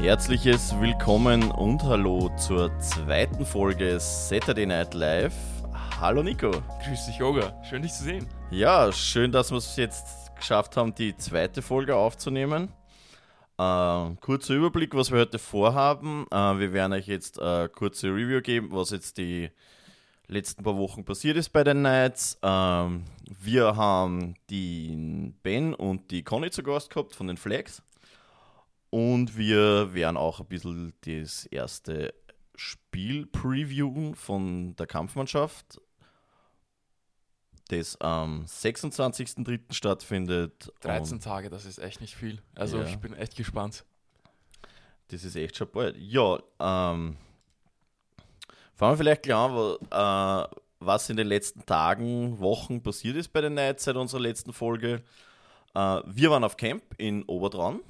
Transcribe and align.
Herzliches 0.00 0.74
Willkommen 0.80 1.50
und 1.50 1.82
Hallo 1.82 2.30
zur 2.38 2.76
zweiten 2.78 3.44
Folge 3.44 4.00
Saturday 4.00 4.64
Night 4.64 4.94
Live. 4.94 5.34
Hallo 6.00 6.22
Nico. 6.22 6.50
Grüß 6.50 7.04
dich, 7.04 7.18
Yoga. 7.18 7.62
Schön, 7.62 7.82
dich 7.82 7.92
zu 7.92 8.04
sehen. 8.04 8.26
Ja, 8.50 8.90
schön, 8.92 9.30
dass 9.30 9.50
wir 9.50 9.58
es 9.58 9.76
jetzt 9.76 10.34
geschafft 10.34 10.78
haben, 10.78 10.94
die 10.94 11.14
zweite 11.18 11.60
Folge 11.60 11.96
aufzunehmen. 11.96 12.72
Äh, 13.58 14.10
kurzer 14.22 14.54
Überblick, 14.54 14.94
was 14.94 15.10
wir 15.10 15.20
heute 15.20 15.38
vorhaben. 15.38 16.26
Äh, 16.30 16.58
wir 16.58 16.72
werden 16.72 16.94
euch 16.94 17.06
jetzt 17.06 17.38
eine 17.38 17.68
kurze 17.68 18.08
Review 18.08 18.40
geben, 18.40 18.68
was 18.72 18.90
jetzt 18.92 19.18
die 19.18 19.50
letzten 20.28 20.62
paar 20.62 20.78
Wochen 20.78 21.04
passiert 21.04 21.36
ist 21.36 21.50
bei 21.50 21.62
den 21.62 21.80
Knights. 21.80 22.38
Ähm, 22.42 23.04
wir 23.38 23.76
haben 23.76 24.34
den 24.48 25.34
Ben 25.42 25.74
und 25.74 26.10
die 26.10 26.24
Conny 26.24 26.50
zu 26.50 26.62
Gast 26.62 26.88
gehabt 26.88 27.14
von 27.14 27.26
den 27.26 27.36
Flags. 27.36 27.82
Und 28.90 29.36
wir 29.36 29.94
werden 29.94 30.16
auch 30.16 30.40
ein 30.40 30.46
bisschen 30.46 30.92
das 31.02 31.46
erste 31.46 32.12
Spiel 32.56 33.26
previewen 33.26 34.14
von 34.14 34.74
der 34.76 34.86
Kampfmannschaft, 34.86 35.80
das 37.68 38.00
am 38.00 38.44
26.03. 38.44 39.72
stattfindet. 39.72 40.72
13 40.80 41.14
Und 41.14 41.24
Tage, 41.24 41.50
das 41.50 41.64
ist 41.64 41.78
echt 41.78 42.00
nicht 42.00 42.16
viel. 42.16 42.42
Also 42.56 42.78
ja. 42.78 42.84
ich 42.84 42.98
bin 42.98 43.14
echt 43.14 43.36
gespannt. 43.36 43.84
Das 45.08 45.24
ist 45.24 45.36
echt 45.36 45.56
schon 45.56 45.70
bald. 45.70 45.96
Ja, 45.96 46.38
ähm, 46.58 47.16
fangen 48.74 48.92
wir 48.92 48.96
vielleicht 48.96 49.22
klar 49.22 49.78
an, 49.90 50.48
äh, 50.50 50.56
was 50.80 51.08
in 51.10 51.16
den 51.16 51.28
letzten 51.28 51.64
Tagen, 51.64 52.38
Wochen 52.40 52.82
passiert 52.82 53.16
ist 53.16 53.32
bei 53.32 53.40
den 53.40 53.52
Knights 53.52 53.84
seit 53.84 53.96
unserer 53.96 54.20
letzten 54.20 54.52
Folge. 54.52 55.02
Äh, 55.74 56.00
wir 56.06 56.30
waren 56.30 56.44
auf 56.44 56.56
Camp 56.56 56.82
in 56.98 57.22
Obertraun. 57.24 57.80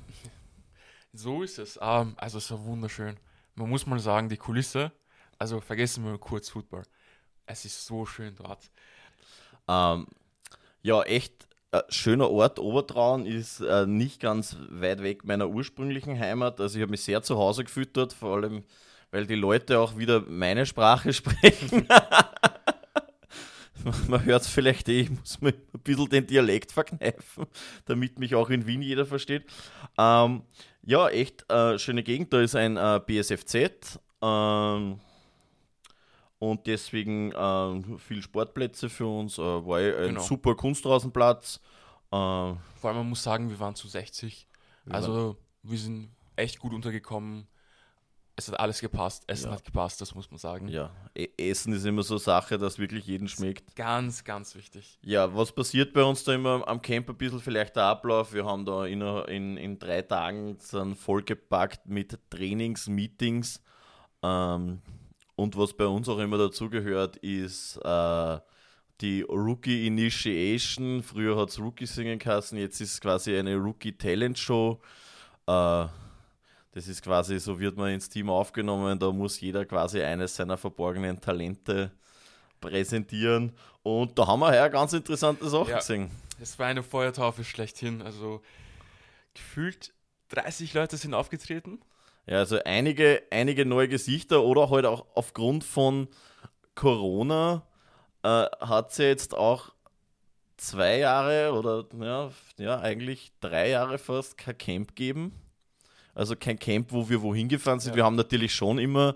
So 1.12 1.42
ist 1.42 1.58
es. 1.58 1.76
Um, 1.76 2.14
also 2.16 2.38
es 2.38 2.50
war 2.50 2.64
wunderschön. 2.64 3.16
Man 3.54 3.68
muss 3.68 3.86
mal 3.86 3.98
sagen, 3.98 4.28
die 4.28 4.36
Kulisse, 4.36 4.92
also 5.38 5.60
vergessen 5.60 6.04
wir 6.04 6.18
kurz 6.18 6.48
Football. 6.48 6.84
Es 7.46 7.64
ist 7.64 7.84
so 7.84 8.06
schön 8.06 8.34
dort. 8.36 8.70
Ähm, 9.66 10.06
ja, 10.82 11.02
echt 11.02 11.48
äh, 11.72 11.82
schöner 11.88 12.30
Ort. 12.30 12.58
Obertraun 12.58 13.26
ist 13.26 13.60
äh, 13.60 13.86
nicht 13.86 14.20
ganz 14.20 14.56
weit 14.70 15.02
weg 15.02 15.24
meiner 15.24 15.48
ursprünglichen 15.48 16.18
Heimat. 16.18 16.60
Also 16.60 16.78
ich 16.78 16.82
habe 16.82 16.92
mich 16.92 17.02
sehr 17.02 17.22
zu 17.22 17.36
Hause 17.36 17.64
gefüttert, 17.64 18.12
vor 18.12 18.36
allem 18.36 18.64
weil 19.10 19.26
die 19.26 19.34
Leute 19.34 19.80
auch 19.80 19.96
wieder 19.96 20.20
meine 20.20 20.66
Sprache 20.66 21.12
sprechen. 21.12 21.86
Man 24.08 24.24
hört 24.24 24.42
es 24.42 24.48
vielleicht 24.48 24.88
eh, 24.88 25.00
ich 25.00 25.10
muss 25.10 25.40
mir 25.40 25.54
ein 25.54 25.80
bisschen 25.82 26.08
den 26.08 26.26
Dialekt 26.26 26.70
verkneifen, 26.70 27.46
damit 27.86 28.18
mich 28.18 28.34
auch 28.34 28.50
in 28.50 28.66
Wien 28.66 28.82
jeder 28.82 29.06
versteht. 29.06 29.44
Ähm, 29.96 30.42
ja, 30.82 31.08
echt 31.08 31.50
äh, 31.50 31.78
schöne 31.78 32.02
Gegend. 32.02 32.32
Da 32.32 32.40
ist 32.40 32.56
ein 32.56 32.76
äh, 32.76 33.00
BSFZ 33.04 33.98
ähm, 34.22 35.00
und 36.38 36.66
deswegen 36.66 37.32
äh, 37.32 37.98
viel 37.98 38.22
Sportplätze 38.22 38.88
für 38.88 39.06
uns. 39.06 39.38
Äh, 39.38 39.42
war 39.42 39.78
ein 39.78 40.08
genau. 40.08 40.20
super 40.20 40.54
Kunstrasenplatz. 40.54 41.60
Äh, 42.06 42.10
Vor 42.10 42.58
allem, 42.82 42.96
man 42.96 43.08
muss 43.08 43.22
sagen, 43.22 43.50
wir 43.50 43.60
waren 43.60 43.74
zu 43.74 43.88
60. 43.88 44.46
Also, 44.88 45.36
wir 45.62 45.78
sind 45.78 46.10
echt 46.36 46.58
gut 46.58 46.72
untergekommen 46.72 47.46
es 48.40 48.52
hat 48.52 48.60
alles 48.60 48.80
gepasst. 48.80 49.24
Essen 49.26 49.46
ja. 49.46 49.56
hat 49.56 49.64
gepasst, 49.64 50.00
das 50.00 50.14
muss 50.14 50.30
man 50.30 50.38
sagen. 50.38 50.68
Ja, 50.68 50.90
e 51.14 51.28
Essen 51.36 51.72
ist 51.72 51.84
immer 51.84 52.02
so 52.02 52.18
Sache, 52.18 52.58
das 52.58 52.78
wirklich 52.78 53.06
jeden 53.06 53.28
schmeckt. 53.28 53.76
Ganz, 53.76 54.24
ganz 54.24 54.54
wichtig. 54.54 54.98
Ja, 55.04 55.34
was 55.34 55.52
passiert 55.52 55.92
bei 55.92 56.02
uns 56.02 56.24
da 56.24 56.34
immer 56.34 56.66
am 56.66 56.82
Camp 56.82 57.08
ein 57.08 57.16
bisschen 57.16 57.40
vielleicht 57.40 57.76
der 57.76 57.84
Ablauf? 57.84 58.32
Wir 58.32 58.44
haben 58.44 58.64
da 58.64 58.86
in, 58.86 59.00
in, 59.00 59.56
in 59.56 59.78
drei 59.78 60.02
Tagen 60.02 60.58
dann 60.72 60.94
vollgepackt 60.94 61.86
mit 61.86 62.18
Trainings, 62.30 62.88
Meetings. 62.88 63.62
Ähm, 64.22 64.80
und 65.36 65.56
was 65.56 65.72
bei 65.74 65.86
uns 65.86 66.08
auch 66.08 66.18
immer 66.18 66.38
dazugehört, 66.38 67.16
ist 67.18 67.76
äh, 67.84 68.38
die 69.00 69.22
Rookie 69.22 69.86
Initiation. 69.86 71.02
Früher 71.02 71.36
hat 71.36 71.50
es 71.50 71.58
Rookie 71.58 71.86
singen 71.86 72.18
kassen, 72.18 72.58
jetzt 72.58 72.80
ist 72.80 72.94
es 72.94 73.00
quasi 73.00 73.36
eine 73.36 73.56
Rookie 73.56 73.92
Talent 73.92 74.38
Show. 74.38 74.80
Äh, 75.46 75.86
das 76.72 76.86
ist 76.86 77.02
quasi, 77.02 77.38
so 77.38 77.58
wird 77.58 77.76
man 77.76 77.92
ins 77.92 78.08
Team 78.08 78.30
aufgenommen, 78.30 78.98
da 78.98 79.10
muss 79.10 79.40
jeder 79.40 79.64
quasi 79.64 80.02
eines 80.02 80.36
seiner 80.36 80.56
verborgenen 80.56 81.20
Talente 81.20 81.90
präsentieren. 82.60 83.52
Und 83.82 84.18
da 84.18 84.26
haben 84.26 84.40
wir 84.40 84.54
ja 84.54 84.68
ganz 84.68 84.92
interessante 84.92 85.48
Sachen 85.48 85.70
ja, 85.70 85.78
gesehen. 85.78 86.10
Es 86.40 86.58
war 86.58 86.66
eine 86.66 86.82
Feuertaufe 86.82 87.44
schlechthin. 87.44 88.02
Also 88.02 88.42
gefühlt 89.34 89.92
30 90.28 90.74
Leute 90.74 90.96
sind 90.96 91.14
aufgetreten. 91.14 91.80
Ja, 92.26 92.38
also 92.38 92.58
einige, 92.64 93.22
einige 93.30 93.64
neue 93.66 93.88
Gesichter 93.88 94.44
oder 94.44 94.70
halt 94.70 94.86
auch 94.86 95.06
aufgrund 95.14 95.64
von 95.64 96.08
Corona 96.74 97.66
äh, 98.22 98.46
hat 98.60 98.92
sie 98.92 99.04
jetzt 99.04 99.34
auch 99.34 99.72
zwei 100.56 100.98
Jahre 100.98 101.52
oder 101.52 101.86
ja, 101.98 102.30
ja, 102.58 102.80
eigentlich 102.80 103.32
drei 103.40 103.70
Jahre 103.70 103.98
fast 103.98 104.38
kein 104.38 104.58
Camp 104.58 104.94
geben. 104.94 105.34
Also 106.14 106.36
kein 106.36 106.58
Camp, 106.58 106.92
wo 106.92 107.08
wir 107.08 107.22
wohin 107.22 107.48
gefahren 107.48 107.80
sind. 107.80 107.92
Ja. 107.92 107.96
Wir 107.96 108.04
haben 108.04 108.16
natürlich 108.16 108.54
schon 108.54 108.78
immer 108.78 109.14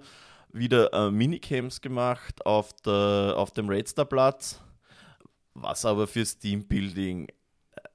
wieder 0.52 0.92
äh, 0.92 1.10
Minicamps 1.10 1.80
gemacht 1.80 2.44
auf, 2.46 2.72
der, 2.84 3.34
auf 3.36 3.50
dem 3.50 3.68
Redstar-Platz. 3.68 4.60
Was 5.54 5.84
aber 5.84 6.06
fürs 6.06 6.38
Teambuilding, 6.38 7.28
äh, 7.28 7.32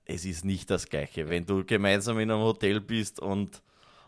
es 0.06 0.26
ist 0.26 0.46
nicht 0.46 0.70
das 0.70 0.88
Gleiche. 0.88 1.30
Wenn 1.30 1.46
du 1.46 1.64
gemeinsam 1.64 2.20
in 2.20 2.32
einem 2.32 2.42
Hotel 2.42 2.82
bist 2.82 3.20
und, 3.20 3.62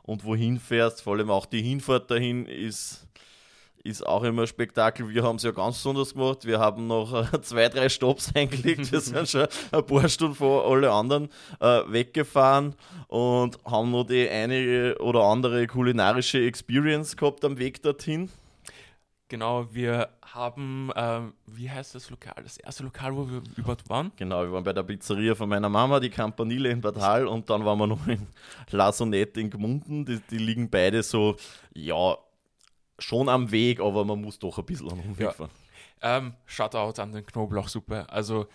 und 0.03 0.23
wohin 0.23 0.59
fährst, 0.59 1.01
vor 1.01 1.13
allem 1.13 1.29
auch 1.29 1.45
die 1.45 1.61
Hinfahrt 1.61 2.11
dahin 2.11 2.45
ist 2.45 3.07
ist 3.83 4.05
auch 4.05 4.23
immer 4.23 4.43
ein 4.43 4.47
Spektakel. 4.47 5.09
Wir 5.09 5.23
haben 5.23 5.37
es 5.37 5.43
ja 5.43 5.51
ganz 5.51 5.77
besonders 5.77 6.13
gemacht. 6.13 6.45
Wir 6.45 6.59
haben 6.59 6.87
noch 6.87 7.13
äh, 7.13 7.41
zwei, 7.41 7.69
drei 7.69 7.89
Stops 7.89 8.31
eingelegt. 8.35 8.91
Wir 8.91 9.01
sind 9.01 9.27
schon 9.27 9.47
ein 9.71 9.85
paar 9.85 10.07
Stunden 10.09 10.35
vor 10.35 10.69
alle 10.69 10.91
anderen 10.91 11.29
äh, 11.59 11.81
weggefahren 11.87 12.75
und 13.07 13.57
haben 13.65 13.91
noch 13.91 14.05
die 14.05 14.29
eine 14.29 14.97
oder 14.99 15.23
andere 15.23 15.67
kulinarische 15.67 16.43
Experience 16.45 17.17
gehabt 17.17 17.43
am 17.45 17.57
Weg 17.57 17.81
dorthin. 17.81 18.29
Genau, 19.27 19.73
wir 19.73 20.09
haben, 20.33 20.91
äh, 20.93 21.21
wie 21.45 21.69
heißt 21.69 21.95
das 21.95 22.09
Lokal? 22.09 22.43
Das 22.43 22.57
erste 22.57 22.83
Lokal, 22.83 23.15
wo 23.15 23.29
wir 23.29 23.41
überhaupt 23.55 23.89
waren? 23.89 24.11
Genau, 24.17 24.43
wir 24.43 24.51
waren 24.51 24.63
bei 24.63 24.73
der 24.73 24.83
Pizzeria 24.83 25.35
von 25.35 25.47
meiner 25.47 25.69
Mama, 25.69 26.01
die 26.01 26.09
Campanile 26.09 26.69
in 26.69 26.81
Bad 26.81 26.97
Hall 26.97 27.27
und 27.27 27.49
dann 27.49 27.63
waren 27.63 27.79
wir 27.79 27.87
noch 27.87 28.05
in 28.07 28.27
La 28.71 28.91
Sonette 28.91 29.39
in 29.39 29.49
Gmunden. 29.49 30.05
Die, 30.05 30.19
die 30.29 30.37
liegen 30.37 30.69
beide 30.69 31.01
so, 31.01 31.37
ja, 31.73 32.17
schon 33.03 33.29
am 33.29 33.51
Weg, 33.51 33.79
aber 33.79 34.05
man 34.05 34.21
muss 34.21 34.39
doch 34.39 34.57
ein 34.57 34.65
bisschen 34.65 34.91
am 34.91 34.99
Umweg 34.99 35.25
ja. 35.25 35.31
fahren. 35.31 35.51
Ähm, 36.01 36.33
Shoutout 36.45 37.01
an 37.01 37.11
den 37.11 37.25
Knoblauchsuppe. 37.25 38.09
Also, 38.09 38.47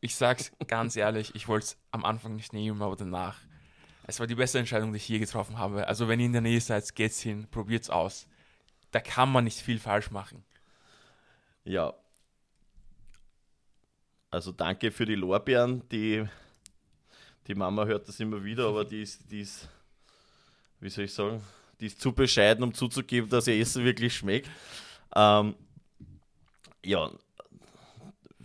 ich 0.00 0.14
sag's 0.14 0.52
ganz 0.66 0.96
ehrlich, 0.96 1.34
ich 1.34 1.48
wollte 1.48 1.64
es 1.64 1.76
am 1.90 2.04
Anfang 2.04 2.36
nicht 2.36 2.52
nehmen, 2.52 2.80
aber 2.82 2.96
danach. 2.96 3.38
Es 4.06 4.20
war 4.20 4.26
die 4.26 4.34
beste 4.34 4.58
Entscheidung, 4.58 4.92
die 4.92 4.98
ich 4.98 5.08
je 5.08 5.18
getroffen 5.18 5.58
habe. 5.58 5.86
Also, 5.86 6.08
wenn 6.08 6.20
ihr 6.20 6.26
in 6.26 6.32
der 6.32 6.42
Nähe 6.42 6.60
seid, 6.60 6.94
geht's 6.94 7.20
hin, 7.20 7.46
probiert's 7.50 7.90
aus. 7.90 8.26
Da 8.90 9.00
kann 9.00 9.32
man 9.32 9.44
nicht 9.44 9.60
viel 9.60 9.78
falsch 9.78 10.10
machen. 10.10 10.44
Ja. 11.64 11.94
Also, 14.30 14.52
danke 14.52 14.90
für 14.90 15.06
die 15.06 15.14
Lorbeeren. 15.14 15.88
Die, 15.88 16.24
die 17.46 17.54
Mama 17.54 17.84
hört 17.84 18.08
das 18.08 18.20
immer 18.20 18.42
wieder, 18.44 18.68
aber 18.68 18.84
die 18.84 19.02
ist, 19.02 19.30
die 19.30 19.40
ist 19.40 19.68
wie 20.84 20.90
soll 20.90 21.04
ich 21.06 21.14
sagen, 21.14 21.42
die 21.80 21.86
ist 21.86 22.00
zu 22.00 22.12
bescheiden, 22.12 22.64
um 22.64 22.74
zuzugeben, 22.74 23.28
dass 23.28 23.46
ihr 23.46 23.58
Essen 23.58 23.84
wirklich 23.84 24.14
schmeckt. 24.14 24.48
Ähm, 25.14 25.54
ja, 26.84 27.10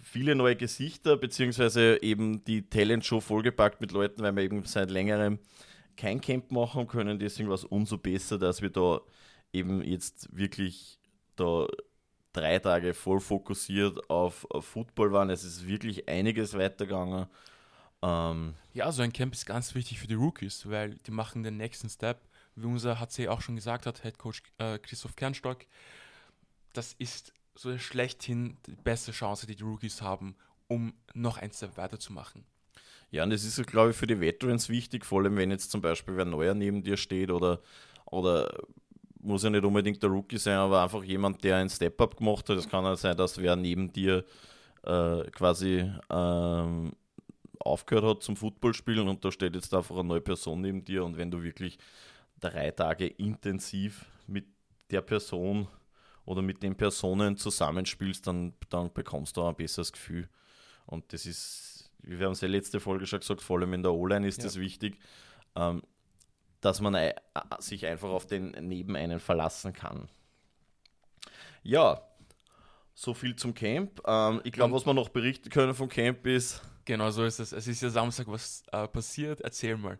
viele 0.01 0.35
neue 0.35 0.55
Gesichter, 0.55 1.17
beziehungsweise 1.17 2.01
eben 2.01 2.43
die 2.45 2.67
Talent-Show 2.67 3.19
vollgepackt 3.19 3.81
mit 3.81 3.91
Leuten, 3.91 4.21
weil 4.21 4.35
wir 4.35 4.43
eben 4.43 4.63
seit 4.65 4.91
längerem 4.91 5.39
kein 5.97 6.21
Camp 6.21 6.51
machen 6.51 6.87
können. 6.87 7.19
Deswegen 7.19 7.49
war 7.49 7.55
es 7.55 7.65
umso 7.65 7.97
besser, 7.97 8.37
dass 8.37 8.61
wir 8.61 8.69
da 8.69 9.01
eben 9.53 9.83
jetzt 9.83 10.35
wirklich 10.35 10.99
da 11.35 11.67
drei 12.33 12.59
Tage 12.59 12.93
voll 12.93 13.19
fokussiert 13.19 14.09
auf, 14.09 14.49
auf 14.49 14.65
Football 14.65 15.11
waren. 15.11 15.29
Es 15.29 15.43
ist 15.43 15.67
wirklich 15.67 16.07
einiges 16.07 16.53
weitergegangen. 16.57 17.27
Ähm, 18.01 18.53
ja, 18.73 18.91
so 18.91 19.01
ein 19.01 19.13
Camp 19.13 19.33
ist 19.33 19.45
ganz 19.45 19.75
wichtig 19.75 19.99
für 19.99 20.07
die 20.07 20.13
Rookies, 20.13 20.69
weil 20.69 20.95
die 21.05 21.11
machen 21.11 21.43
den 21.43 21.57
nächsten 21.57 21.89
Step 21.89 22.28
wie 22.61 22.67
unser 22.67 22.99
HC 22.99 23.27
auch 23.27 23.41
schon 23.41 23.55
gesagt 23.55 23.85
hat, 23.85 24.01
Head 24.03 24.17
Coach 24.17 24.43
äh, 24.57 24.79
Christoph 24.79 25.15
Kernstock, 25.15 25.65
das 26.73 26.93
ist 26.93 27.33
so 27.55 27.77
schlechthin 27.77 28.57
die 28.67 28.75
beste 28.75 29.11
Chance, 29.11 29.47
die 29.47 29.55
die 29.55 29.63
Rookies 29.63 30.01
haben, 30.01 30.35
um 30.67 30.93
noch 31.13 31.37
ein 31.37 31.51
Step 31.51 31.77
weiterzumachen. 31.77 32.45
Ja, 33.11 33.23
und 33.23 33.31
das 33.31 33.43
ist, 33.43 33.65
glaube 33.65 33.91
ich, 33.91 33.95
für 33.95 34.07
die 34.07 34.19
Veterans 34.19 34.69
wichtig, 34.69 35.05
vor 35.05 35.21
allem 35.21 35.35
wenn 35.35 35.51
jetzt 35.51 35.71
zum 35.71 35.81
Beispiel 35.81 36.15
wer 36.15 36.25
neuer 36.25 36.53
neben 36.53 36.83
dir 36.83 36.95
steht 36.95 37.31
oder, 37.31 37.59
oder 38.05 38.49
muss 39.21 39.43
ja 39.43 39.49
nicht 39.49 39.65
unbedingt 39.65 40.01
der 40.01 40.09
Rookie 40.09 40.37
sein, 40.37 40.57
aber 40.57 40.83
einfach 40.83 41.03
jemand, 41.03 41.43
der 41.43 41.57
ein 41.57 41.69
Step-Up 41.69 42.17
gemacht 42.17 42.47
hat. 42.49 42.57
Es 42.57 42.69
kann 42.69 42.83
ja 42.83 42.95
sein, 42.95 43.17
dass 43.17 43.37
wer 43.37 43.55
neben 43.55 43.91
dir 43.91 44.23
äh, 44.83 45.23
quasi 45.31 45.91
ähm, 46.09 46.93
aufgehört 47.59 48.05
hat 48.05 48.23
zum 48.23 48.35
Footballspielen 48.35 49.07
und 49.07 49.25
da 49.25 49.31
steht 49.31 49.55
jetzt 49.55 49.73
einfach 49.73 49.95
eine 49.95 50.07
neue 50.07 50.21
Person 50.21 50.61
neben 50.61 50.85
dir 50.85 51.03
und 51.03 51.17
wenn 51.17 51.31
du 51.31 51.43
wirklich 51.43 51.77
drei 52.39 52.71
Tage 52.71 53.07
intensiv 53.07 54.05
mit 54.27 54.45
der 54.91 55.01
Person 55.01 55.67
oder 56.25 56.41
mit 56.41 56.61
den 56.63 56.75
Personen 56.75 57.37
zusammenspielst, 57.37 58.25
dann, 58.27 58.53
dann 58.69 58.93
bekommst 58.93 59.37
du 59.37 59.41
auch 59.41 59.49
ein 59.49 59.55
besseres 59.55 59.91
Gefühl. 59.91 60.29
Und 60.85 61.11
das 61.13 61.25
ist, 61.25 61.91
wie 62.01 62.19
wir 62.19 62.25
haben 62.25 62.33
es 62.33 62.41
ja 62.41 62.47
letzte 62.47 62.79
Folge 62.79 63.05
schon 63.05 63.19
gesagt, 63.19 63.41
vor 63.41 63.57
allem 63.57 63.73
in 63.73 63.83
der 63.83 63.93
O-Line 63.93 64.27
ist 64.27 64.37
ja. 64.37 64.45
das 64.45 64.59
wichtig, 64.59 64.99
ähm, 65.55 65.81
dass 66.61 66.81
man 66.81 66.93
äh, 66.95 67.13
sich 67.59 67.85
einfach 67.85 68.09
auf 68.09 68.25
den 68.25 68.51
neben 68.61 68.95
einen 68.95 69.19
verlassen 69.19 69.73
kann. 69.73 70.09
Ja, 71.63 72.01
so 72.93 73.13
viel 73.13 73.35
zum 73.35 73.53
Camp. 73.53 74.01
Ähm, 74.05 74.41
ich 74.43 74.51
glaube, 74.51 74.73
was 74.73 74.85
wir 74.85 74.93
noch 74.93 75.09
berichten 75.09 75.49
können 75.49 75.73
vom 75.73 75.89
Camp 75.89 76.25
ist. 76.27 76.61
Genau, 76.85 77.11
so 77.11 77.23
ist 77.23 77.39
es. 77.39 77.51
Es 77.53 77.67
ist 77.67 77.81
ja 77.81 77.89
Samstag 77.89 78.27
was 78.27 78.63
äh, 78.71 78.87
passiert. 78.87 79.41
Erzähl 79.41 79.77
mal. 79.77 79.99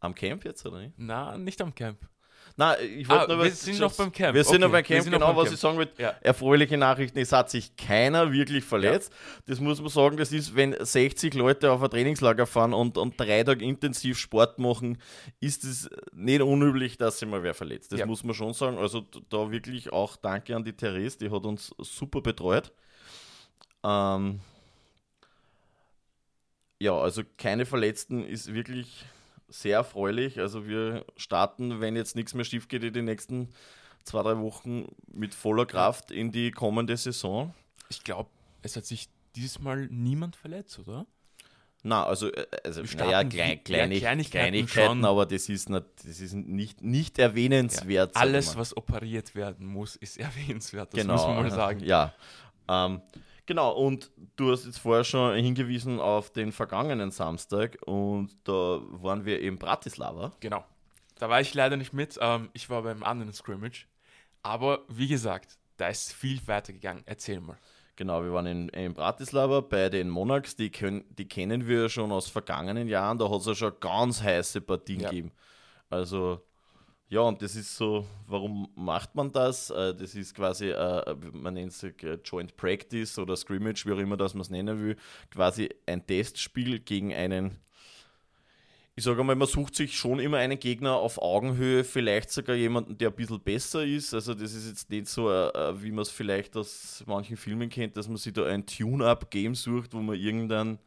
Am 0.00 0.14
Camp 0.14 0.44
jetzt, 0.44 0.64
oder 0.64 0.80
nicht? 0.80 0.94
Na, 0.96 1.36
nicht 1.36 1.60
am 1.60 1.74
Camp. 1.74 1.98
Nein, 2.56 2.76
ich 2.98 3.08
wollte 3.08 3.24
ah, 3.24 3.36
nur 3.36 3.44
Wir 3.44 3.50
sind 3.52 3.78
noch 3.78 3.92
beim 3.92 4.10
Camp. 4.10 4.34
Wir 4.34 4.42
sind 4.42 4.56
okay. 4.56 4.64
noch 4.64 4.72
beim 4.72 4.82
Camp, 4.82 5.04
genau, 5.04 5.36
was 5.36 5.44
Camp. 5.44 5.54
ich 5.54 5.60
sagen 5.60 5.78
will. 5.78 5.88
Ja. 5.96 6.16
Erfreuliche 6.20 6.76
Nachrichten, 6.76 7.20
es 7.20 7.30
hat 7.30 7.50
sich 7.50 7.76
keiner 7.76 8.32
wirklich 8.32 8.64
verletzt. 8.64 9.12
Ja. 9.12 9.42
Das 9.46 9.60
muss 9.60 9.80
man 9.80 9.90
sagen, 9.90 10.16
das 10.16 10.32
ist, 10.32 10.56
wenn 10.56 10.74
60 10.78 11.34
Leute 11.34 11.70
auf 11.70 11.82
ein 11.82 11.90
Trainingslager 11.90 12.46
fahren 12.46 12.74
und, 12.74 12.98
und 12.98 13.18
drei 13.18 13.44
Tage 13.44 13.64
intensiv 13.64 14.18
Sport 14.18 14.58
machen, 14.58 14.98
ist 15.38 15.62
es 15.62 15.88
nicht 16.12 16.42
unüblich, 16.42 16.96
dass 16.98 17.20
sich 17.20 17.28
mal 17.28 17.44
wer 17.44 17.54
verletzt. 17.54 17.92
Das 17.92 18.00
ja. 18.00 18.06
muss 18.06 18.24
man 18.24 18.34
schon 18.34 18.52
sagen. 18.54 18.76
Also 18.78 19.02
da 19.28 19.52
wirklich 19.52 19.92
auch 19.92 20.16
danke 20.16 20.56
an 20.56 20.64
die 20.64 20.72
Therese, 20.72 21.18
die 21.18 21.30
hat 21.30 21.44
uns 21.44 21.72
super 21.78 22.20
betreut. 22.20 22.72
Ähm, 23.84 24.40
ja, 26.80 26.92
also 26.92 27.22
keine 27.36 27.66
Verletzten 27.66 28.24
ist 28.24 28.52
wirklich 28.52 29.04
sehr 29.48 29.78
erfreulich. 29.78 30.38
Also 30.38 30.66
wir 30.66 31.04
starten, 31.16 31.80
wenn 31.80 31.96
jetzt 31.96 32.16
nichts 32.16 32.34
mehr 32.34 32.44
schief 32.44 32.68
geht, 32.68 32.84
in 32.84 32.92
den 32.92 33.04
nächsten 33.06 33.48
zwei, 34.04 34.22
drei 34.22 34.38
Wochen 34.38 34.86
mit 35.12 35.34
voller 35.34 35.66
Kraft 35.66 36.10
in 36.10 36.32
die 36.32 36.50
kommende 36.50 36.96
Saison. 36.96 37.54
Ich 37.88 38.04
glaube, 38.04 38.30
es 38.62 38.76
hat 38.76 38.84
sich 38.84 39.08
dieses 39.36 39.60
Mal 39.60 39.86
niemand 39.90 40.36
verletzt, 40.36 40.78
oder? 40.78 41.06
Na, 41.82 42.04
also, 42.04 42.32
äh, 42.32 42.46
also 42.64 42.82
naja, 42.82 43.22
klein, 43.24 43.62
kleine, 43.62 43.94
ja, 43.94 44.00
Kleinigkeiten, 44.00 44.30
Kleinigkeiten 44.30 45.04
aber 45.04 45.26
das 45.26 45.48
ist, 45.48 45.70
nicht, 45.70 45.84
das 46.04 46.20
ist 46.20 46.34
nicht, 46.34 46.82
nicht 46.82 47.18
erwähnenswert. 47.18 48.14
Ja, 48.14 48.20
alles, 48.20 48.56
was 48.56 48.76
operiert 48.76 49.34
werden 49.34 49.66
muss, 49.66 49.94
ist 49.96 50.18
erwähnenswert, 50.18 50.92
das 50.92 51.00
genau, 51.00 51.14
muss 51.14 51.22
man 51.22 51.36
mal 51.36 51.50
sagen. 51.50 51.80
Ja, 51.84 52.14
ähm, 52.68 53.00
Genau, 53.48 53.72
und 53.72 54.10
du 54.36 54.52
hast 54.52 54.66
jetzt 54.66 54.76
vorher 54.76 55.04
schon 55.04 55.34
hingewiesen 55.34 56.00
auf 56.00 56.30
den 56.30 56.52
vergangenen 56.52 57.10
Samstag 57.10 57.78
und 57.86 58.36
da 58.44 58.52
waren 58.52 59.24
wir 59.24 59.40
in 59.40 59.58
Bratislava. 59.58 60.32
Genau. 60.40 60.66
Da 61.18 61.30
war 61.30 61.40
ich 61.40 61.54
leider 61.54 61.78
nicht 61.78 61.94
mit. 61.94 62.18
Ähm, 62.20 62.50
ich 62.52 62.68
war 62.68 62.82
beim 62.82 63.02
anderen 63.02 63.32
Scrimmage. 63.32 63.86
Aber 64.42 64.80
wie 64.88 65.08
gesagt, 65.08 65.56
da 65.78 65.88
ist 65.88 66.12
viel 66.12 66.46
weitergegangen. 66.46 67.02
Erzähl 67.06 67.40
mal. 67.40 67.56
Genau, 67.96 68.22
wir 68.22 68.34
waren 68.34 68.44
in, 68.44 68.68
in 68.68 68.92
Bratislava 68.92 69.62
bei 69.62 69.88
den 69.88 70.10
Monarchs. 70.10 70.54
Die, 70.54 70.68
können, 70.68 71.06
die 71.08 71.26
kennen 71.26 71.66
wir 71.66 71.88
schon 71.88 72.12
aus 72.12 72.28
vergangenen 72.28 72.86
Jahren. 72.86 73.16
Da 73.16 73.30
hat 73.30 73.40
es 73.40 73.46
ja 73.46 73.54
schon 73.54 73.80
ganz 73.80 74.22
heiße 74.22 74.60
Partien 74.60 75.00
ja. 75.00 75.08
gegeben. 75.08 75.32
Also 75.88 76.46
ja, 77.10 77.20
und 77.20 77.40
das 77.40 77.56
ist 77.56 77.74
so, 77.74 78.06
warum 78.26 78.68
macht 78.74 79.14
man 79.14 79.32
das? 79.32 79.70
Äh, 79.70 79.94
das 79.94 80.14
ist 80.14 80.34
quasi, 80.34 80.68
äh, 80.68 81.16
man 81.32 81.54
nennt 81.54 81.72
es 81.72 81.82
äh, 81.82 82.18
Joint 82.22 82.54
Practice 82.56 83.18
oder 83.18 83.34
Scrimmage, 83.34 83.86
wie 83.86 83.92
auch 83.92 83.98
immer 83.98 84.18
das 84.18 84.34
man 84.34 84.42
es 84.42 84.50
nennen 84.50 84.78
will, 84.78 84.96
quasi 85.30 85.70
ein 85.86 86.06
Testspiel 86.06 86.80
gegen 86.80 87.14
einen, 87.14 87.56
ich 88.94 89.04
sage 89.04 89.24
mal, 89.24 89.36
man 89.36 89.48
sucht 89.48 89.74
sich 89.74 89.96
schon 89.96 90.18
immer 90.18 90.36
einen 90.36 90.58
Gegner 90.58 90.96
auf 90.96 91.16
Augenhöhe, 91.22 91.82
vielleicht 91.82 92.30
sogar 92.30 92.56
jemanden, 92.56 92.98
der 92.98 93.08
ein 93.08 93.16
bisschen 93.16 93.40
besser 93.40 93.86
ist. 93.86 94.12
Also 94.12 94.34
das 94.34 94.52
ist 94.52 94.68
jetzt 94.68 94.90
nicht 94.90 95.06
so, 95.06 95.28
wie 95.28 95.92
man 95.92 96.02
es 96.02 96.10
vielleicht 96.10 96.56
aus 96.56 97.04
manchen 97.06 97.36
Filmen 97.36 97.70
kennt, 97.70 97.96
dass 97.96 98.08
man 98.08 98.16
sich 98.16 98.32
da 98.32 98.44
ein 98.44 98.66
Tune-Up-Game 98.66 99.54
sucht, 99.54 99.94
wo 99.94 100.00
man 100.00 100.16
irgendeinen 100.16 100.78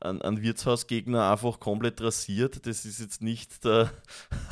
einen, 0.00 0.22
einen 0.22 0.42
Wirtshausgegner 0.42 1.30
einfach 1.30 1.60
komplett 1.60 2.00
rasiert. 2.00 2.66
Das 2.66 2.84
ist 2.84 3.00
jetzt 3.00 3.22
nicht 3.22 3.64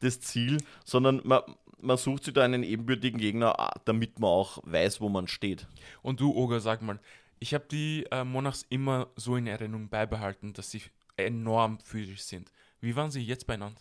das 0.00 0.20
Ziel, 0.20 0.58
sondern 0.84 1.20
man, 1.24 1.42
man 1.80 1.96
sucht 1.96 2.24
sich 2.24 2.34
da 2.34 2.42
einen 2.42 2.62
ebenbürtigen 2.62 3.18
Gegner, 3.18 3.58
ah, 3.58 3.80
damit 3.84 4.18
man 4.18 4.30
auch 4.30 4.58
weiß, 4.64 5.00
wo 5.00 5.08
man 5.08 5.28
steht. 5.28 5.66
Und 6.02 6.20
du, 6.20 6.34
Oga, 6.34 6.60
sag 6.60 6.82
mal, 6.82 6.98
ich 7.38 7.54
habe 7.54 7.64
die 7.70 8.06
äh, 8.10 8.24
Monarchs 8.24 8.66
immer 8.68 9.08
so 9.16 9.36
in 9.36 9.46
Erinnerung 9.46 9.88
beibehalten, 9.88 10.52
dass 10.52 10.70
sie 10.70 10.82
enorm 11.16 11.78
physisch 11.80 12.22
sind. 12.22 12.52
Wie 12.80 12.96
waren 12.96 13.10
sie 13.10 13.22
jetzt 13.22 13.46
beieinander? 13.46 13.80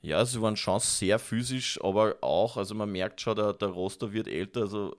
Ja, 0.00 0.24
sie 0.24 0.40
waren 0.40 0.56
schon 0.56 0.80
sehr 0.80 1.18
physisch, 1.18 1.78
aber 1.82 2.16
auch, 2.20 2.56
also 2.56 2.74
man 2.74 2.90
merkt 2.90 3.20
schon, 3.20 3.36
der, 3.36 3.52
der 3.52 3.68
Roster 3.68 4.12
wird 4.12 4.28
älter, 4.28 4.62
also 4.62 4.96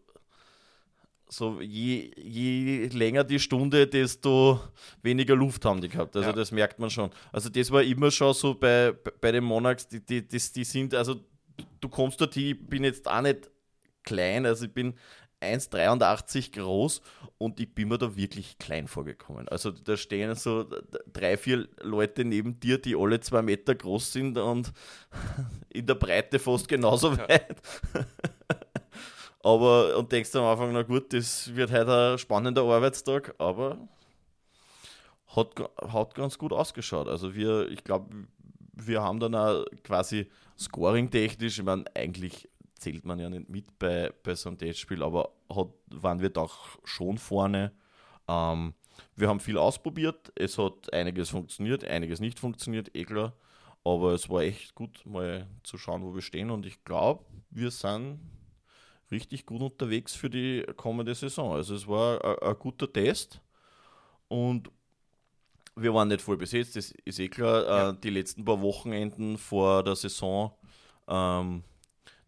so 1.31 1.61
je, 1.61 2.11
je 2.17 2.87
länger 2.87 3.23
die 3.23 3.39
Stunde, 3.39 3.87
desto 3.87 4.59
weniger 5.03 5.35
Luft 5.35 5.63
haben 5.63 5.79
die 5.79 5.89
gehabt. 5.89 6.15
Also 6.15 6.29
ja. 6.29 6.35
das 6.35 6.51
merkt 6.51 6.79
man 6.79 6.89
schon. 6.89 7.11
Also 7.31 7.49
das 7.49 7.71
war 7.71 7.83
immer 7.83 8.11
schon 8.11 8.33
so 8.33 8.55
bei, 8.55 8.93
bei 9.21 9.31
den 9.31 9.43
Monarchs, 9.43 9.87
die, 9.87 10.03
die, 10.03 10.27
die, 10.27 10.39
die 10.39 10.63
sind, 10.63 10.93
also 10.95 11.15
du 11.79 11.89
kommst 11.89 12.19
dort, 12.19 12.35
ich 12.35 12.59
bin 12.67 12.83
jetzt 12.83 13.07
auch 13.07 13.21
nicht 13.21 13.49
klein, 14.03 14.45
also 14.45 14.65
ich 14.65 14.73
bin 14.73 14.95
1,83 15.41 16.51
groß 16.51 17.01
und 17.37 17.59
ich 17.59 17.73
bin 17.73 17.87
mir 17.87 17.97
da 17.97 18.15
wirklich 18.15 18.57
klein 18.57 18.87
vorgekommen. 18.87 19.47
Also 19.49 19.71
da 19.71 19.95
stehen 19.95 20.35
so 20.35 20.65
drei, 21.13 21.37
vier 21.37 21.67
Leute 21.81 22.25
neben 22.25 22.59
dir, 22.59 22.77
die 22.77 22.95
alle 22.95 23.19
zwei 23.19 23.41
Meter 23.41 23.75
groß 23.75 24.11
sind 24.11 24.37
und 24.37 24.73
in 25.69 25.85
der 25.85 25.95
Breite 25.95 26.39
fast 26.39 26.67
genauso 26.67 27.17
weit. 27.17 27.61
Aber 29.41 29.97
und 29.97 30.11
denkst 30.11 30.35
am 30.35 30.43
Anfang, 30.43 30.73
na 30.73 30.83
gut, 30.83 31.13
das 31.13 31.55
wird 31.55 31.71
heute 31.71 32.11
ein 32.11 32.17
spannender 32.17 32.63
Arbeitstag, 32.63 33.35
aber 33.37 33.77
hat, 35.27 35.55
hat 35.77 36.15
ganz 36.15 36.37
gut 36.37 36.51
ausgeschaut. 36.51 37.07
Also 37.07 37.33
wir, 37.35 37.69
ich 37.69 37.83
glaube, 37.83 38.27
wir 38.73 39.01
haben 39.01 39.19
dann 39.19 39.35
auch 39.35 39.65
quasi 39.83 40.29
scoring-technisch, 40.57 41.59
ich 41.59 41.65
meine, 41.65 41.85
eigentlich 41.95 42.49
zählt 42.75 43.05
man 43.05 43.19
ja 43.19 43.29
nicht 43.29 43.49
mit 43.49 43.79
bei, 43.79 44.11
bei 44.23 44.35
so 44.35 44.49
einem 44.49 44.57
Testspiel, 44.57 45.03
aber 45.03 45.31
hat, 45.53 45.69
waren 45.87 46.19
wir 46.19 46.29
doch 46.29 46.79
schon 46.83 47.17
vorne. 47.17 47.71
Ähm, 48.27 48.73
wir 49.15 49.29
haben 49.29 49.39
viel 49.39 49.57
ausprobiert, 49.57 50.31
es 50.35 50.57
hat 50.57 50.91
einiges 50.93 51.29
funktioniert, 51.29 51.83
einiges 51.85 52.19
nicht 52.19 52.39
funktioniert, 52.39 52.95
eh 52.95 53.05
klar. 53.05 53.33
Aber 53.85 54.13
es 54.13 54.29
war 54.29 54.41
echt 54.41 54.75
gut, 54.75 55.05
mal 55.05 55.47
zu 55.63 55.77
schauen, 55.77 56.03
wo 56.03 56.13
wir 56.13 56.21
stehen. 56.21 56.51
Und 56.51 56.65
ich 56.65 56.83
glaube, 56.83 57.23
wir 57.49 57.71
sind 57.71 58.19
richtig 59.11 59.45
gut 59.45 59.61
unterwegs 59.61 60.15
für 60.15 60.29
die 60.29 60.65
kommende 60.75 61.15
Saison. 61.15 61.53
Also 61.53 61.75
es 61.75 61.87
war 61.87 62.43
ein, 62.43 62.55
guter 62.59 62.91
Test 62.91 63.41
und 64.27 64.69
wir 65.75 65.93
waren 65.93 66.09
nicht 66.09 66.21
voll 66.21 66.37
besetzt, 66.37 66.75
das 66.75 66.93
ist 67.05 67.19
eh 67.19 67.29
klar. 67.29 67.63
Ja. 67.63 67.89
Äh, 67.89 67.95
die 68.03 68.09
letzten 68.09 68.45
paar 68.45 68.61
Wochenenden 68.61 69.37
vor 69.37 69.83
der 69.83 69.95
Saison, 69.95 70.51
ähm, 71.07 71.63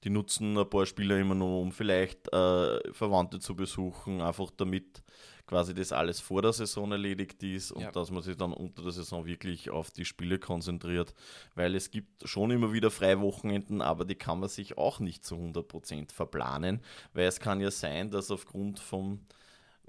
die 0.04 0.10
nutzen 0.10 0.58
ein 0.58 0.70
paar 0.70 0.86
Spieler 0.86 1.18
immer 1.20 1.36
nur, 1.36 1.62
um 1.62 1.72
vielleicht 1.72 2.28
äh, 2.34 2.94
Verwandte 2.94 3.40
zu 3.40 3.56
besuchen, 3.56 4.22
einfach 4.22 4.50
damit 4.56 5.04
quasi 5.52 5.74
das 5.74 5.92
alles 5.92 6.22
vor 6.22 6.42
der 6.42 6.54
Saison 6.54 6.94
erledigt 6.94 7.44
ist 7.44 7.74
und 7.74 7.82
ja. 7.82 7.92
dass 7.92 8.10
man 8.10 8.24
sich 8.24 8.38
dann 8.38 8.54
unter 8.54 8.84
der 8.84 8.94
Saison 8.94 9.26
wirklich 9.26 9.70
auf 9.70 9.92
die 9.92 10.06
Spiele 10.06 10.40
konzentriert, 10.40 11.14
weil 11.56 11.76
es 11.76 11.92
gibt 11.92 12.26
schon 12.26 12.52
immer 12.52 12.72
wieder 12.72 12.90
Freiwochenenden, 12.90 13.82
aber 13.82 14.06
die 14.06 14.16
kann 14.16 14.40
man 14.40 14.48
sich 14.48 14.78
auch 14.78 15.02
nicht 15.02 15.26
zu 15.26 15.36
100% 15.36 16.14
verplanen, 16.14 16.80
weil 17.14 17.26
es 17.26 17.42
kann 17.42 17.60
ja 17.60 17.70
sein, 17.70 18.10
dass 18.12 18.32
aufgrund 18.32 18.80
vom 18.80 19.20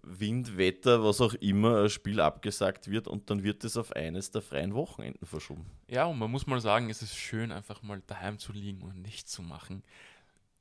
Wind, 0.03 0.59
Wetter, 0.59 1.05
was 1.05 1.21
auch 1.21 1.35
immer, 1.35 1.85
ein 1.85 1.91
Spiel 1.91 2.21
abgesagt 2.21 2.91
wird 2.91 3.07
und 3.07 3.31
dann 3.31 3.45
wird 3.45 3.63
es 3.63 3.77
auf 3.77 3.93
eines 3.93 4.33
der 4.33 4.43
freien 4.43 4.75
Wochenenden 4.75 5.27
verschoben. 5.27 5.65
Ja, 5.87 6.07
und 6.07 6.19
man 6.19 6.29
muss 6.29 6.49
mal 6.49 6.61
sagen, 6.61 6.91
es 6.91 7.03
ist 7.03 7.15
schön, 7.15 7.53
einfach 7.53 7.85
mal 7.85 8.03
daheim 8.09 8.41
zu 8.41 8.53
liegen 8.53 8.83
und 8.83 9.01
nichts 9.01 9.31
zu 9.31 9.43
machen 9.43 9.85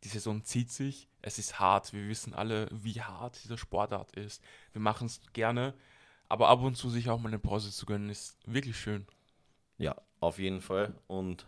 die 0.04 0.10
Saison 0.10 0.44
zieht 0.44 0.72
sich, 0.72 1.08
es 1.22 1.38
ist 1.38 1.60
hart, 1.60 1.94
wir 1.94 2.08
wissen 2.08 2.34
alle, 2.34 2.68
wie 2.72 3.02
hart 3.02 3.40
diese 3.44 3.58
Sportart 3.58 4.16
ist. 4.16 4.42
Wir 4.74 4.82
machen 4.82 5.08
es 5.08 5.22
gerne, 5.34 5.74
aber 6.30 6.50
ab 6.50 6.62
und 6.62 6.76
zu 6.76 6.90
sich 6.90 7.10
auch 7.10 7.20
mal 7.20 7.30
eine 7.30 7.40
Pause 7.40 7.72
zu 7.72 7.86
gönnen, 7.86 8.10
ist 8.10 8.38
wirklich 8.46 8.80
schön. 8.80 9.06
Ja, 9.78 9.96
auf 10.20 10.40
jeden 10.40 10.62
Fall. 10.62 10.96
Und 11.08 11.46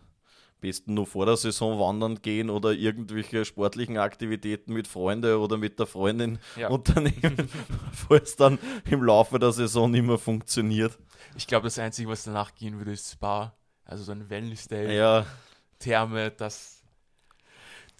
besten 0.64 0.94
nur 0.94 1.06
vor 1.06 1.26
der 1.26 1.36
Saison 1.36 1.78
wandern 1.78 2.22
gehen 2.22 2.50
oder 2.50 2.72
irgendwelche 2.72 3.44
sportlichen 3.44 3.98
Aktivitäten 3.98 4.72
mit 4.74 4.88
Freunden 4.88 5.36
oder 5.36 5.58
mit 5.58 5.78
der 5.78 5.88
Freundin 5.88 6.40
ja. 6.56 6.70
unternehmen, 6.70 7.50
falls 7.92 8.38
dann 8.38 8.58
im 8.90 9.04
Laufe 9.04 9.40
der 9.40 9.52
Saison 9.52 9.92
nicht 9.92 10.06
mehr 10.06 10.18
funktioniert. 10.18 10.98
Ich 11.36 11.48
glaube, 11.48 11.66
das 11.66 11.80
Einzige, 11.80 12.08
was 12.10 12.24
danach 12.24 12.56
gehen 12.56 12.78
würde, 12.78 12.94
ist 12.94 13.12
Spa. 13.12 13.54
Also 13.84 14.06
so 14.06 14.14
ein 14.14 14.30
Wellness-Day, 14.30 14.96
ja. 14.96 15.26
Therme, 15.80 16.32
das 16.32 16.83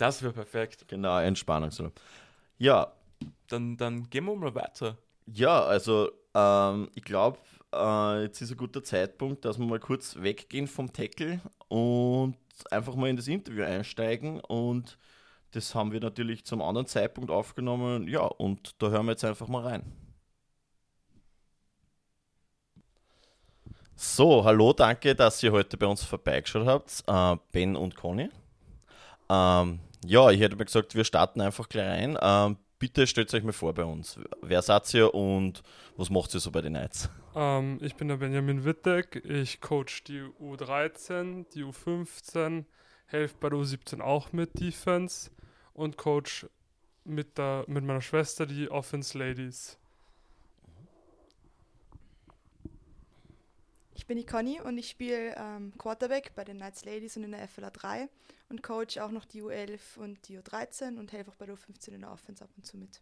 das 0.04 0.22
wäre 0.22 0.34
perfekt. 0.34 0.88
Genau, 0.88 1.20
Entspannungsurlaub. 1.20 1.94
Ja. 2.58 2.94
Dann, 3.48 3.78
dann 3.78 4.10
gehen 4.10 4.26
wir 4.26 4.36
mal 4.36 4.54
weiter. 4.56 4.98
Ja, 5.26 5.64
also 5.64 6.10
Ähm, 6.36 6.90
ich 6.96 7.04
glaube, 7.04 7.38
äh, 7.74 8.24
jetzt 8.24 8.42
ist 8.42 8.52
ein 8.52 8.58
guter 8.58 8.84
Zeitpunkt, 8.84 9.46
dass 9.46 9.60
wir 9.60 9.66
mal 9.66 9.80
kurz 9.80 10.16
weggehen 10.18 10.68
vom 10.68 10.92
Tackle 10.92 11.42
und 11.68 12.38
einfach 12.72 12.96
mal 12.96 13.10
in 13.10 13.18
das 13.18 13.28
Interview 13.28 13.64
einsteigen. 13.64 14.40
Und 14.42 14.98
das 15.52 15.76
haben 15.76 15.92
wir 15.92 16.00
natürlich 16.00 16.46
zum 16.46 16.62
anderen 16.62 16.88
Zeitpunkt 16.88 17.30
aufgenommen. 17.32 18.08
Ja, 18.08 18.22
und 18.22 18.82
da 18.82 18.90
hören 18.90 19.06
wir 19.06 19.12
jetzt 19.12 19.26
einfach 19.26 19.48
mal 19.48 19.64
rein. 19.64 19.84
So, 23.96 24.44
hallo, 24.44 24.74
danke, 24.74 25.16
dass 25.16 25.42
ihr 25.44 25.52
heute 25.52 25.78
bei 25.78 25.86
uns 25.86 26.04
vorbeigeschaut 26.04 26.66
habt, 26.68 27.04
äh, 27.08 27.38
Ben 27.52 27.76
und 27.76 27.96
Conny. 27.96 28.30
Ähm, 29.30 29.80
ja, 30.06 30.30
ich 30.32 30.40
hätte 30.40 30.56
mir 30.56 30.66
gesagt, 30.66 30.96
wir 30.96 31.04
starten 31.04 31.42
einfach 31.42 31.70
gleich 31.70 31.88
rein. 31.88 32.18
Ähm, 32.22 32.58
bitte 32.80 33.08
stellt 33.08 33.34
euch 33.34 33.44
mal 33.44 33.54
vor 33.54 33.74
bei 33.74 33.86
uns. 33.86 34.20
Wer 34.42 34.62
seid 34.62 34.94
ihr 34.94 35.14
und 35.14 35.64
was 35.96 36.10
macht 36.10 36.34
ihr 36.34 36.40
so 36.40 36.52
bei 36.52 36.62
den 36.62 36.74
Knights? 36.74 37.10
Ähm, 37.36 37.80
ich 37.82 37.96
bin 37.96 38.08
der 38.08 38.18
Benjamin 38.18 38.66
Wittek. 38.66 39.24
Ich 39.26 39.62
coach 39.62 40.04
die 40.04 40.22
U13, 40.22 41.46
die 41.54 41.64
U15, 41.64 42.66
helfe 43.06 43.36
bei 43.40 43.50
der 43.50 43.60
U17 43.60 44.02
auch 44.02 44.34
mit 44.34 44.60
Defense 44.60 45.32
und 45.74 45.98
coach 45.98 46.46
mit, 47.06 47.38
der, 47.38 47.66
mit 47.68 47.84
meiner 47.84 48.02
Schwester 48.02 48.46
die 48.46 48.70
Offense 48.70 49.18
Ladies. 49.18 49.78
Ich 53.96 54.08
bin 54.08 54.18
die 54.18 54.26
Conny 54.26 54.60
und 54.60 54.78
ich 54.78 54.90
spiele 54.90 55.36
ähm, 55.38 55.72
Quarterback 55.78 56.34
bei 56.36 56.44
den 56.44 56.58
Knights 56.58 56.84
Ladies 56.84 57.16
und 57.16 57.24
in 57.24 57.32
der 57.32 57.48
FLA 57.48 57.70
3 57.70 58.10
und 58.54 58.62
coach 58.64 58.98
auch 59.00 59.12
noch 59.12 59.26
die 59.26 59.42
U11 59.42 59.98
und 59.98 60.28
die 60.28 60.40
U13 60.40 60.98
und 60.98 61.12
helfe 61.12 61.32
auch 61.32 61.36
bei 61.36 61.46
der 61.46 61.56
U15 61.56 61.90
in 61.90 62.02
der 62.02 62.12
Offense 62.12 62.44
ab 62.44 62.50
und 62.56 62.66
zu 62.66 62.78
mit. 62.78 63.02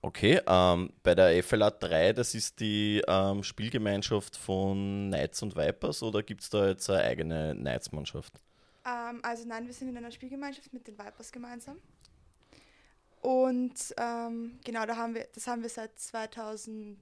Okay, 0.00 0.40
ähm, 0.46 0.92
bei 1.02 1.14
der 1.14 1.42
FLA 1.42 1.70
3, 1.70 2.12
das 2.12 2.34
ist 2.34 2.60
die 2.60 3.02
ähm, 3.08 3.42
Spielgemeinschaft 3.42 4.36
von 4.36 5.08
Knights 5.08 5.42
und 5.42 5.56
Vipers 5.56 6.02
oder 6.02 6.22
gibt 6.22 6.42
es 6.42 6.50
da 6.50 6.68
jetzt 6.68 6.88
eine 6.88 7.02
eigene 7.02 7.54
Knights-Mannschaft? 7.54 8.32
Ähm, 8.86 9.20
also 9.22 9.44
nein, 9.46 9.66
wir 9.66 9.74
sind 9.74 9.88
in 9.88 9.96
einer 9.96 10.12
Spielgemeinschaft 10.12 10.72
mit 10.72 10.86
den 10.86 10.96
Vipers 10.96 11.32
gemeinsam. 11.32 11.78
Und 13.22 13.94
ähm, 13.96 14.60
genau, 14.62 14.86
da 14.86 14.96
haben 14.96 15.14
wir, 15.14 15.26
das 15.34 15.48
haben 15.48 15.62
wir 15.62 15.68
seit 15.68 15.98
2000 15.98 16.98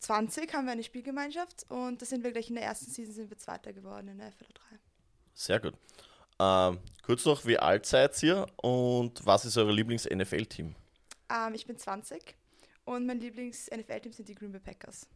20 0.00 0.52
haben 0.54 0.64
wir 0.64 0.72
eine 0.72 0.82
Spielgemeinschaft 0.82 1.66
und 1.68 2.02
da 2.02 2.06
sind 2.06 2.24
wir 2.24 2.32
gleich 2.32 2.48
in 2.48 2.56
der 2.56 2.64
ersten 2.64 2.90
Season 2.90 3.14
sind 3.14 3.30
wir 3.30 3.38
Zweiter 3.38 3.72
geworden 3.72 4.08
in 4.08 4.18
der 4.18 4.32
FL 4.32 4.46
3. 4.52 4.78
Sehr 5.38 5.60
gut. 5.60 5.74
Ähm, 6.40 6.80
kurz 7.04 7.24
noch, 7.24 7.46
wie 7.46 7.56
alt 7.58 7.86
seid 7.86 8.20
ihr 8.24 8.46
und 8.56 9.24
was 9.24 9.44
ist 9.44 9.56
euer 9.56 9.70
Lieblings-NFL-Team? 9.70 10.74
Ähm, 11.30 11.54
ich 11.54 11.64
bin 11.64 11.78
20 11.78 12.34
und 12.84 13.06
mein 13.06 13.20
Lieblings-NFL-Team 13.20 14.12
sind 14.12 14.28
die 14.28 14.34
Green 14.34 14.50
Bay 14.50 14.60
Packers. 14.60 15.06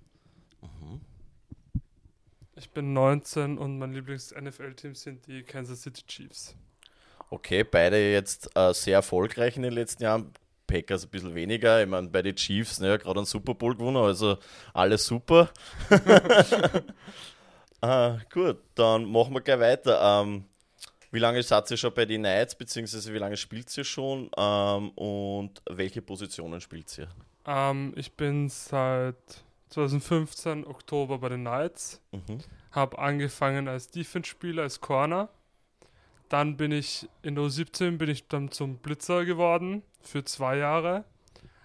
Mhm. 0.61 1.01
Ich 2.55 2.71
bin 2.71 2.93
19 2.93 3.59
und 3.59 3.81
mein 3.81 3.93
Lieblings-NFL-Team 3.95 4.95
sind 4.95 5.27
die 5.27 5.43
Kansas 5.43 5.83
City 5.83 6.05
Chiefs. 6.07 6.55
Okay, 7.31 7.65
beide 7.65 8.13
jetzt 8.13 8.49
äh, 8.57 8.73
sehr 8.73 8.95
erfolgreich 8.95 9.57
in 9.57 9.63
den 9.63 9.73
letzten 9.73 10.05
Jahren. 10.05 10.33
Packers 10.69 11.05
ein 11.05 11.11
bisschen 11.11 11.35
weniger. 11.35 11.83
Ich 11.83 11.89
meine, 11.89 12.09
bei 12.09 12.23
den 12.23 12.37
Chiefs, 12.37 12.79
ne, 12.79 12.97
gerade 12.97 13.19
einen 13.19 13.27
Super 13.27 13.55
Bowl 13.55 13.75
gewonnen, 13.75 13.97
also 13.97 14.39
alles 14.73 15.05
super. 15.05 15.51
ah, 17.83 18.19
gut, 18.33 18.59
dann 18.75 19.05
machen 19.05 19.35
wir 19.35 19.41
gleich 19.41 19.61
weiter. 19.61 20.23
Ähm, 20.23 20.45
wie 21.11 21.19
lange 21.19 21.43
seid 21.43 21.71
ihr 21.71 21.77
schon 21.77 21.93
bei 21.93 22.07
den 22.07 22.23
Knights, 22.23 22.55
beziehungsweise 22.55 23.13
wie 23.13 23.19
lange 23.19 23.37
spielt 23.37 23.77
ihr 23.77 23.85
schon 23.85 24.31
ähm, 24.37 24.91
und 24.91 25.61
welche 25.71 26.01
Positionen 26.01 26.61
spielt 26.61 26.97
ihr? 26.97 27.09
Ähm, 27.47 27.93
ich 27.97 28.13
bin 28.17 28.49
seit 28.49 29.17
2015 29.69 30.67
Oktober 30.67 31.19
bei 31.19 31.29
den 31.29 31.43
Knights. 31.43 32.01
Mhm. 32.13 32.39
Habe 32.71 32.99
angefangen 32.99 33.69
als 33.69 33.91
Defense-Spieler, 33.91 34.63
als 34.63 34.81
Corner. 34.81 35.29
Dann 36.31 36.57
bin 36.57 36.73
ich 36.73 37.07
in 37.21 37.35
der 37.35 37.45
U17 37.45 37.99
bin 37.99 38.09
ich 38.09 38.27
dann 38.29 38.51
zum 38.51 38.79
Blitzer 38.79 39.27
geworden 39.27 39.83
für 40.01 40.25
zwei 40.25 40.57
Jahre. 40.57 41.05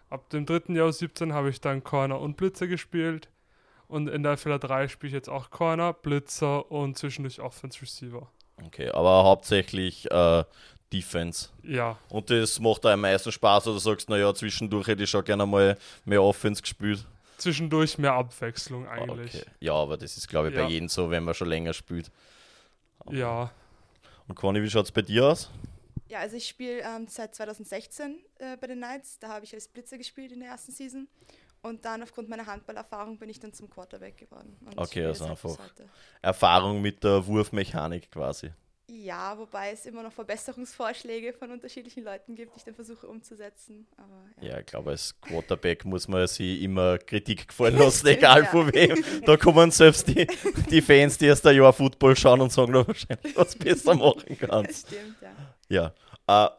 Ab 0.10 0.30
dem 0.30 0.46
dritten 0.46 0.76
Jahr 0.76 0.90
U17 0.90 1.32
habe 1.32 1.50
ich 1.50 1.62
dann 1.62 1.84
Corner 1.84 2.20
und 2.20 2.36
Blitzer 2.36 2.68
gespielt. 2.68 3.30
Und 3.88 4.10
in 4.10 4.24
der 4.24 4.38
FLA 4.38 4.58
3 4.58 4.90
spiele 4.90 5.10
ich 5.10 5.14
jetzt 5.14 5.30
auch 5.30 5.50
Corner, 5.50 5.94
Blitzer 5.94 6.70
und 6.72 6.98
zwischendurch 6.98 7.40
Offense 7.40 7.82
Receiver. 7.82 8.30
Okay, 8.66 8.90
aber 8.90 9.24
hauptsächlich 9.24 10.10
äh, 10.12 10.44
Defense. 10.92 11.50
Ja. 11.64 11.98
Und 12.10 12.30
das 12.30 12.60
macht 12.60 12.86
da 12.86 12.94
am 12.94 13.02
meisten 13.02 13.32
Spaß 13.32 13.68
oder 13.68 13.80
sagst, 13.80 14.10
naja, 14.10 14.34
zwischendurch 14.34 14.88
hätte 14.88 15.04
ich 15.04 15.10
schon 15.10 15.24
gerne 15.24 15.46
mal 15.46 15.78
mehr 16.06 16.22
Offense 16.22 16.62
gespielt? 16.62 17.06
Zwischendurch 17.38 17.98
mehr 17.98 18.14
Abwechslung 18.14 18.88
eigentlich. 18.88 19.36
Okay. 19.36 19.46
Ja, 19.60 19.74
aber 19.74 19.98
das 19.98 20.18
ist, 20.18 20.28
glaube 20.28 20.50
ich, 20.50 20.56
ja. 20.56 20.64
bei 20.64 20.70
jedem 20.70 20.90
so, 20.90 21.10
wenn 21.10 21.24
man 21.24 21.34
schon 21.34 21.50
länger 21.50 21.74
spielt. 21.74 22.12
Aber 23.00 23.14
ja. 23.14 23.52
Und 24.28 24.36
Conny, 24.36 24.62
wie 24.62 24.70
schaut 24.70 24.86
es 24.86 24.92
bei 24.92 25.04
dir 25.04 25.28
aus? 25.28 25.50
Ja, 26.10 26.20
also 26.20 26.38
ich 26.38 26.48
spiele 26.48 26.82
ähm, 26.82 27.06
seit 27.08 27.36
2016 27.36 28.18
äh, 28.40 28.58
bei 28.58 28.68
den 28.68 28.78
Knights. 28.78 29.20
Da 29.20 29.28
habe 29.28 29.46
ich 29.46 29.54
als 29.54 29.68
Blitzer 29.68 29.98
gespielt 29.98 30.32
in 30.32 30.40
der 30.40 30.50
ersten 30.50 30.72
Season. 30.72 31.08
Und 31.62 31.84
dann 31.86 32.04
aufgrund 32.04 32.30
meiner 32.30 32.46
Handballerfahrung 32.46 33.18
bin 33.18 33.30
ich 33.30 33.40
dann 33.40 33.54
zum 33.54 33.70
Quarterback 33.70 34.18
geworden. 34.18 34.56
okay, 34.76 35.06
also 35.06 35.26
einfach 35.26 35.58
Erfahrung 36.22 36.82
mit 36.82 37.04
der 37.04 37.26
Wurfmechanik 37.26 38.12
quasi. 38.12 38.52
Ja, 38.90 39.38
wobei 39.38 39.72
es 39.72 39.86
immer 39.86 40.02
noch 40.02 40.14
Verbesserungsvorschläge 40.14 41.34
von 41.34 41.52
unterschiedlichen 41.52 42.06
Leuten 42.06 42.36
gibt, 42.36 42.54
die 42.54 42.60
ich 42.60 42.64
dann 42.64 42.74
versuche 42.74 43.06
umzusetzen. 43.06 43.86
Aber, 43.98 44.24
ja. 44.42 44.54
ja. 44.54 44.60
ich 44.60 44.66
glaube, 44.66 44.92
als 44.92 45.20
Quarterback 45.20 45.84
muss 45.84 46.08
man 46.08 46.26
sich 46.26 46.62
immer 46.62 46.98
Kritik 46.98 47.50
gefallen 47.50 47.78
lassen, 47.80 48.08
egal 48.08 48.44
ja. 48.44 48.50
von 48.50 48.74
wem. 48.74 49.04
Da 49.26 49.36
kommen 49.36 49.72
selbst 49.72 50.08
die, 50.08 50.26
die 50.72 50.82
Fans, 50.82 51.18
die 51.18 51.26
erst 51.26 51.46
ein 51.46 51.58
Jahr 51.58 51.74
Football 51.74 52.16
schauen 52.16 52.40
und 52.40 52.54
sagen, 52.54 52.72
du 52.72 52.88
wahrscheinlich 52.88 53.36
was 53.36 53.56
besser 53.58 53.94
machen 53.96 54.38
kannst. 54.40 54.86
Das 54.86 54.98
stimmt, 54.98 55.18
ja. 55.70 55.94
Ja. 56.28 56.46
Äh, 56.46 56.50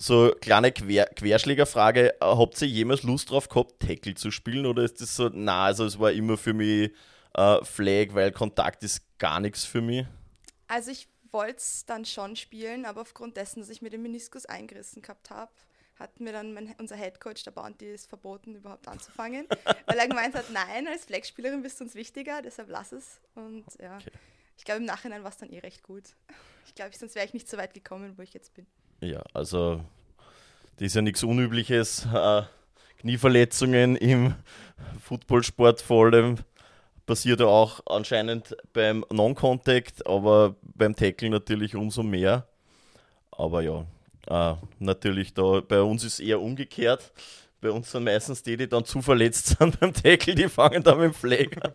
so 0.00 0.34
kleine 0.40 0.72
Quer 0.72 1.06
Querschlägerfrage: 1.06 2.14
Habt 2.20 2.60
ihr 2.62 2.68
jemals 2.68 3.02
Lust 3.02 3.30
drauf 3.30 3.48
gehabt, 3.48 3.80
Tackle 3.80 4.14
zu 4.14 4.30
spielen? 4.30 4.66
Oder 4.66 4.82
ist 4.82 5.00
das 5.00 5.14
so, 5.14 5.30
na, 5.32 5.66
also 5.66 5.84
es 5.84 5.98
war 5.98 6.12
immer 6.12 6.36
für 6.36 6.52
mich 6.52 6.92
äh, 7.34 7.64
Flag, 7.64 8.08
weil 8.14 8.32
Kontakt 8.32 8.82
ist 8.82 9.02
gar 9.18 9.40
nichts 9.40 9.64
für 9.64 9.80
mich? 9.80 10.06
Also 10.68 10.90
ich 10.90 11.08
wollte 11.32 11.58
es 11.58 11.84
dann 11.86 12.04
schon 12.04 12.36
spielen, 12.36 12.84
aber 12.84 13.02
aufgrund 13.02 13.36
dessen, 13.36 13.60
dass 13.60 13.68
ich 13.68 13.82
mir 13.82 13.90
den 13.90 14.02
Meniskus 14.02 14.46
eingerissen 14.46 15.02
gehabt 15.02 15.30
habe, 15.30 15.52
hat 15.96 16.18
mir 16.18 16.32
dann 16.32 16.54
mein, 16.54 16.74
unser 16.78 16.96
Headcoach, 16.96 17.44
der 17.44 17.50
Bounty, 17.50 17.90
es 17.90 18.06
verboten, 18.06 18.54
überhaupt 18.54 18.88
anzufangen, 18.88 19.46
weil 19.86 19.98
er 19.98 20.08
gemeint 20.08 20.34
hat, 20.34 20.50
nein, 20.50 20.88
als 20.88 21.04
Flagspielerin 21.04 21.62
bist 21.62 21.78
du 21.78 21.84
uns 21.84 21.94
wichtiger, 21.94 22.42
deshalb 22.42 22.68
lass 22.70 22.92
es. 22.92 23.20
Und 23.34 23.64
ja, 23.80 23.96
okay. 23.96 24.10
ich 24.56 24.64
glaube, 24.64 24.80
im 24.80 24.86
Nachhinein 24.86 25.22
war 25.22 25.30
es 25.30 25.36
dann 25.36 25.50
eh 25.50 25.58
recht 25.58 25.82
gut. 25.82 26.04
Ich 26.66 26.74
glaube, 26.74 26.96
sonst 26.96 27.14
wäre 27.14 27.26
ich 27.26 27.34
nicht 27.34 27.48
so 27.48 27.56
weit 27.56 27.74
gekommen, 27.74 28.16
wo 28.16 28.22
ich 28.22 28.32
jetzt 28.32 28.54
bin. 28.54 28.66
Ja, 29.00 29.22
also 29.32 29.80
das 30.76 30.86
ist 30.86 30.94
ja 30.94 31.02
nichts 31.02 31.22
Unübliches. 31.22 32.06
Äh, 32.12 32.42
Knieverletzungen 33.00 33.96
im 33.96 34.34
Footballsport 35.02 35.80
vor 35.80 36.06
allem 36.06 36.36
passiert 37.06 37.40
ja 37.40 37.46
auch 37.46 37.80
anscheinend 37.86 38.56
beim 38.72 39.04
Non-Contact, 39.10 40.06
aber 40.06 40.54
beim 40.62 40.94
Tackle 40.94 41.30
natürlich 41.30 41.74
umso 41.74 42.02
mehr. 42.02 42.46
Aber 43.32 43.62
ja, 43.62 43.86
äh, 44.28 44.54
natürlich 44.78 45.34
da 45.34 45.60
bei 45.60 45.80
uns 45.80 46.04
ist 46.04 46.20
eher 46.20 46.40
umgekehrt. 46.40 47.10
Bei 47.60 47.70
uns 47.70 47.90
sind 47.90 48.04
meistens 48.04 48.42
die, 48.42 48.56
die 48.56 48.68
dann 48.68 48.84
zu 48.84 49.02
verletzt 49.02 49.46
sind 49.58 49.80
beim 49.80 49.92
Tackle, 49.94 50.34
die 50.34 50.48
fangen 50.48 50.82
dann 50.82 51.00
mit 51.00 51.22
dem 51.22 51.62
an. 51.62 51.72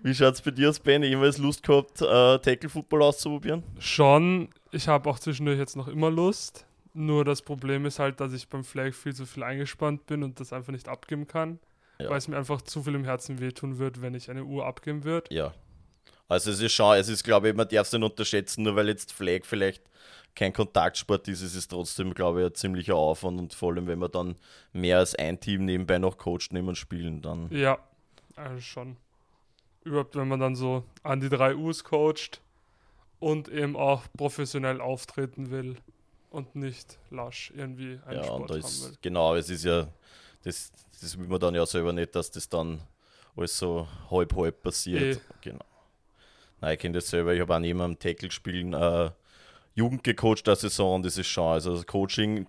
Wie 0.00 0.14
schaut 0.14 0.34
es 0.34 0.42
bei 0.42 0.50
dir 0.50 0.68
aus, 0.68 0.78
Ben? 0.78 1.02
Jemals 1.02 1.38
Lust 1.38 1.62
gehabt, 1.62 2.02
äh, 2.02 2.38
Tackle-Football 2.38 3.02
auszuprobieren? 3.02 3.62
Schon. 3.78 4.48
Ich 4.76 4.88
habe 4.88 5.08
auch 5.08 5.18
zwischendurch 5.18 5.58
jetzt 5.58 5.76
noch 5.76 5.88
immer 5.88 6.10
Lust. 6.10 6.66
Nur 6.92 7.24
das 7.24 7.42
Problem 7.42 7.86
ist 7.86 7.98
halt, 7.98 8.20
dass 8.20 8.32
ich 8.32 8.48
beim 8.48 8.64
Flag 8.64 8.92
viel 8.92 9.14
zu 9.14 9.26
viel 9.26 9.42
eingespannt 9.42 10.06
bin 10.06 10.22
und 10.22 10.40
das 10.40 10.52
einfach 10.52 10.72
nicht 10.72 10.88
abgeben 10.88 11.26
kann 11.26 11.58
ja. 11.98 12.10
weil 12.10 12.18
es 12.18 12.28
mir 12.28 12.36
einfach 12.36 12.62
zu 12.62 12.82
viel 12.82 12.94
im 12.94 13.04
Herzen 13.04 13.40
wehtun 13.40 13.78
wird, 13.78 14.02
wenn 14.02 14.14
ich 14.14 14.30
eine 14.30 14.44
Uhr 14.44 14.66
abgeben 14.66 15.04
würde. 15.04 15.34
Ja. 15.34 15.54
Also 16.28 16.50
es 16.50 16.60
ist 16.60 16.72
schon, 16.72 16.96
es 16.96 17.08
ist 17.08 17.22
glaube 17.22 17.48
ich, 17.48 17.54
man 17.54 17.68
darf 17.68 17.86
es 17.86 17.92
nicht 17.92 18.02
unterschätzen, 18.02 18.64
nur 18.64 18.76
weil 18.76 18.88
jetzt 18.88 19.12
Flag 19.12 19.44
vielleicht 19.44 19.82
kein 20.34 20.52
Kontaktsport 20.52 21.28
ist, 21.28 21.40
ist 21.40 21.54
es 21.54 21.68
trotzdem, 21.68 22.12
glaube 22.12 22.40
ich, 22.40 22.46
ein 22.46 22.54
ziemlicher 22.54 22.96
Aufwand 22.96 23.38
und 23.38 23.54
vor 23.54 23.72
allem, 23.72 23.86
wenn 23.86 23.98
man 23.98 24.10
dann 24.10 24.36
mehr 24.72 24.98
als 24.98 25.14
ein 25.14 25.40
Team 25.40 25.64
nebenbei 25.64 25.98
noch 25.98 26.18
coacht 26.18 26.52
nehmen 26.52 26.68
und 26.68 26.76
spielen, 26.76 27.22
dann. 27.22 27.48
Ja, 27.50 27.78
also 28.34 28.60
schon. 28.60 28.96
Überhaupt, 29.84 30.16
wenn 30.16 30.28
man 30.28 30.40
dann 30.40 30.56
so 30.56 30.84
an 31.04 31.20
die 31.20 31.28
drei 31.28 31.54
U's 31.54 31.84
coacht 31.84 32.40
und 33.18 33.48
eben 33.48 33.76
auch 33.76 34.04
professionell 34.16 34.80
auftreten 34.80 35.50
will 35.50 35.76
und 36.30 36.54
nicht 36.54 36.98
lasch 37.10 37.52
irgendwie 37.56 37.98
einen 38.06 38.18
ja, 38.18 38.24
Sport 38.24 38.40
und 38.40 38.50
da 38.50 38.56
ist, 38.56 38.84
will. 38.84 38.98
Genau, 39.00 39.34
es 39.34 39.50
ist 39.50 39.64
ja 39.64 39.88
das, 40.46 40.70
das 41.00 41.18
will 41.18 41.26
man 41.26 41.40
dann 41.40 41.54
ja 41.54 41.66
selber 41.66 41.92
nicht, 41.92 42.14
dass 42.14 42.30
das 42.30 42.48
dann 42.48 42.80
alles 43.36 43.58
so 43.58 43.86
halb 44.10 44.34
halb 44.36 44.62
passiert. 44.62 45.16
E. 45.16 45.20
Genau. 45.40 45.64
Nein, 46.60 46.74
ich 46.74 46.78
kenne 46.78 46.94
das 46.94 47.08
selber. 47.08 47.34
Ich 47.34 47.40
habe 47.40 47.54
auch 47.54 47.58
neben 47.58 47.80
einem 47.80 47.98
Tackle 47.98 48.30
spielen 48.30 48.72
äh, 48.72 49.10
Jugend 49.74 50.04
gecoacht 50.04 50.46
der 50.46 50.56
Saison 50.56 50.96
und 50.96 51.04
das 51.04 51.18
ist 51.18 51.26
schon. 51.26 51.52
Also 51.52 51.74
das 51.74 51.86
Coaching 51.86 52.46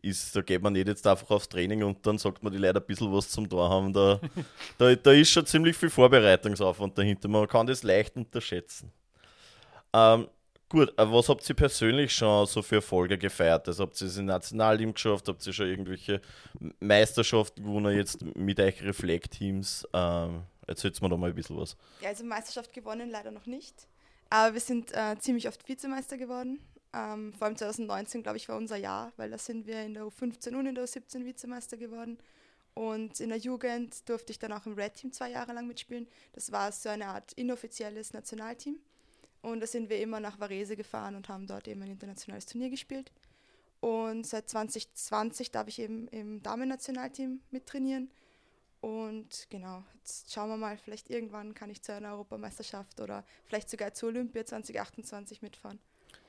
ist, 0.00 0.34
da 0.34 0.40
geht 0.40 0.62
man 0.62 0.72
nicht 0.72 0.86
jetzt 0.86 1.06
einfach 1.06 1.30
aufs 1.30 1.48
Training 1.48 1.82
und 1.82 2.06
dann 2.06 2.16
sagt 2.18 2.42
man 2.42 2.52
die 2.52 2.58
Leute 2.58 2.80
ein 2.80 2.86
bisschen 2.86 3.12
was 3.12 3.28
zum 3.28 3.48
Tor 3.48 3.68
haben. 3.68 3.92
Da, 3.92 4.20
da, 4.78 4.94
da 4.94 5.12
ist 5.12 5.30
schon 5.30 5.44
ziemlich 5.44 5.76
viel 5.76 5.90
Vorbereitungsaufwand 5.90 6.96
dahinter. 6.96 7.28
Man 7.28 7.48
kann 7.48 7.66
das 7.66 7.82
leicht 7.82 8.16
unterschätzen. 8.16 8.92
Ähm, 9.92 10.28
gut, 10.68 10.92
aber 10.96 11.12
was 11.12 11.28
habt 11.28 11.48
ihr 11.48 11.56
persönlich 11.56 12.12
schon 12.12 12.46
so 12.46 12.62
für 12.62 12.76
Erfolge 12.76 13.18
gefeiert? 13.18 13.66
Also 13.68 13.84
habt 13.84 14.00
ihr 14.00 14.06
es 14.06 14.16
im 14.16 14.26
Nationalteam 14.26 14.94
geschafft? 14.94 15.28
Habt 15.28 15.46
ihr 15.46 15.52
schon 15.52 15.66
irgendwelche 15.66 16.20
Meisterschaften 16.80 17.62
gewonnen 17.64 17.96
jetzt 17.96 18.22
mit 18.36 18.60
euch 18.60 18.82
Reflect-Teams? 18.82 19.88
Ähm, 19.92 20.42
erzählt 20.66 21.00
mir 21.02 21.08
da 21.08 21.16
mal 21.16 21.30
ein 21.30 21.34
bisschen 21.34 21.56
was. 21.56 21.76
Ja, 22.00 22.08
also 22.08 22.24
Meisterschaft 22.24 22.72
gewonnen 22.72 23.10
leider 23.10 23.30
noch 23.30 23.46
nicht. 23.46 23.74
Aber 24.30 24.54
wir 24.54 24.60
sind 24.60 24.92
äh, 24.92 25.16
ziemlich 25.18 25.48
oft 25.48 25.68
Vizemeister 25.68 26.16
geworden. 26.16 26.60
Ähm, 26.92 27.32
vor 27.32 27.46
allem 27.46 27.56
2019, 27.56 28.22
glaube 28.22 28.36
ich, 28.36 28.48
war 28.48 28.56
unser 28.56 28.76
Jahr, 28.76 29.12
weil 29.16 29.30
da 29.30 29.38
sind 29.38 29.66
wir 29.66 29.82
in 29.82 29.94
der 29.94 30.04
U15 30.04 30.56
und 30.56 30.66
in 30.66 30.74
der 30.74 30.84
U17 30.84 31.24
Vizemeister 31.24 31.76
geworden. 31.76 32.18
Und 32.74 33.20
in 33.20 33.28
der 33.30 33.38
Jugend 33.38 34.08
durfte 34.08 34.32
ich 34.32 34.38
dann 34.38 34.52
auch 34.52 34.66
im 34.66 34.74
Red 34.74 34.94
Team 34.94 35.12
zwei 35.12 35.30
Jahre 35.30 35.52
lang 35.52 35.66
mitspielen. 35.66 36.08
Das 36.32 36.52
war 36.52 36.70
so 36.72 36.88
eine 36.88 37.08
Art 37.08 37.32
inoffizielles 37.32 38.12
Nationalteam. 38.12 38.78
Und 39.42 39.60
da 39.60 39.66
sind 39.66 39.88
wir 39.88 40.00
immer 40.00 40.20
nach 40.20 40.38
Varese 40.38 40.76
gefahren 40.76 41.14
und 41.14 41.28
haben 41.28 41.46
dort 41.46 41.66
eben 41.66 41.82
ein 41.82 41.90
internationales 41.90 42.46
Turnier 42.46 42.70
gespielt. 42.70 43.10
Und 43.80 44.26
seit 44.26 44.48
2020 44.50 45.50
darf 45.50 45.68
ich 45.68 45.78
eben 45.78 46.06
im 46.08 46.42
Damen-Nationalteam 46.42 47.40
mittrainieren. 47.50 48.10
Und 48.80 49.46
genau, 49.50 49.84
jetzt 49.94 50.32
schauen 50.32 50.48
wir 50.48 50.56
mal, 50.56 50.76
vielleicht 50.78 51.10
irgendwann 51.10 51.54
kann 51.54 51.70
ich 51.70 51.82
zu 51.82 51.92
einer 51.92 52.12
Europameisterschaft 52.12 53.00
oder 53.00 53.24
vielleicht 53.44 53.68
sogar 53.68 53.92
zur 53.92 54.10
Olympia 54.10 54.44
2028 54.44 55.42
mitfahren. 55.42 55.78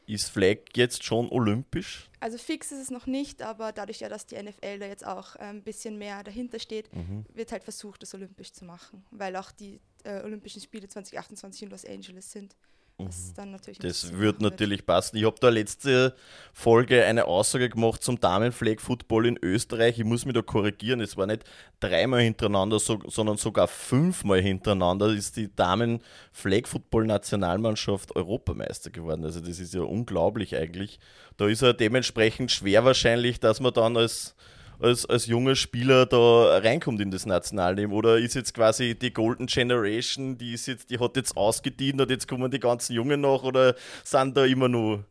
Ist 0.08 0.30
Flag 0.30 0.58
jetzt 0.76 1.04
schon 1.04 1.30
olympisch? 1.30 2.10
Also 2.20 2.38
fix 2.38 2.72
ist 2.72 2.80
es 2.80 2.92
noch 2.92 3.06
nicht, 3.06 3.42
aber 3.42 3.72
dadurch 3.72 4.02
ja, 4.02 4.10
dass 4.10 4.26
die 4.26 4.42
NFL 4.42 4.80
da 4.80 4.88
jetzt 4.88 5.06
auch 5.06 5.36
äh, 5.36 5.44
ein 5.44 5.64
bisschen 5.64 5.98
mehr 5.98 6.24
dahinter 6.24 6.60
steht, 6.60 6.94
mhm. 6.94 7.26
wird 7.34 7.52
halt 7.52 7.64
versucht, 7.64 8.02
das 8.02 8.14
olympisch 8.14 8.52
zu 8.52 8.66
machen, 8.66 9.06
weil 9.12 9.36
auch 9.36 9.52
die 9.52 9.80
äh, 10.04 10.22
Olympischen 10.24 10.62
Spiele 10.62 10.88
2028 10.90 11.64
in 11.64 11.70
Los 11.70 11.86
Angeles 11.86 12.32
sind. 12.32 12.56
Das, 13.06 13.34
das 13.80 14.18
wird 14.18 14.42
natürlich 14.42 14.86
passen. 14.86 15.18
Ich 15.18 15.26
habe 15.26 15.36
da 15.40 15.50
letzte 15.50 16.16
Folge 16.54 17.06
eine 17.06 17.26
Aussage 17.26 17.70
gemacht 17.70 18.04
zum 18.04 18.20
Damenflag-Football 18.20 19.28
in 19.28 19.38
Österreich. 19.42 20.00
Ich 20.00 20.06
muss 20.06 20.26
mich 20.26 20.34
da 20.34 20.42
korrigieren. 20.42 21.00
Es 21.02 21.18
war 21.18 21.28
nicht 21.28 21.44
dreimal 21.80 22.22
hintereinander, 22.22 22.80
so, 22.80 23.00
sondern 23.08 23.38
sogar 23.38 23.68
fünfmal 23.68 24.42
hintereinander 24.42 25.08
ist 25.08 25.38
die 25.38 25.56
Damen-Flag-Football-Nationalmannschaft 25.56 28.16
Europameister 28.16 28.90
geworden. 28.90 29.26
Also 29.26 29.40
das 29.40 29.60
ist 29.60 29.74
ja 29.74 29.82
unglaublich 29.82 30.56
eigentlich. 30.56 31.00
Da 31.38 31.48
ist 31.48 31.62
ja 31.62 31.74
dementsprechend 31.74 32.52
schwer 32.52 32.86
wahrscheinlich, 32.86 33.40
dass 33.40 33.60
man 33.60 33.74
dann 33.74 33.98
als 33.98 34.36
als, 34.82 35.06
als 35.06 35.28
junger 35.28 35.56
Spieler 35.56 36.06
da 36.06 36.58
reinkommt 36.58 37.00
in 37.02 37.12
das 37.12 37.26
Nationalteam? 37.26 37.94
Oder 37.94 38.18
ist 38.18 38.36
jetzt 38.36 38.54
quasi 38.54 38.96
die 38.96 39.14
Golden 39.14 39.46
Generation, 39.46 40.38
die 40.38 40.54
ist 40.54 40.68
jetzt, 40.68 40.90
die 40.90 41.00
hat 41.00 41.16
jetzt 41.16 41.38
ausgedient 41.38 42.02
und 42.02 42.10
jetzt 42.10 42.28
kommen 42.28 42.50
die 42.52 42.60
ganzen 42.60 42.94
Jungen 42.94 43.22
noch 43.22 43.44
oder 43.44 43.76
sind 44.04 44.36
da 44.36 44.46
immer 44.46 44.68
nur, 44.68 45.06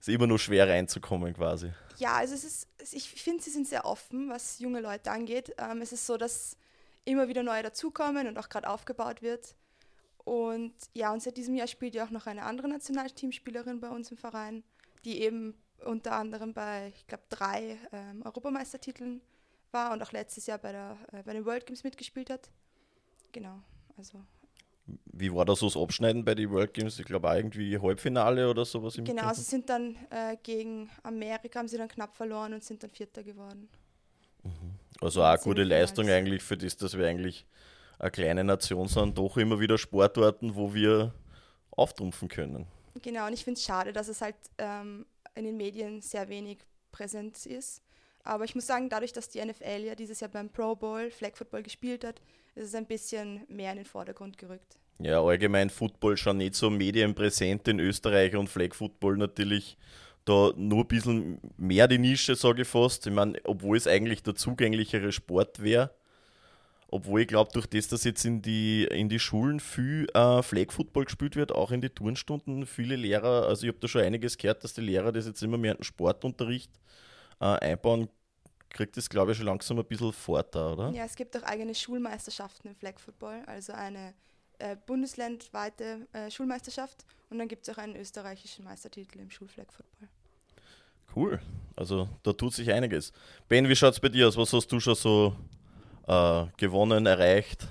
ist 0.00 0.08
immer 0.08 0.26
nur 0.26 0.38
schwer 0.38 0.68
reinzukommen 0.68 1.34
quasi? 1.34 1.70
Ja, 1.98 2.14
also 2.14 2.34
es 2.34 2.44
ist, 2.44 2.68
ich 2.92 3.08
finde, 3.08 3.42
sie 3.42 3.50
sind 3.50 3.66
sehr 3.66 3.84
offen, 3.84 4.28
was 4.30 4.60
junge 4.60 4.80
Leute 4.80 5.10
angeht. 5.10 5.52
Ähm, 5.58 5.80
es 5.82 5.92
ist 5.92 6.06
so, 6.06 6.16
dass 6.16 6.56
immer 7.04 7.28
wieder 7.28 7.42
neue 7.42 7.62
dazukommen 7.62 8.28
und 8.28 8.38
auch 8.38 8.48
gerade 8.48 8.68
aufgebaut 8.68 9.22
wird. 9.22 9.54
Und 10.24 10.74
ja, 10.92 11.12
und 11.12 11.22
seit 11.22 11.36
diesem 11.36 11.54
Jahr 11.54 11.66
spielt 11.66 11.94
ja 11.94 12.04
auch 12.04 12.10
noch 12.10 12.26
eine 12.26 12.42
andere 12.42 12.68
Nationalteamspielerin 12.68 13.80
bei 13.80 13.88
uns 13.88 14.10
im 14.10 14.18
Verein, 14.18 14.62
die 15.04 15.22
eben 15.22 15.54
unter 15.84 16.12
anderem 16.12 16.52
bei, 16.52 16.92
ich 16.94 17.06
glaube, 17.06 17.24
drei 17.28 17.76
ähm, 17.92 18.22
Europameistertiteln 18.24 19.20
war 19.70 19.92
und 19.92 20.02
auch 20.02 20.12
letztes 20.12 20.46
Jahr 20.46 20.58
bei, 20.58 20.72
der, 20.72 20.96
äh, 21.12 21.22
bei 21.22 21.32
den 21.32 21.44
World 21.44 21.66
Games 21.66 21.84
mitgespielt 21.84 22.30
hat. 22.30 22.50
Genau, 23.32 23.60
also. 23.96 24.20
Wie 25.12 25.32
war 25.34 25.44
das 25.44 25.58
so 25.58 25.66
das 25.66 25.76
Abschneiden 25.76 26.24
bei 26.24 26.34
den 26.34 26.50
World 26.50 26.72
Games? 26.72 26.98
Ich 26.98 27.04
glaube 27.04 27.28
irgendwie 27.28 27.78
Halbfinale 27.78 28.48
oder 28.48 28.64
sowas 28.64 28.96
im 28.96 29.04
Genau, 29.04 29.32
sie 29.34 29.42
sind 29.42 29.68
dann 29.68 29.96
äh, 30.10 30.36
gegen 30.42 30.88
Amerika, 31.02 31.58
haben 31.58 31.68
sie 31.68 31.76
dann 31.76 31.88
knapp 31.88 32.16
verloren 32.16 32.54
und 32.54 32.64
sind 32.64 32.82
dann 32.82 32.90
Vierter 32.90 33.22
geworden. 33.22 33.68
Mhm. 34.42 34.78
Also 35.00 35.22
auch 35.22 35.26
eine 35.26 35.38
gute 35.38 35.64
Leistung 35.64 36.08
eigentlich 36.08 36.42
für 36.42 36.56
das, 36.56 36.76
dass 36.76 36.96
wir 36.96 37.06
eigentlich 37.06 37.46
eine 37.98 38.10
kleine 38.10 38.44
Nation 38.44 38.88
sind, 38.88 39.18
doch 39.18 39.36
immer 39.36 39.60
wieder 39.60 39.76
Sportarten, 39.76 40.54
wo 40.54 40.72
wir 40.72 41.12
auftrumpfen 41.70 42.28
können. 42.28 42.66
Genau, 43.02 43.26
und 43.26 43.32
ich 43.32 43.44
finde 43.44 43.58
es 43.58 43.64
schade, 43.64 43.92
dass 43.92 44.08
es 44.08 44.20
halt 44.20 44.36
ähm, 44.58 45.06
in 45.34 45.44
den 45.44 45.56
Medien 45.56 46.00
sehr 46.00 46.28
wenig 46.28 46.58
präsent 46.92 47.46
ist. 47.46 47.82
Aber 48.24 48.44
ich 48.44 48.54
muss 48.54 48.66
sagen, 48.66 48.88
dadurch, 48.88 49.12
dass 49.12 49.28
die 49.28 49.44
NFL 49.44 49.84
ja 49.84 49.94
dieses 49.94 50.20
Jahr 50.20 50.30
beim 50.30 50.50
Pro 50.50 50.76
Bowl 50.76 51.10
Flag 51.10 51.36
Football 51.36 51.62
gespielt 51.62 52.04
hat, 52.04 52.20
ist 52.54 52.66
es 52.66 52.74
ein 52.74 52.86
bisschen 52.86 53.44
mehr 53.48 53.70
in 53.70 53.78
den 53.78 53.86
Vordergrund 53.86 54.36
gerückt. 54.36 54.78
Ja, 55.00 55.22
allgemein 55.22 55.70
Football 55.70 56.16
schon 56.16 56.38
nicht 56.38 56.56
so 56.56 56.70
medienpräsent 56.70 57.68
in 57.68 57.78
Österreich 57.78 58.34
und 58.34 58.48
Flag 58.48 58.74
Football 58.74 59.16
natürlich 59.16 59.78
da 60.24 60.52
nur 60.56 60.80
ein 60.80 60.88
bisschen 60.88 61.40
mehr 61.56 61.88
die 61.88 61.98
Nische, 61.98 62.34
sage 62.34 62.62
ich 62.62 62.68
fast. 62.68 63.06
Ich 63.06 63.12
meine, 63.12 63.38
obwohl 63.44 63.76
es 63.76 63.86
eigentlich 63.86 64.22
der 64.22 64.34
zugänglichere 64.34 65.10
Sport 65.12 65.62
wäre, 65.62 65.90
obwohl 66.90 67.20
ich 67.20 67.28
glaube, 67.28 67.50
durch 67.52 67.66
das, 67.66 67.88
dass 67.88 68.04
jetzt 68.04 68.24
in 68.24 68.40
die, 68.40 68.84
in 68.84 69.08
die 69.08 69.18
Schulen 69.18 69.60
viel 69.60 70.06
äh, 70.14 70.42
Flag 70.42 70.72
Football 70.72 71.04
gespielt 71.04 71.36
wird, 71.36 71.52
auch 71.52 71.70
in 71.70 71.82
die 71.82 71.90
Turnstunden, 71.90 72.66
viele 72.66 72.96
Lehrer, 72.96 73.46
also 73.46 73.66
ich 73.66 73.68
habe 73.68 73.78
da 73.78 73.88
schon 73.88 74.02
einiges 74.02 74.38
gehört, 74.38 74.64
dass 74.64 74.72
die 74.72 74.80
Lehrer 74.80 75.12
das 75.12 75.26
jetzt 75.26 75.42
immer 75.42 75.58
mehr 75.58 75.72
in 75.72 75.78
den 75.78 75.84
Sportunterricht 75.84 76.70
äh, 77.40 77.44
einbauen, 77.44 78.08
kriegt 78.70 78.96
das, 78.96 79.10
glaube 79.10 79.32
ich, 79.32 79.38
schon 79.38 79.46
langsam 79.46 79.78
ein 79.78 79.84
bisschen 79.84 80.12
fort 80.12 80.56
oder? 80.56 80.90
Ja, 80.90 81.04
es 81.04 81.14
gibt 81.14 81.36
auch 81.36 81.42
eigene 81.42 81.74
Schulmeisterschaften 81.74 82.68
im 82.68 82.74
Flag 82.74 82.98
Football, 82.98 83.42
also 83.46 83.74
eine 83.74 84.14
äh, 84.58 84.76
bundeslandweite 84.86 86.08
äh, 86.12 86.30
Schulmeisterschaft 86.30 87.04
und 87.28 87.38
dann 87.38 87.48
gibt 87.48 87.68
es 87.68 87.74
auch 87.74 87.78
einen 87.78 87.96
österreichischen 87.96 88.64
Meistertitel 88.64 89.18
im 89.18 89.30
Schulflag 89.30 89.70
Football. 89.72 90.08
Cool, 91.14 91.40
also 91.76 92.08
da 92.22 92.32
tut 92.32 92.54
sich 92.54 92.70
einiges. 92.72 93.12
Ben, 93.48 93.68
wie 93.68 93.76
schaut 93.76 93.92
es 93.92 94.00
bei 94.00 94.08
dir 94.08 94.28
aus? 94.28 94.36
Was 94.36 94.52
hast 94.52 94.68
du 94.68 94.80
schon 94.80 94.94
so 94.94 95.36
äh, 96.08 96.46
gewonnen, 96.56 97.06
erreicht? 97.06 97.68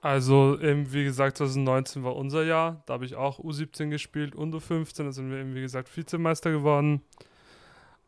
Also, 0.00 0.58
eben, 0.60 0.92
wie 0.92 1.04
gesagt, 1.04 1.38
2019 1.38 2.02
war 2.02 2.16
unser 2.16 2.42
Jahr. 2.42 2.82
Da 2.86 2.94
habe 2.94 3.04
ich 3.04 3.14
auch 3.14 3.38
U17 3.38 3.88
gespielt 3.88 4.34
und 4.34 4.52
U15. 4.52 5.04
Da 5.04 5.12
sind 5.12 5.30
wir 5.30 5.38
eben, 5.38 5.54
wie 5.54 5.60
gesagt, 5.60 5.96
Vizemeister 5.96 6.50
geworden. 6.50 7.02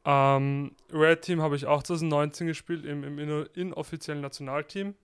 Ähm, 0.05 0.73
Red 0.93 1.23
Team 1.23 1.41
habe 1.41 1.57
ich 1.57 1.67
auch 1.67 1.83
2019 1.85 2.49
gespielt, 2.49 2.85
im, 2.85 3.05
im 3.05 3.47
inoffiziellen 3.55 4.21
Nationalteam. 4.21 4.95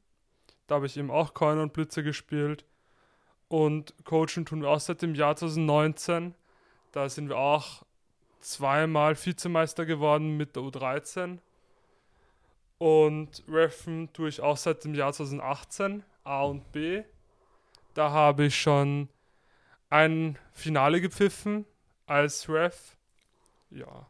Da 0.67 0.75
habe 0.77 0.87
ich 0.87 0.97
eben 0.97 1.11
auch 1.11 1.33
Coin 1.33 1.59
und 1.59 1.73
Blitze 1.73 2.03
gespielt. 2.03 2.65
Und 3.49 3.95
Coachen 4.05 4.45
tun 4.45 4.63
wir 4.63 4.69
auch 4.69 4.81
seit 4.81 5.01
dem 5.01 5.15
Jahr 5.15 5.37
2019. 5.37 6.35
Da 6.93 7.09
sind 7.09 7.29
wir 7.29 7.39
auch 7.39 7.83
zweimal 8.41 9.17
Vizemeister 9.17 9.87
geworden 9.87 10.37
mit 10.37 10.57
der 10.57 10.65
U13. 10.65 11.39
Und 12.81 13.45
Refen 13.47 14.11
tue 14.15 14.31
ich 14.31 14.41
auch 14.41 14.57
seit 14.57 14.85
dem 14.85 14.95
Jahr 14.95 15.13
2018, 15.13 16.03
A 16.25 16.45
und 16.45 16.73
B. 16.73 17.03
Da 17.93 18.11
habe 18.11 18.47
ich 18.47 18.59
schon 18.59 19.11
ein 19.91 20.39
Finale 20.55 21.03
gepfiffen 21.03 21.67
als 22.07 22.49
Ref. 22.49 22.97
Ja. 23.69 24.07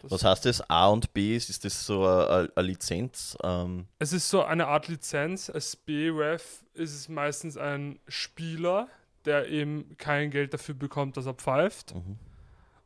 Was 0.00 0.24
heißt 0.24 0.46
das? 0.46 0.62
A 0.70 0.86
und 0.86 1.12
B? 1.12 1.36
Ist 1.36 1.62
das 1.62 1.84
so 1.84 2.06
eine, 2.06 2.50
eine 2.56 2.66
Lizenz? 2.68 3.36
Ähm 3.42 3.86
es 3.98 4.14
ist 4.14 4.30
so 4.30 4.42
eine 4.42 4.66
Art 4.68 4.88
Lizenz. 4.88 5.50
Als 5.50 5.76
B-Ref 5.76 6.64
ist 6.72 6.94
es 6.94 7.10
meistens 7.10 7.58
ein 7.58 7.98
Spieler, 8.08 8.88
der 9.26 9.46
eben 9.48 9.94
kein 9.98 10.30
Geld 10.30 10.54
dafür 10.54 10.74
bekommt, 10.74 11.18
dass 11.18 11.26
er 11.26 11.34
pfeift. 11.34 11.94
Mhm. 11.94 12.18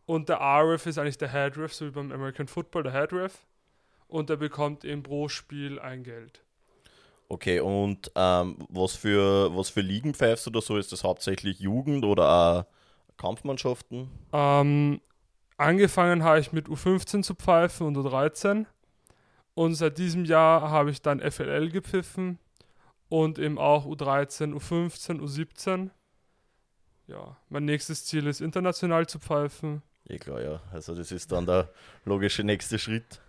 Und 0.06 0.28
der 0.28 0.40
A-Ref 0.40 0.86
ist 0.86 0.98
eigentlich 0.98 1.18
der 1.18 1.30
Head-Ref, 1.30 1.72
so 1.72 1.86
wie 1.86 1.92
beim 1.92 2.10
American 2.10 2.48
Football, 2.48 2.82
der 2.82 2.92
Head-Ref 2.92 3.38
und 4.12 4.30
er 4.30 4.36
bekommt 4.36 4.84
eben 4.84 5.02
pro 5.02 5.28
Spiel 5.28 5.78
ein 5.78 6.04
Geld. 6.04 6.42
Okay, 7.28 7.60
und 7.60 8.10
ähm, 8.14 8.58
was, 8.68 8.94
für, 8.94 9.56
was 9.56 9.70
für 9.70 9.80
Ligen 9.80 10.12
pfeifst 10.12 10.46
du 10.46 10.50
da 10.50 10.60
so? 10.60 10.76
Ist 10.76 10.92
das 10.92 11.02
hauptsächlich 11.02 11.60
Jugend 11.60 12.04
oder 12.04 12.28
auch 12.28 12.66
Kampfmannschaften? 13.16 14.10
Ähm, 14.34 15.00
angefangen 15.56 16.24
habe 16.24 16.40
ich 16.40 16.52
mit 16.52 16.66
U15 16.66 17.22
zu 17.22 17.34
pfeifen 17.34 17.86
und 17.86 17.96
U13. 17.96 18.66
Und 19.54 19.74
seit 19.76 19.96
diesem 19.96 20.26
Jahr 20.26 20.70
habe 20.70 20.90
ich 20.90 21.00
dann 21.00 21.20
FLL 21.20 21.70
gepfiffen 21.70 22.38
und 23.08 23.38
eben 23.38 23.58
auch 23.58 23.86
U13, 23.86 24.52
U15, 24.52 25.20
U17. 25.20 25.88
Ja, 27.06 27.38
mein 27.48 27.64
nächstes 27.64 28.04
Ziel 28.04 28.26
ist 28.26 28.42
international 28.42 29.06
zu 29.06 29.18
pfeifen. 29.18 29.82
Ja 30.04 30.18
klar, 30.18 30.42
ja. 30.42 30.60
Also 30.70 30.94
das 30.94 31.10
ist 31.12 31.32
dann 31.32 31.46
der 31.46 31.70
logische 32.04 32.44
nächste 32.44 32.78
Schritt. 32.78 33.21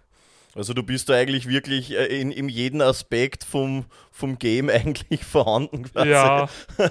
Also 0.56 0.74
du 0.74 0.84
bist 0.84 1.10
da 1.10 1.13
eigentlich 1.13 1.48
wirklich 1.48 1.92
äh, 1.92 2.06
in, 2.06 2.32
in 2.32 2.50
jedem 2.50 2.82
Aspekt 2.82 3.44
vom, 3.44 3.86
vom 4.12 4.38
Game 4.38 4.70
eigentlich 4.70 5.24
vorhanden. 5.24 5.84
Quasi. 5.84 6.10
Ja. 6.10 6.50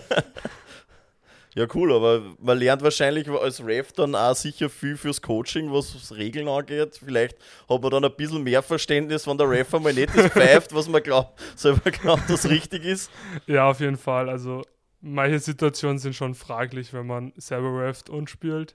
Ja, 1.54 1.66
cool, 1.74 1.92
aber 1.92 2.22
man 2.38 2.56
lernt 2.56 2.82
wahrscheinlich 2.82 3.28
als 3.28 3.62
Ref 3.62 3.92
dann 3.92 4.14
auch 4.14 4.34
sicher 4.34 4.70
viel 4.70 4.96
fürs 4.96 5.20
Coaching, 5.20 5.70
was 5.70 5.92
das 5.92 6.16
Regeln 6.16 6.48
angeht. 6.48 6.98
Vielleicht 7.04 7.36
hat 7.68 7.82
man 7.82 7.90
dann 7.90 8.06
ein 8.06 8.16
bisschen 8.16 8.42
mehr 8.42 8.62
Verständnis, 8.62 9.26
wenn 9.26 9.36
der 9.36 9.50
Ref 9.50 9.74
einmal 9.74 9.92
nicht 9.92 10.16
das 10.16 10.32
pfeift, 10.32 10.74
was 10.74 10.88
man 10.88 11.02
glaubt, 11.02 11.38
selber 11.54 11.90
glaubt, 11.90 12.30
dass 12.30 12.48
richtig 12.48 12.86
ist. 12.86 13.10
Ja, 13.46 13.68
auf 13.68 13.80
jeden 13.80 13.98
Fall. 13.98 14.30
Also 14.30 14.62
manche 15.02 15.38
Situationen 15.40 15.98
sind 15.98 16.14
schon 16.14 16.34
fraglich, 16.34 16.94
wenn 16.94 17.06
man 17.06 17.34
selber 17.36 17.84
reft 17.84 18.08
und 18.08 18.30
spielt. 18.30 18.74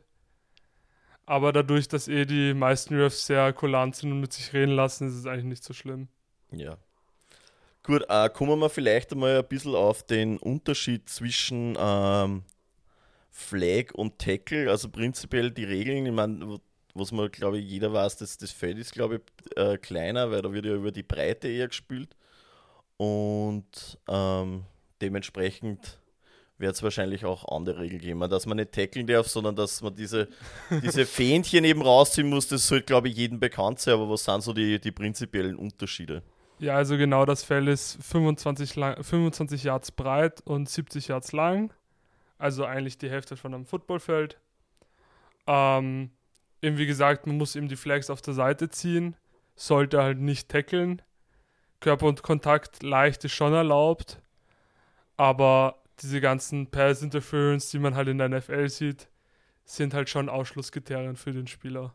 Aber 1.28 1.52
dadurch, 1.52 1.90
dass 1.90 2.08
eh 2.08 2.26
die 2.26 2.54
meisten 2.54 2.96
Refs 2.96 3.28
sehr 3.28 3.52
kulant 3.52 3.96
sind 3.98 4.14
und 4.14 4.22
mit 4.22 4.32
sich 4.32 4.54
reden 4.54 4.72
lassen, 4.72 5.10
ist 5.10 5.14
es 5.14 5.26
eigentlich 5.26 5.44
nicht 5.44 5.64
so 5.64 5.74
schlimm. 5.74 6.08
Ja. 6.52 6.78
Gut, 7.84 8.06
äh, 8.08 8.30
kommen 8.30 8.60
wir 8.60 8.70
vielleicht 8.70 9.12
einmal 9.12 9.38
ein 9.38 9.48
bisschen 9.48 9.76
auf 9.76 10.04
den 10.04 10.38
Unterschied 10.38 11.10
zwischen 11.10 11.78
ähm, 11.78 12.44
Flag 13.30 13.94
und 13.94 14.20
Tackle, 14.20 14.70
also 14.72 14.90
prinzipiell 14.90 15.52
die 15.52 15.66
Regeln, 15.66 16.06
ich 16.06 16.12
meine, 16.14 16.60
was 16.94 17.12
man, 17.12 17.30
glaube 17.30 17.60
ich, 17.60 17.70
jeder 17.70 17.92
weiß, 17.92 18.18
dass 18.18 18.38
das 18.38 18.52
Feld 18.52 18.78
ist, 18.78 18.94
glaube 18.94 19.16
ich, 19.18 19.58
äh, 19.58 19.78
kleiner, 19.78 20.32
weil 20.32 20.42
da 20.42 20.52
wird 20.52 20.66
ja 20.66 20.74
über 20.74 20.92
die 20.92 21.04
Breite 21.04 21.50
eher 21.50 21.68
gespielt. 21.68 22.16
Und 22.96 24.00
ähm, 24.08 24.64
dementsprechend 25.02 26.00
wird 26.58 26.76
es 26.76 26.84
wahrscheinlich 26.84 27.26
auch 27.26 27.48
andere 27.56 27.82
Regeln 27.82 28.02
geben, 28.02 28.20
dass 28.30 28.46
man 28.46 28.58
nicht 28.58 28.72
tackeln 28.72 29.06
darf, 29.08 29.28
sondern 29.28 29.56
dass 29.56 29.82
man 29.82 29.94
diese, 29.96 30.28
diese 30.84 31.06
Fähnchen 31.06 31.64
eben 31.64 31.82
rausziehen 31.82 32.30
muss. 32.30 32.48
Das 32.48 32.68
sollte, 32.68 32.86
glaube 32.86 33.10
ich, 33.10 33.16
jedem 33.16 33.40
bekannt 33.40 33.80
sein, 33.80 33.94
aber 33.96 34.10
was 34.10 34.24
sind 34.24 34.42
so 34.42 34.54
die, 34.54 34.80
die 34.80 34.92
prinzipiellen 34.92 35.56
Unterschiede? 35.56 36.24
Ja, 36.60 36.76
also 36.76 36.98
genau, 36.98 37.26
das 37.26 37.44
Feld 37.44 37.68
ist 37.68 38.04
25, 38.04 38.76
lang, 38.76 39.04
25 39.04 39.64
Yards 39.64 39.92
breit 39.92 40.42
und 40.46 40.68
70 40.68 41.10
Yards 41.10 41.32
lang 41.32 41.72
also 42.38 42.66
eigentlich 42.66 42.98
die 42.98 43.10
Hälfte 43.10 43.38
von 43.38 43.54
einem 43.54 43.66
Footballfeld. 43.66 44.40
Ähm, 45.48 46.12
eben 46.62 46.78
wie 46.78 46.86
gesagt, 46.86 47.28
man 47.28 47.38
muss 47.38 47.56
eben 47.56 47.68
die 47.68 47.76
Flags 47.76 48.10
auf 48.10 48.22
der 48.22 48.34
Seite 48.34 48.70
ziehen, 48.70 49.16
sollte 49.56 50.02
halt 50.02 50.20
nicht 50.20 50.50
tackeln. 50.50 51.02
Körper 51.80 52.08
und 52.08 52.24
Kontakt 52.24 52.84
leicht 52.84 53.24
ist 53.26 53.34
schon 53.34 53.54
erlaubt, 53.54 54.20
aber 55.16 55.84
diese 56.02 56.22
ganzen 56.22 56.70
Pass 56.70 57.02
Interference, 57.02 57.70
die 57.70 57.80
man 57.80 57.96
halt 57.96 58.08
in 58.08 58.18
der 58.18 58.30
NFL 58.30 58.70
sieht, 58.70 59.08
sind 59.66 59.94
halt 59.94 60.10
schon 60.10 60.30
Ausschlusskriterien 60.30 61.16
für 61.16 61.32
den 61.32 61.48
Spieler. 61.48 61.94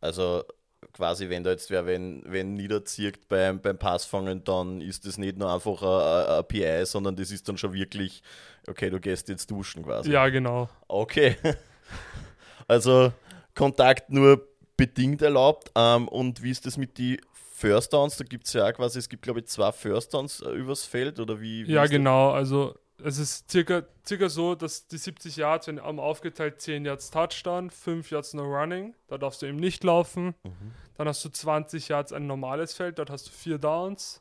Also 0.00 0.44
quasi, 0.92 1.28
wenn 1.28 1.44
da 1.44 1.50
jetzt 1.50 1.70
wer 1.70 1.86
wenn, 1.86 2.22
wenn 2.26 2.54
niederzieht 2.54 3.28
beim, 3.28 3.60
beim 3.60 3.78
Passfangen, 3.78 4.44
dann 4.44 4.80
ist 4.80 5.06
das 5.06 5.18
nicht 5.18 5.36
nur 5.36 5.52
einfach 5.52 5.82
ein, 5.82 6.38
ein 6.38 6.48
PI, 6.48 6.86
sondern 6.86 7.16
das 7.16 7.30
ist 7.30 7.48
dann 7.48 7.58
schon 7.58 7.72
wirklich, 7.72 8.22
okay, 8.66 8.90
du 8.90 9.00
gehst 9.00 9.28
jetzt 9.28 9.50
duschen 9.50 9.84
quasi. 9.84 10.10
Ja, 10.10 10.28
genau. 10.28 10.68
Okay. 10.88 11.36
Also 12.68 13.12
Kontakt 13.54 14.10
nur 14.10 14.48
bedingt 14.76 15.22
erlaubt. 15.22 15.70
Ähm, 15.76 16.08
und 16.08 16.42
wie 16.42 16.50
ist 16.50 16.66
das 16.66 16.76
mit 16.76 16.98
den 16.98 17.18
First 17.56 17.92
Downs? 17.94 18.16
Da 18.18 18.24
gibt 18.24 18.46
es 18.46 18.52
ja 18.52 18.68
auch 18.68 18.72
quasi, 18.74 18.98
es 18.98 19.08
gibt 19.08 19.22
glaube 19.22 19.40
ich 19.40 19.46
zwei 19.46 19.72
First 19.72 20.12
Downs 20.12 20.42
äh, 20.42 20.50
übers 20.50 20.84
Feld 20.84 21.18
oder 21.18 21.40
wie? 21.40 21.66
wie 21.66 21.72
ja, 21.72 21.86
genau. 21.86 22.28
Das? 22.28 22.36
Also 22.36 22.74
es 23.02 23.18
ist 23.18 23.50
circa, 23.50 23.82
circa 24.06 24.28
so, 24.28 24.54
dass 24.54 24.86
die 24.88 24.98
70 24.98 25.36
Yards 25.36 25.66
werden 25.66 25.80
aufgeteilt 25.98 26.60
10 26.60 26.84
Yards 26.84 27.10
Touchdown, 27.10 27.70
5 27.70 28.10
Yards 28.10 28.34
No 28.34 28.44
Running, 28.44 28.94
da 29.08 29.16
darfst 29.16 29.40
du 29.40 29.46
eben 29.46 29.56
nicht 29.56 29.84
laufen. 29.84 30.34
Mhm. 30.44 30.72
Dann 30.96 31.08
hast 31.08 31.24
du 31.24 31.30
20 31.30 31.88
Yards 31.88 32.12
ein 32.12 32.26
normales 32.26 32.74
Feld, 32.74 32.98
dort 32.98 33.08
hast 33.08 33.28
du 33.28 33.32
4 33.32 33.58
Downs. 33.58 34.20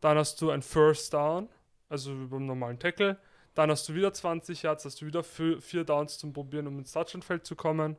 Dann 0.00 0.16
hast 0.16 0.40
du 0.40 0.50
ein 0.50 0.62
First 0.62 1.12
Down, 1.12 1.48
also 1.90 2.10
beim 2.30 2.46
normalen 2.46 2.78
Tackle. 2.78 3.18
Dann 3.54 3.70
hast 3.70 3.88
du 3.88 3.94
wieder 3.94 4.12
20 4.12 4.62
Yards, 4.62 4.84
hast 4.84 5.00
du 5.00 5.06
wieder 5.06 5.22
4 5.22 5.84
Downs 5.84 6.18
zum 6.18 6.32
Probieren, 6.32 6.66
um 6.66 6.78
ins 6.78 6.92
Touchdown-Feld 6.92 7.44
zu 7.44 7.54
kommen. 7.54 7.96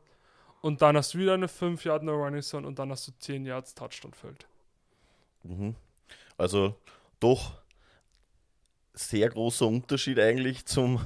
Und 0.60 0.82
dann 0.82 0.96
hast 0.96 1.14
du 1.14 1.18
wieder 1.18 1.34
eine 1.34 1.48
5 1.48 1.84
Yard 1.84 2.02
No 2.02 2.12
Running 2.14 2.42
Zone 2.42 2.66
und 2.66 2.78
dann 2.78 2.90
hast 2.90 3.06
du 3.06 3.12
10 3.18 3.46
Yards 3.46 3.74
Touchdown-Feld. 3.74 4.46
Mhm. 5.44 5.74
Also 6.36 6.74
doch 7.20 7.52
sehr 8.92 9.28
großer 9.28 9.66
Unterschied 9.66 10.18
eigentlich 10.18 10.66
zum, 10.66 11.00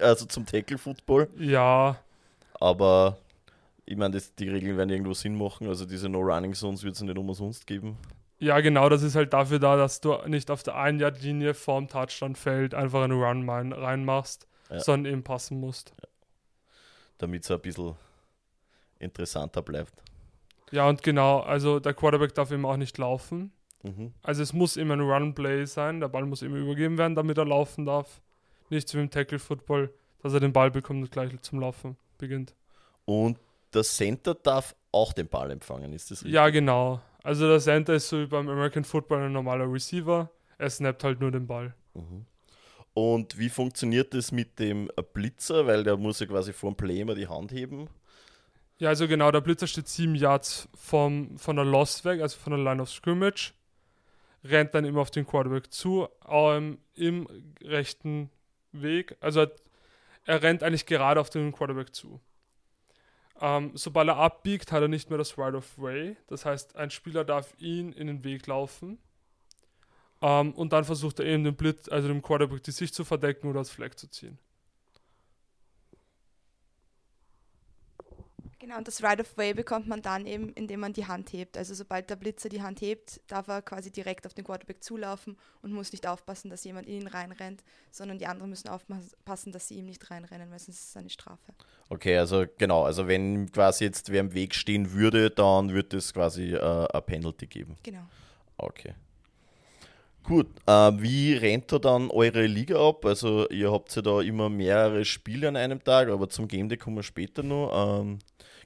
also 0.00 0.26
zum 0.26 0.46
Tackle-Football. 0.46 1.28
Ja. 1.38 1.98
Aber 2.54 3.18
ich 3.84 3.96
meine, 3.96 4.20
die 4.38 4.48
Regeln 4.48 4.76
werden 4.76 4.90
irgendwo 4.90 5.14
Sinn 5.14 5.36
machen. 5.36 5.68
Also 5.68 5.84
diese 5.84 6.08
No-Running-Zones 6.08 6.82
wird 6.82 6.94
es 6.94 7.02
nicht 7.02 7.16
umsonst 7.16 7.66
geben. 7.66 7.98
Ja, 8.40 8.60
genau, 8.60 8.88
das 8.88 9.02
ist 9.02 9.16
halt 9.16 9.32
dafür 9.32 9.58
da, 9.58 9.76
dass 9.76 10.00
du 10.00 10.16
nicht 10.26 10.50
auf 10.50 10.62
der 10.62 10.76
Ein-Yard-Linie 10.76 11.54
vorm 11.54 11.88
Touchdown-Feld 11.88 12.72
einfach 12.72 13.02
einen 13.02 13.20
Run 13.20 13.48
reinmachst, 13.48 14.46
ja. 14.70 14.80
sondern 14.80 15.12
eben 15.12 15.24
passen 15.24 15.58
musst. 15.58 15.92
Ja. 16.00 16.08
Damit 17.18 17.44
es 17.44 17.50
ein 17.50 17.60
bisschen 17.60 17.96
interessanter 18.98 19.62
bleibt. 19.62 20.02
Ja, 20.70 20.88
und 20.88 21.02
genau, 21.02 21.40
also 21.40 21.80
der 21.80 21.94
Quarterback 21.94 22.34
darf 22.34 22.50
eben 22.50 22.66
auch 22.66 22.76
nicht 22.76 22.98
laufen. 22.98 23.52
Mhm. 23.82 24.12
Also 24.22 24.42
es 24.42 24.52
muss 24.52 24.76
immer 24.76 24.94
ein 24.94 25.00
Run-Play 25.00 25.64
sein, 25.66 26.00
der 26.00 26.08
Ball 26.08 26.26
muss 26.26 26.42
immer 26.42 26.56
übergeben 26.56 26.98
werden, 26.98 27.14
damit 27.14 27.38
er 27.38 27.44
laufen 27.44 27.86
darf. 27.86 28.20
Nicht 28.70 28.92
wie 28.94 28.98
im 28.98 29.10
Tackle-Football, 29.10 29.92
dass 30.22 30.34
er 30.34 30.40
den 30.40 30.52
Ball 30.52 30.70
bekommt 30.70 31.02
und 31.02 31.10
gleich 31.10 31.40
zum 31.40 31.60
Laufen 31.60 31.96
beginnt. 32.18 32.54
Und 33.04 33.38
der 33.72 33.84
Center 33.84 34.34
darf 34.34 34.74
auch 34.92 35.12
den 35.12 35.28
Ball 35.28 35.50
empfangen, 35.50 35.92
ist 35.92 36.10
das 36.10 36.18
richtig? 36.18 36.34
Ja, 36.34 36.48
genau. 36.50 37.00
Also 37.22 37.48
der 37.48 37.60
Center 37.60 37.94
ist 37.94 38.08
so 38.08 38.20
wie 38.20 38.26
beim 38.26 38.48
American 38.48 38.84
Football 38.84 39.22
ein 39.22 39.32
normaler 39.32 39.70
Receiver. 39.70 40.30
Er 40.58 40.70
snappt 40.70 41.04
halt 41.04 41.20
nur 41.20 41.30
den 41.30 41.46
Ball. 41.46 41.74
Mhm. 41.94 42.26
Und 42.94 43.38
wie 43.38 43.48
funktioniert 43.48 44.12
das 44.12 44.32
mit 44.32 44.58
dem 44.58 44.90
Blitzer? 45.12 45.66
Weil 45.66 45.84
der 45.84 45.96
muss 45.96 46.20
ja 46.20 46.26
quasi 46.26 46.52
vor 46.52 46.72
dem 46.72 46.76
Play 46.76 47.00
immer 47.00 47.14
die 47.14 47.28
Hand 47.28 47.52
heben. 47.52 47.88
Ja, 48.78 48.90
also 48.90 49.08
genau, 49.08 49.30
der 49.30 49.40
Blitzer 49.40 49.66
steht 49.66 49.88
sieben 49.88 50.14
Yards 50.14 50.68
vom, 50.74 51.36
von 51.36 51.56
der 51.56 51.64
Loss 51.64 52.04
weg, 52.04 52.20
also 52.20 52.38
von 52.38 52.52
der 52.52 52.62
Line 52.62 52.80
of 52.80 52.90
Scrimmage 52.90 53.52
rennt 54.44 54.74
dann 54.74 54.84
immer 54.84 55.00
auf 55.00 55.10
den 55.10 55.26
Quarterback 55.26 55.72
zu, 55.72 56.08
ähm, 56.26 56.78
im 56.94 57.26
rechten 57.62 58.30
Weg. 58.72 59.16
Also 59.20 59.46
er 60.24 60.42
rennt 60.42 60.62
eigentlich 60.62 60.86
gerade 60.86 61.20
auf 61.20 61.30
den 61.30 61.52
Quarterback 61.52 61.94
zu. 61.94 62.20
Ähm, 63.40 63.70
sobald 63.74 64.08
er 64.08 64.16
abbiegt, 64.16 64.72
hat 64.72 64.82
er 64.82 64.88
nicht 64.88 65.10
mehr 65.10 65.18
das 65.18 65.38
Right 65.38 65.54
of 65.54 65.78
Way. 65.78 66.16
Das 66.26 66.44
heißt, 66.44 66.76
ein 66.76 66.90
Spieler 66.90 67.24
darf 67.24 67.54
ihn 67.58 67.92
in 67.92 68.08
den 68.08 68.24
Weg 68.24 68.46
laufen. 68.46 68.98
Ähm, 70.20 70.52
und 70.54 70.72
dann 70.72 70.84
versucht 70.84 71.20
er 71.20 71.26
eben 71.26 71.44
den 71.44 71.54
Blitz, 71.54 71.88
also 71.88 72.08
dem 72.08 72.22
Quarterback 72.22 72.62
die 72.64 72.72
Sicht 72.72 72.94
zu 72.94 73.04
verdecken 73.04 73.48
oder 73.48 73.60
das 73.60 73.70
Flag 73.70 73.94
zu 73.94 74.08
ziehen. 74.08 74.38
Genau, 78.60 78.76
und 78.76 78.88
das 78.88 79.04
Right 79.04 79.20
of 79.20 79.36
Way 79.36 79.54
bekommt 79.54 79.86
man 79.86 80.02
dann 80.02 80.26
eben, 80.26 80.52
indem 80.54 80.80
man 80.80 80.92
die 80.92 81.06
Hand 81.06 81.32
hebt. 81.32 81.56
Also 81.56 81.74
sobald 81.74 82.10
der 82.10 82.16
Blitzer 82.16 82.48
die 82.48 82.60
Hand 82.60 82.80
hebt, 82.80 83.20
darf 83.28 83.46
er 83.46 83.62
quasi 83.62 83.92
direkt 83.92 84.26
auf 84.26 84.34
den 84.34 84.44
Quarterback 84.44 84.82
zulaufen 84.82 85.36
und 85.62 85.72
muss 85.72 85.92
nicht 85.92 86.08
aufpassen, 86.08 86.50
dass 86.50 86.64
jemand 86.64 86.88
in 86.88 87.02
ihn 87.02 87.06
reinrennt, 87.06 87.62
sondern 87.92 88.18
die 88.18 88.26
anderen 88.26 88.50
müssen 88.50 88.68
aufpassen, 88.68 89.52
dass 89.52 89.68
sie 89.68 89.76
ihm 89.76 89.86
nicht 89.86 90.10
reinrennen, 90.10 90.50
weil 90.50 90.58
sonst 90.58 90.80
ist 90.80 90.88
es 90.90 90.96
eine 90.96 91.08
Strafe. 91.08 91.52
Okay, 91.88 92.18
also 92.18 92.46
genau, 92.58 92.82
also 92.82 93.06
wenn 93.06 93.50
quasi 93.52 93.84
jetzt 93.84 94.10
wer 94.10 94.20
im 94.20 94.34
Weg 94.34 94.56
stehen 94.56 94.92
würde, 94.92 95.30
dann 95.30 95.72
wird 95.72 95.94
es 95.94 96.12
quasi 96.12 96.54
äh, 96.54 96.58
eine 96.58 97.02
Penalty 97.02 97.46
geben. 97.46 97.76
Genau. 97.84 98.02
Okay. 98.56 98.94
Gut, 100.24 100.48
äh, 100.66 100.92
wie 101.00 101.34
rennt 101.34 101.70
da 101.72 101.78
dann 101.78 102.10
eure 102.10 102.44
Liga 102.44 102.76
ab? 102.86 103.06
Also 103.06 103.48
ihr 103.48 103.72
habt 103.72 103.94
ja 103.94 104.02
da 104.02 104.20
immer 104.20 104.50
mehrere 104.50 105.04
Spiele 105.04 105.48
an 105.48 105.56
einem 105.56 105.82
Tag, 105.82 106.08
aber 106.08 106.28
zum 106.28 106.48
Game 106.48 106.68
Day 106.68 106.76
kommen 106.76 106.96
wir 106.96 107.02
später 107.02 107.42
noch. 107.42 108.00
Ähm, 108.00 108.18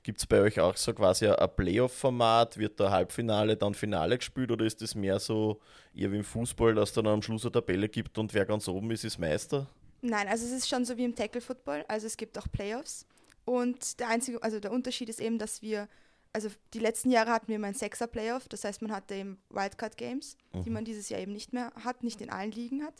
Gibt 0.02 0.18
es 0.18 0.26
bei 0.26 0.40
euch 0.40 0.58
auch 0.58 0.76
so 0.76 0.92
quasi 0.92 1.28
ein 1.28 1.56
Playoff-Format? 1.56 2.58
Wird 2.58 2.80
da 2.80 2.90
Halbfinale, 2.90 3.56
dann 3.56 3.74
Finale 3.74 4.18
gespielt 4.18 4.50
oder 4.50 4.64
ist 4.64 4.82
das 4.82 4.96
mehr 4.96 5.20
so 5.20 5.60
eher 5.94 6.10
wie 6.10 6.16
im 6.16 6.24
Fußball, 6.24 6.74
dass 6.74 6.92
dann 6.92 7.06
am 7.06 7.22
Schluss 7.22 7.44
eine 7.44 7.52
Tabelle 7.52 7.88
gibt 7.88 8.18
und 8.18 8.34
wer 8.34 8.44
ganz 8.44 8.66
oben 8.66 8.90
ist, 8.90 9.04
ist 9.04 9.18
Meister? 9.18 9.68
Nein, 10.00 10.26
also 10.26 10.44
es 10.44 10.50
ist 10.50 10.68
schon 10.68 10.84
so 10.84 10.96
wie 10.96 11.04
im 11.04 11.14
Tackle-Football, 11.14 11.84
also 11.86 12.08
es 12.08 12.16
gibt 12.16 12.36
auch 12.36 12.50
Playoffs. 12.50 13.06
Und 13.44 14.00
der 14.00 14.08
einzige, 14.08 14.42
also 14.42 14.58
der 14.58 14.72
Unterschied 14.72 15.08
ist 15.08 15.20
eben, 15.20 15.38
dass 15.38 15.62
wir, 15.62 15.88
also 16.32 16.48
die 16.74 16.80
letzten 16.80 17.10
Jahre 17.10 17.30
hatten 17.30 17.48
wir 17.48 17.56
immer 17.56 17.68
ein 17.68 17.74
Sechser-Playoff, 17.74 18.48
das 18.48 18.64
heißt, 18.64 18.82
man 18.82 18.90
hatte 18.90 19.14
eben 19.14 19.38
Wildcard-Games, 19.50 20.36
mhm. 20.52 20.62
die 20.64 20.70
man 20.70 20.84
dieses 20.84 21.08
Jahr 21.10 21.20
eben 21.20 21.32
nicht 21.32 21.52
mehr 21.52 21.72
hat, 21.84 22.02
nicht 22.02 22.20
in 22.20 22.30
allen 22.30 22.50
Ligen 22.50 22.82
hat, 22.82 22.94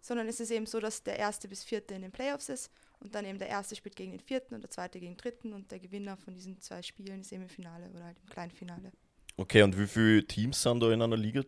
sondern 0.00 0.26
es 0.26 0.40
ist 0.40 0.50
eben 0.50 0.66
so, 0.66 0.80
dass 0.80 1.04
der 1.04 1.16
erste 1.16 1.46
bis 1.46 1.62
vierte 1.62 1.94
in 1.94 2.02
den 2.02 2.10
Playoffs 2.10 2.48
ist 2.48 2.70
und 3.00 3.14
dann 3.14 3.24
eben 3.24 3.38
der 3.38 3.48
erste 3.48 3.74
spielt 3.74 3.96
gegen 3.96 4.12
den 4.12 4.20
vierten 4.20 4.54
und 4.54 4.62
der 4.62 4.70
zweite 4.70 5.00
gegen 5.00 5.12
den 5.12 5.18
dritten 5.18 5.52
und 5.52 5.70
der 5.70 5.78
Gewinner 5.78 6.16
von 6.16 6.34
diesen 6.34 6.60
zwei 6.60 6.82
Spielen 6.82 7.20
ist 7.20 7.32
eben 7.32 7.42
im 7.42 7.48
Finale 7.48 7.88
oder 7.90 8.04
halt 8.04 8.18
im 8.22 8.28
Kleinfinale. 8.28 8.92
Okay, 9.36 9.62
und 9.62 9.78
wie 9.78 9.86
viele 9.86 10.24
Teams 10.26 10.60
sind 10.60 10.80
da 10.80 10.92
in 10.92 11.00
einer 11.00 11.16
Liga? 11.16 11.42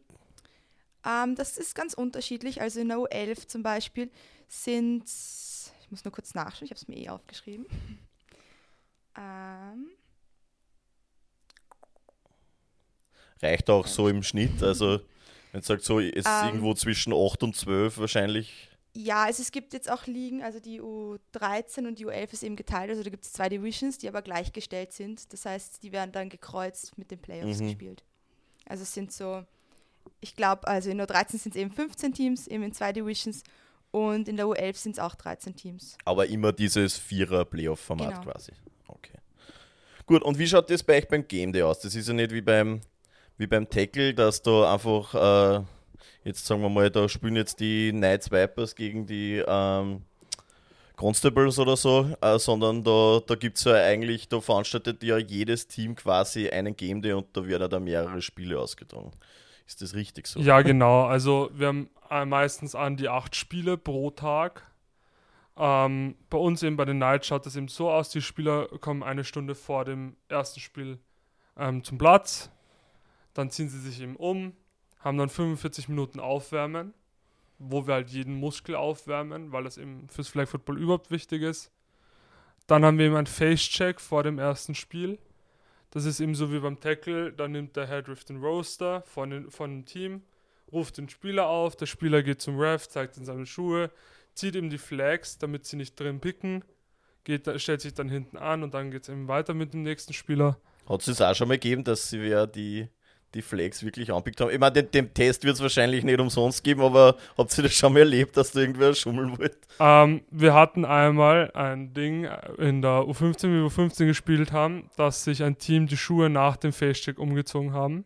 Ähm, 1.05 1.35
das 1.35 1.59
ist 1.59 1.75
ganz 1.75 1.95
unterschiedlich. 1.95 2.61
Also 2.61 2.81
in 2.81 2.89
der 2.89 2.99
U11 2.99 3.49
zum 3.49 3.63
Beispiel 3.63 4.11
sind, 4.49 5.05
ich 5.05 5.91
muss 5.91 6.05
nur 6.05 6.13
kurz 6.13 6.35
nachschauen, 6.35 6.65
ich 6.65 6.71
habe 6.71 6.81
es 6.81 6.89
mir 6.89 6.97
eh 6.97 7.09
aufgeschrieben. 7.09 7.67
ähm, 9.19 9.91
Reicht 13.43 13.69
auch 13.69 13.87
so 13.89 14.09
im 14.09 14.23
Schnitt, 14.23 14.63
also 14.63 15.01
wenn 15.51 15.61
du 15.61 15.67
sagst, 15.67 15.85
so 15.85 15.99
ist 15.99 16.27
ähm. 16.27 16.47
irgendwo 16.47 16.75
zwischen 16.75 17.13
8 17.13 17.43
und 17.43 17.57
12 17.57 17.99
wahrscheinlich 17.99 18.71
Ja, 18.95 19.25
also 19.25 19.41
es 19.41 19.53
gibt 19.53 19.73
jetzt 19.73 19.91
auch 19.91 20.07
Ligen, 20.07 20.43
also 20.43 20.61
die 20.61 20.81
U13 20.83 21.87
und 21.87 21.99
die 21.99 22.07
U11 22.07 22.33
ist 22.35 22.43
eben 22.43 22.57
geteilt, 22.57 22.91
also 22.91 23.03
da 23.03 23.09
gibt 23.09 23.25
es 23.25 23.33
zwei 23.33 23.49
Divisions, 23.49 23.97
die 23.97 24.09
aber 24.09 24.21
gleichgestellt 24.21 24.93
sind. 24.93 25.33
Das 25.33 25.47
heißt, 25.47 25.83
die 25.83 25.93
werden 25.93 26.13
dann 26.13 26.29
gekreuzt 26.29 26.99
mit 26.99 27.11
den 27.11 27.19
Playoffs 27.19 27.61
mhm. 27.61 27.69
gespielt. 27.69 28.05
Also 28.67 28.83
es 28.83 28.93
sind 28.93 29.11
so, 29.11 29.45
ich 30.21 30.37
glaube, 30.37 30.69
also 30.69 30.91
in 30.91 30.99
der 30.99 31.09
U13 31.09 31.39
sind 31.39 31.55
es 31.55 31.61
eben 31.61 31.71
15 31.71 32.13
Teams, 32.13 32.47
eben 32.47 32.65
in 32.65 32.73
zwei 32.73 32.93
Divisions 32.93 33.45
und 33.93 34.29
in 34.29 34.37
der 34.37 34.45
U11 34.47 34.77
sind 34.77 34.93
es 34.93 34.99
auch 34.99 35.15
13 35.15 35.57
Teams. 35.57 35.97
Aber 36.05 36.27
immer 36.27 36.53
dieses 36.53 36.99
Vierer-Playoff-Format 36.99 38.21
genau. 38.21 38.33
quasi. 38.33 38.53
Okay. 38.89 39.19
Gut, 40.05 40.23
und 40.23 40.39
wie 40.39 40.47
schaut 40.47 40.69
das 40.69 40.83
bei 40.83 40.99
euch 40.99 41.09
beim 41.09 41.27
Game 41.27 41.53
Day 41.53 41.63
aus? 41.63 41.81
Das 41.81 41.95
ist 41.95 42.09
ja 42.09 42.13
nicht 42.13 42.31
wie 42.31 42.43
beim, 42.43 42.83
wie 43.39 43.47
beim 43.47 43.69
Tackle, 43.71 44.13
dass 44.13 44.43
da 44.43 44.75
einfach... 44.75 45.61
Äh, 45.61 45.65
jetzt 46.25 46.47
sagen 46.47 46.63
wir 46.63 46.69
mal, 46.69 46.91
da 46.91 47.09
spielen 47.09 47.37
jetzt 47.37 47.61
die 47.61 47.91
Knights 47.91 48.31
Vipers 48.31 48.75
gegen 48.75 49.07
die 49.07 49.43
ähm, 49.47 50.03
Constables 50.97 51.59
oder 51.59 51.77
so, 51.77 52.09
äh, 52.21 52.39
sondern 52.39 52.85
da, 52.85 53.21
da 53.27 53.35
gibt 53.35 53.59
es 53.59 53.65
ja 53.65 53.75
eigentlich, 53.75 54.29
da 54.29 54.41
veranstaltet 54.41 55.03
ja 55.03 55.19
jedes 55.19 55.67
Team 55.67 55.95
quasi 55.95 56.49
einen 56.49 56.77
Game 56.77 57.03
Day 57.03 57.13
und 57.13 57.37
da 57.37 57.47
werden 57.47 57.69
da 57.69 57.81
mehrere 57.81 58.23
Spiele 58.23 58.59
ausgetragen. 58.59 59.13
Ist 59.67 59.83
das 59.83 59.95
richtig 59.95 60.27
so? 60.27 60.41
Ja, 60.41 60.63
genau. 60.63 61.05
Also 61.05 61.51
wir 61.55 61.69
haben 61.69 61.91
äh, 62.11 62.25
meistens 62.25 62.75
an 62.75 62.97
die 62.97 63.09
acht 63.09 63.35
Spiele 63.35 63.77
pro 63.77 64.11
Tag. 64.11 64.67
Ähm, 65.57 66.17
bei 66.31 66.39
uns 66.39 66.63
eben 66.63 66.77
bei 66.77 66.85
den 66.85 66.97
Knights 66.97 67.27
schaut 67.27 67.47
das 67.47 67.57
eben 67.57 67.69
so 67.69 67.91
aus, 67.91 68.11
die 68.11 68.23
Spieler 68.23 68.69
kommen 68.81 69.03
eine 69.03 69.25
Stunde 69.25 69.55
vor 69.55 69.85
dem 69.85 70.17
ersten 70.29 70.61
Spiel 70.61 70.99
ähm, 71.57 71.85
zum 71.85 71.99
Platz, 71.99 72.51
dann 73.35 73.51
ziehen 73.51 73.69
sie 73.69 73.79
sich 73.81 74.01
eben 74.01 74.17
um, 74.17 74.55
haben 75.03 75.19
dann 75.19 75.29
45 75.29 75.89
Minuten 75.89 76.21
Aufwärmen, 76.21 76.95
wo 77.59 77.87
wir 77.87 77.95
halt 77.95 78.11
jeden 78.11 78.35
Muskel 78.35 78.75
aufwärmen, 78.75 79.53
weil 79.53 79.65
das 79.65 79.79
eben 79.79 80.09
fürs 80.09 80.29
Flag 80.29 80.49
Football 80.49 80.79
überhaupt 80.79 81.11
wichtig 81.11 81.43
ist. 81.43 81.71
Dann 82.67 82.85
haben 82.85 82.99
wir 82.99 83.07
eben 83.07 83.17
einen 83.17 83.27
Face-Check 83.27 84.01
vor 84.01 84.23
dem 84.23 84.39
ersten 84.39 84.75
Spiel. 84.75 85.19
Das 85.91 86.05
ist 86.05 86.21
eben 86.21 86.35
so 86.35 86.53
wie 86.53 86.61
beim 86.61 86.81
Tackle, 86.81 87.33
dann 87.33 87.53
nimmt 87.53 87.77
der 87.77 87.87
Headriff 87.87 88.25
den 88.25 88.39
Roaster 88.43 89.03
von, 89.03 89.31
den, 89.31 89.51
von 89.51 89.71
dem 89.71 89.85
Team, 89.85 90.23
ruft 90.73 90.97
den 90.97 91.09
Spieler 91.09 91.49
auf, 91.49 91.77
der 91.77 91.87
Spieler 91.87 92.23
geht 92.23 92.41
zum 92.41 92.59
Ref, 92.59 92.89
zeigt 92.89 93.19
ihm 93.19 93.27
seine 93.27 93.45
Schuhe, 93.45 93.91
zieht 94.35 94.55
ihm 94.55 94.71
die 94.71 94.79
Flags, 94.79 95.37
damit 95.37 95.67
sie 95.67 95.77
nicht 95.77 96.01
drin 96.01 96.21
picken, 96.21 96.65
geht, 97.25 97.49
stellt 97.61 97.83
sich 97.83 97.93
dann 97.93 98.09
hinten 98.09 98.39
an 98.39 98.63
und 98.63 98.73
dann 98.73 98.91
geht 98.91 99.03
es 99.03 99.11
eben 99.11 99.29
weiter 99.29 99.53
mit 99.53 99.75
dem 99.75 99.83
nächsten 99.83 100.15
Spieler. 100.15 100.59
Hat 100.89 101.07
es 101.07 101.21
auch 101.21 101.35
schon 101.35 101.49
mal 101.49 101.59
gegeben, 101.59 101.85
dass 101.85 102.09
sie 102.09 102.23
wer 102.23 102.47
die 102.47 102.89
die 103.35 103.43
Flags 103.43 103.83
wirklich 103.83 104.13
anpickt 104.13 104.41
haben. 104.41 104.51
Ich 104.51 104.59
meine, 104.59 104.73
den, 104.73 104.91
den 104.91 105.15
Test 105.15 105.45
wird 105.45 105.57
es 105.57 105.63
wahrscheinlich 105.63 106.05
nicht 106.05 106.21
umsonst 106.21 106.63
geben, 106.63 106.83
aber 106.83 107.17
habt 107.37 107.57
ihr 107.57 107.65
das 107.65 107.73
schon 107.73 107.93
mal 107.93 108.01
erlebt, 108.01 108.37
dass 108.37 108.53
da 108.53 108.61
irgendwer 108.61 108.95
schummeln 108.95 109.39
wollte? 109.39 109.57
Ähm, 109.81 110.23
wir 110.31 110.55
hatten 110.55 110.85
einmal 110.85 111.51
ein 111.53 111.95
Ding 111.95 112.29
in 112.59 112.83
der 112.83 113.03
U15, 113.03 113.45
wie 113.45 113.63
wir 113.63 113.67
U15 113.69 114.07
gespielt 114.07 114.53
haben, 114.53 114.91
dass 114.97 115.25
sich 115.25 115.43
ein 115.43 115.59
Team 115.59 115.87
die 115.87 115.97
Schuhe 115.97 116.29
nach 116.29 116.57
dem 116.57 116.73
Facecheck 116.73 117.19
umgezogen 117.19 117.73
haben. 117.73 118.05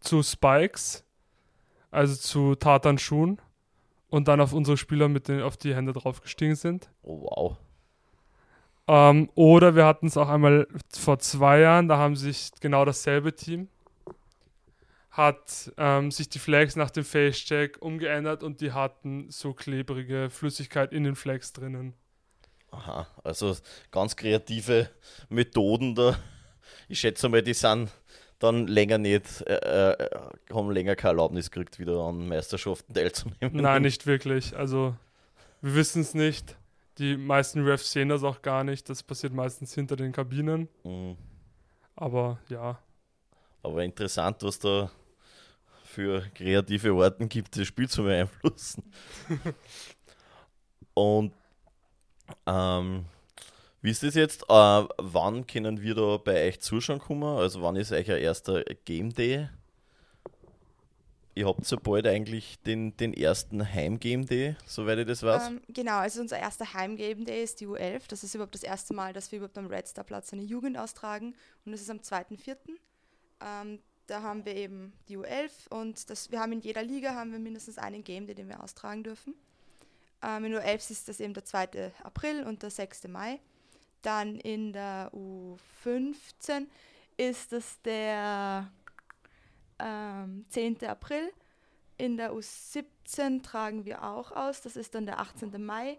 Zu 0.00 0.22
Spikes, 0.22 1.04
also 1.90 2.14
zu 2.14 2.54
Tatan-Schuhen. 2.54 3.40
Und 4.08 4.26
dann 4.26 4.40
auf 4.40 4.52
unsere 4.52 4.76
Spieler 4.76 5.08
mit 5.08 5.28
den, 5.28 5.40
auf 5.40 5.56
die 5.56 5.74
Hände 5.74 5.92
draufgestiegen 5.92 6.56
sind. 6.56 6.90
Oh, 7.02 7.22
wow. 7.22 7.56
Ähm, 8.88 9.30
oder 9.36 9.76
wir 9.76 9.86
hatten 9.86 10.08
es 10.08 10.16
auch 10.16 10.28
einmal 10.28 10.66
vor 10.92 11.20
zwei 11.20 11.60
Jahren, 11.60 11.86
da 11.86 11.98
haben 11.98 12.16
sich 12.16 12.50
genau 12.60 12.84
dasselbe 12.84 13.36
Team 13.36 13.68
hat 15.20 15.70
ähm, 15.76 16.10
sich 16.10 16.30
die 16.30 16.38
Flags 16.38 16.76
nach 16.76 16.90
dem 16.90 17.04
Face-Check 17.04 17.82
umgeändert 17.82 18.42
und 18.42 18.62
die 18.62 18.72
hatten 18.72 19.30
so 19.30 19.52
klebrige 19.52 20.30
Flüssigkeit 20.30 20.92
in 20.92 21.04
den 21.04 21.14
Flags 21.14 21.52
drinnen. 21.52 21.92
Aha, 22.70 23.06
also 23.22 23.54
ganz 23.90 24.16
kreative 24.16 24.88
Methoden 25.28 25.94
da. 25.94 26.18
Ich 26.88 27.00
schätze 27.00 27.28
mal, 27.28 27.42
die 27.42 27.52
sind 27.52 27.90
dann 28.38 28.66
länger 28.66 28.96
nicht, 28.96 29.42
äh, 29.42 29.92
äh, 29.92 30.10
haben 30.54 30.70
länger 30.70 30.96
keine 30.96 31.10
Erlaubnis 31.10 31.50
gekriegt, 31.50 31.78
wieder 31.78 31.98
an 32.00 32.26
Meisterschaften 32.26 32.94
teilzunehmen. 32.94 33.60
Nein, 33.60 33.82
nicht 33.82 34.06
wirklich. 34.06 34.56
Also 34.56 34.96
wir 35.60 35.74
wissen 35.74 36.00
es 36.00 36.14
nicht. 36.14 36.56
Die 36.96 37.18
meisten 37.18 37.62
Refs 37.62 37.92
sehen 37.92 38.08
das 38.08 38.22
auch 38.22 38.40
gar 38.40 38.64
nicht. 38.64 38.88
Das 38.88 39.02
passiert 39.02 39.34
meistens 39.34 39.74
hinter 39.74 39.96
den 39.96 40.12
Kabinen. 40.12 40.68
Mhm. 40.84 41.18
Aber 41.94 42.38
ja. 42.48 42.78
Aber 43.62 43.84
interessant, 43.84 44.42
was 44.42 44.58
da 44.58 44.90
für 45.90 46.22
kreative 46.34 46.94
Orten 46.94 47.28
gibt, 47.28 47.56
das 47.56 47.66
Spiel 47.66 47.88
zu 47.88 48.04
beeinflussen. 48.04 48.82
Und 50.94 51.32
ähm, 52.46 53.04
wie 53.82 53.90
ist 53.90 54.02
das 54.02 54.14
jetzt? 54.14 54.42
Äh, 54.44 54.84
wann 54.98 55.46
können 55.46 55.82
wir 55.82 55.94
da 55.94 56.16
bei 56.18 56.48
euch 56.48 56.60
zuschauen 56.60 56.98
kommen? 56.98 57.24
Also 57.24 57.62
wann 57.62 57.76
ist 57.76 57.92
euch 57.92 58.08
euer 58.08 58.18
erster 58.18 58.62
Game 58.84 59.12
Day? 59.12 59.48
Ihr 61.34 61.46
habt 61.46 61.64
so 61.64 61.76
bald 61.76 62.06
eigentlich 62.06 62.60
den, 62.62 62.96
den 62.96 63.14
ersten 63.14 63.72
Heim-Game 63.72 64.26
Day, 64.26 64.56
soweit 64.66 64.98
ich 64.98 65.06
das 65.06 65.22
weiß. 65.22 65.48
Ähm, 65.48 65.60
genau, 65.68 65.98
also 65.98 66.20
unser 66.20 66.38
erster 66.38 66.74
Heim-Game 66.74 67.24
Day 67.24 67.42
ist 67.42 67.60
die 67.60 67.66
U11. 67.66 68.02
Das 68.08 68.24
ist 68.24 68.34
überhaupt 68.34 68.54
das 68.54 68.64
erste 68.64 68.94
Mal, 68.94 69.12
dass 69.12 69.30
wir 69.30 69.38
überhaupt 69.38 69.56
am 69.56 69.66
Red 69.68 69.86
Star 69.86 70.04
Platz 70.04 70.32
eine 70.32 70.42
Jugend 70.42 70.76
austragen. 70.76 71.34
Und 71.64 71.72
das 71.72 71.80
ist 71.80 71.90
am 71.90 71.98
2.4. 71.98 72.56
Ähm, 73.42 73.78
da 74.10 74.22
haben 74.22 74.44
wir 74.44 74.56
eben 74.56 74.92
die 75.08 75.16
U11 75.16 75.68
und 75.70 76.10
das, 76.10 76.32
wir 76.32 76.40
haben 76.40 76.52
in 76.52 76.60
jeder 76.60 76.82
Liga 76.82 77.14
haben 77.14 77.30
wir 77.30 77.38
mindestens 77.38 77.78
einen 77.78 78.02
Game, 78.02 78.26
den 78.26 78.48
wir 78.48 78.62
austragen 78.62 79.04
dürfen. 79.04 79.34
Ähm, 80.20 80.46
in 80.46 80.54
U11 80.54 80.90
ist 80.90 81.08
das 81.08 81.20
eben 81.20 81.32
der 81.32 81.44
2. 81.44 81.92
April 82.02 82.42
und 82.42 82.62
der 82.62 82.70
6. 82.70 83.06
Mai. 83.06 83.38
Dann 84.02 84.36
in 84.40 84.72
der 84.72 85.12
U15 85.12 86.66
ist 87.16 87.52
das 87.52 87.80
der 87.82 88.72
ähm, 89.78 90.44
10. 90.48 90.84
April. 90.86 91.30
In 91.96 92.16
der 92.16 92.32
U17 92.32 93.42
tragen 93.42 93.84
wir 93.84 94.02
auch 94.02 94.32
aus, 94.32 94.60
das 94.60 94.74
ist 94.74 94.94
dann 94.96 95.06
der 95.06 95.20
18. 95.20 95.64
Mai. 95.64 95.98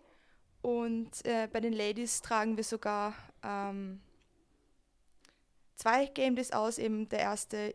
Und 0.61 1.25
äh, 1.25 1.47
bei 1.47 1.61
den 1.61 1.73
Ladies 1.73 2.21
tragen 2.21 2.57
wir 2.57 2.63
sogar 2.65 3.13
ähm, 3.41 4.01
zwei 5.75 6.07
Game 6.07 6.35
Days 6.35 6.51
aus, 6.51 6.77
eben 6.77 7.07
der 7.07 7.19
erste 7.19 7.73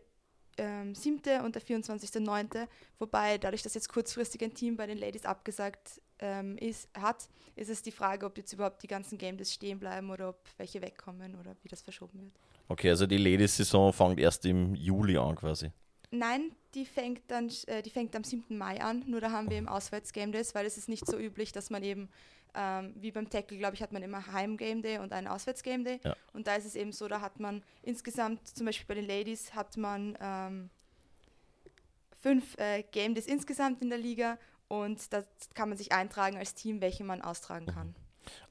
ähm, 0.57 0.95
7. 0.95 1.41
und 1.43 1.55
der 1.55 1.61
24.9. 1.61 2.67
Wobei, 2.99 3.37
dadurch, 3.37 3.63
dass 3.63 3.73
jetzt 3.73 3.89
kurzfristig 3.89 4.43
ein 4.43 4.53
Team 4.53 4.75
bei 4.75 4.87
den 4.87 4.97
Ladies 4.97 5.25
abgesagt 5.25 6.01
ähm, 6.19 6.57
ist, 6.57 6.89
hat, 6.97 7.27
ist 7.55 7.69
es 7.69 7.81
die 7.81 7.91
Frage, 7.91 8.25
ob 8.25 8.37
jetzt 8.37 8.53
überhaupt 8.53 8.81
die 8.83 8.87
ganzen 8.87 9.17
Game 9.17 9.37
Days 9.37 9.53
stehen 9.53 9.79
bleiben 9.79 10.09
oder 10.09 10.29
ob 10.29 10.39
welche 10.57 10.81
wegkommen 10.81 11.35
oder 11.35 11.55
wie 11.63 11.69
das 11.69 11.81
verschoben 11.81 12.21
wird. 12.21 12.33
Okay, 12.67 12.89
also 12.89 13.07
die 13.07 13.17
Ladies-Saison 13.17 13.93
fängt 13.93 14.19
erst 14.19 14.45
im 14.45 14.75
Juli 14.75 15.17
an 15.17 15.35
quasi. 15.35 15.71
Nein, 16.09 16.51
die 16.73 16.85
fängt 16.85 17.21
dann, 17.27 17.51
äh, 17.67 17.81
die 17.81 17.89
fängt 17.89 18.15
am 18.15 18.23
7. 18.23 18.57
Mai 18.57 18.81
an, 18.81 19.03
nur 19.07 19.21
da 19.21 19.31
haben 19.31 19.49
wir 19.49 19.57
im 19.57 19.67
Auswärts-Game 19.67 20.31
Days, 20.31 20.55
weil 20.55 20.65
es 20.65 20.77
ist 20.77 20.89
nicht 20.89 21.05
so 21.05 21.17
üblich, 21.17 21.51
dass 21.51 21.69
man 21.69 21.83
eben 21.83 22.09
ähm, 22.57 22.93
wie 22.95 23.11
beim 23.11 23.29
Tackle, 23.29 23.57
glaube 23.57 23.75
ich, 23.75 23.83
hat 23.83 23.91
man 23.91 24.01
immer 24.01 24.25
Heim-Game 24.33 24.81
Day 24.81 24.97
und 24.97 25.13
einen 25.13 25.27
Auswärts-Game 25.27 25.83
Day. 25.83 25.99
Ja. 26.03 26.15
Und 26.33 26.47
da 26.47 26.55
ist 26.55 26.65
es 26.65 26.75
eben 26.75 26.91
so, 26.91 27.07
da 27.07 27.21
hat 27.21 27.39
man 27.39 27.63
insgesamt, 27.83 28.47
zum 28.47 28.65
Beispiel 28.65 28.87
bei 28.87 28.95
den 28.95 29.07
Ladies, 29.07 29.53
hat 29.53 29.77
man 29.77 30.17
ähm, 30.19 30.69
fünf 32.19 32.57
äh, 32.57 32.83
Game 32.91 33.13
Days 33.13 33.27
insgesamt 33.27 33.81
in 33.81 33.89
der 33.89 33.99
Liga 33.99 34.39
und 34.67 35.13
da 35.13 35.23
kann 35.53 35.69
man 35.69 35.77
sich 35.77 35.91
eintragen 35.91 36.37
als 36.37 36.55
Team, 36.55 36.81
welche 36.81 37.03
man 37.03 37.21
austragen 37.21 37.65
mhm. 37.65 37.71
kann. 37.71 37.95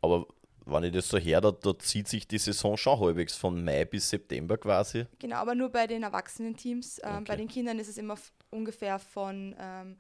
Aber 0.00 0.26
wenn 0.64 0.84
ich 0.84 0.92
das 0.92 1.08
so 1.08 1.18
her, 1.18 1.40
da, 1.40 1.50
da, 1.50 1.78
zieht 1.78 2.08
sich 2.08 2.26
die 2.26 2.38
Saison 2.38 2.76
schon 2.76 2.98
halbwegs 2.98 3.36
von 3.36 3.64
Mai 3.64 3.84
bis 3.84 4.08
September 4.08 4.56
quasi. 4.56 5.06
Genau, 5.18 5.36
aber 5.36 5.54
nur 5.54 5.70
bei 5.70 5.86
den 5.86 6.02
erwachsenen 6.02 6.56
Teams. 6.56 7.00
Ähm, 7.02 7.16
okay. 7.16 7.24
Bei 7.26 7.36
den 7.36 7.48
Kindern 7.48 7.78
ist 7.78 7.88
es 7.88 7.98
immer 7.98 8.16
ungefähr 8.50 8.98
von 8.98 9.54
ähm, 9.58 9.96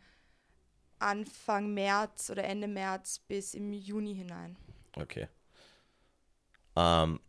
Anfang 0.98 1.72
März 1.74 2.30
oder 2.30 2.44
Ende 2.44 2.68
März 2.68 3.18
bis 3.18 3.54
im 3.54 3.72
Juni 3.72 4.14
hinein. 4.14 4.56
Okay. 4.96 5.28
Ähm, 6.76 7.20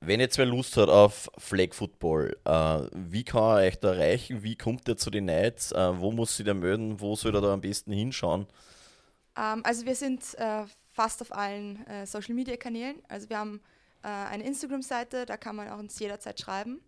wenn 0.00 0.20
jetzt 0.20 0.38
wer 0.38 0.46
Lust 0.46 0.76
hat 0.76 0.88
auf 0.88 1.28
Flag 1.38 1.72
Football, 1.72 2.36
äh, 2.44 2.80
wie 2.92 3.24
kann 3.24 3.42
er 3.42 3.66
euch 3.66 3.80
da 3.80 3.94
erreichen? 3.94 4.42
Wie 4.42 4.56
kommt 4.56 4.88
er 4.88 4.96
zu 4.96 5.10
den 5.10 5.24
Nights? 5.24 5.72
Äh, 5.72 5.98
wo 5.98 6.12
muss 6.12 6.36
sich 6.36 6.44
der 6.44 6.54
melden? 6.54 7.00
Wo 7.00 7.16
soll 7.16 7.34
er 7.34 7.40
da 7.40 7.52
am 7.52 7.60
besten 7.60 7.92
hinschauen? 7.92 8.46
Ähm, 9.36 9.62
also 9.64 9.84
wir 9.86 9.94
sind 9.94 10.22
äh, 10.38 10.64
fast 10.90 11.20
auf 11.22 11.34
allen 11.34 11.84
äh, 11.86 12.06
Social 12.06 12.34
Media 12.34 12.56
Kanälen. 12.56 13.02
Also 13.08 13.28
wir 13.28 13.38
haben 13.38 13.60
äh, 14.02 14.08
eine 14.08 14.44
Instagram-Seite, 14.44 15.26
da 15.26 15.36
kann 15.36 15.56
man 15.56 15.68
auch 15.68 15.78
uns 15.78 15.98
jederzeit 15.98 16.40
schreiben. 16.40 16.80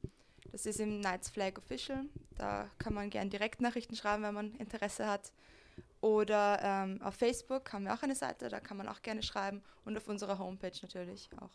Das 0.53 0.66
ist 0.66 0.81
im 0.81 1.00
Knights 1.00 1.31
Flag 1.31 1.59
Official. 1.59 2.05
Da 2.37 2.68
kann 2.79 2.94
man 2.94 3.11
gerne 3.11 3.31
Direktnachrichten 3.31 3.96
schreiben, 3.96 4.22
wenn 4.22 4.35
man 4.35 4.55
Interesse 4.57 5.07
hat. 5.07 5.33
Oder 6.00 6.60
ähm, 6.62 7.02
auf 7.02 7.14
Facebook 7.14 7.72
haben 7.72 7.84
wir 7.84 7.94
auch 7.94 8.02
eine 8.02 8.14
Seite, 8.14 8.48
da 8.48 8.60
kann 8.60 8.76
man 8.76 8.88
auch 8.88 9.02
gerne 9.02 9.22
schreiben. 9.22 9.62
Und 9.84 9.96
auf 9.96 10.08
unserer 10.08 10.38
Homepage 10.38 10.72
natürlich 10.82 11.28
auch. 11.40 11.50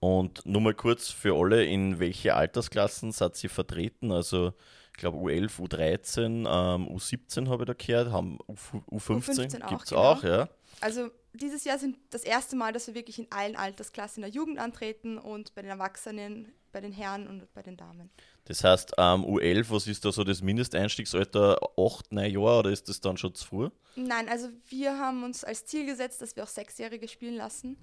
Und 0.00 0.44
nur 0.44 0.60
mal 0.60 0.74
kurz 0.74 1.10
für 1.10 1.36
alle, 1.36 1.64
in 1.64 2.00
welche 2.00 2.34
Altersklassen 2.34 3.12
seid 3.12 3.42
ihr 3.44 3.50
vertreten? 3.50 4.10
Also 4.10 4.52
ich 4.92 4.98
glaube 4.98 5.18
U11, 5.18 5.60
U13, 5.60 6.24
ähm, 6.24 6.88
U17 6.88 7.48
habe 7.48 7.62
ich 7.62 7.66
da 7.68 7.74
gehört, 7.74 8.10
haben 8.10 8.38
U15, 8.48 8.82
U15 8.90 9.62
auch, 9.62 9.68
gibt 9.68 9.82
es 9.84 9.90
genau. 9.90 10.02
auch, 10.02 10.24
ja. 10.24 10.48
Also 10.80 11.10
dieses 11.34 11.64
Jahr 11.64 11.78
sind 11.78 11.96
das 12.10 12.24
erste 12.24 12.56
Mal, 12.56 12.72
dass 12.72 12.86
wir 12.86 12.94
wirklich 12.94 13.18
in 13.18 13.30
allen 13.30 13.56
Altersklassen 13.56 14.22
in 14.22 14.30
der 14.30 14.34
Jugend 14.34 14.58
antreten 14.58 15.18
und 15.18 15.54
bei 15.54 15.62
den 15.62 15.70
Erwachsenen, 15.70 16.52
bei 16.72 16.80
den 16.80 16.92
Herren 16.92 17.26
und 17.26 17.52
bei 17.54 17.62
den 17.62 17.76
Damen. 17.76 18.10
Das 18.44 18.64
heißt, 18.64 18.94
ähm, 18.98 19.24
U11, 19.24 19.70
was 19.70 19.86
ist 19.86 20.04
da 20.04 20.12
so 20.12 20.24
das 20.24 20.42
Mindesteinstiegsalter? 20.42 21.58
8, 21.78 22.12
9 22.12 22.32
Jahre 22.32 22.58
oder 22.58 22.70
ist 22.70 22.88
das 22.88 23.00
dann 23.00 23.16
schon 23.16 23.34
zu 23.34 23.46
früh? 23.46 23.70
Nein, 23.96 24.28
also 24.28 24.48
wir 24.68 24.98
haben 24.98 25.22
uns 25.24 25.44
als 25.44 25.64
Ziel 25.64 25.86
gesetzt, 25.86 26.20
dass 26.20 26.36
wir 26.36 26.42
auch 26.42 26.48
Sechsjährige 26.48 27.08
spielen 27.08 27.36
lassen. 27.36 27.76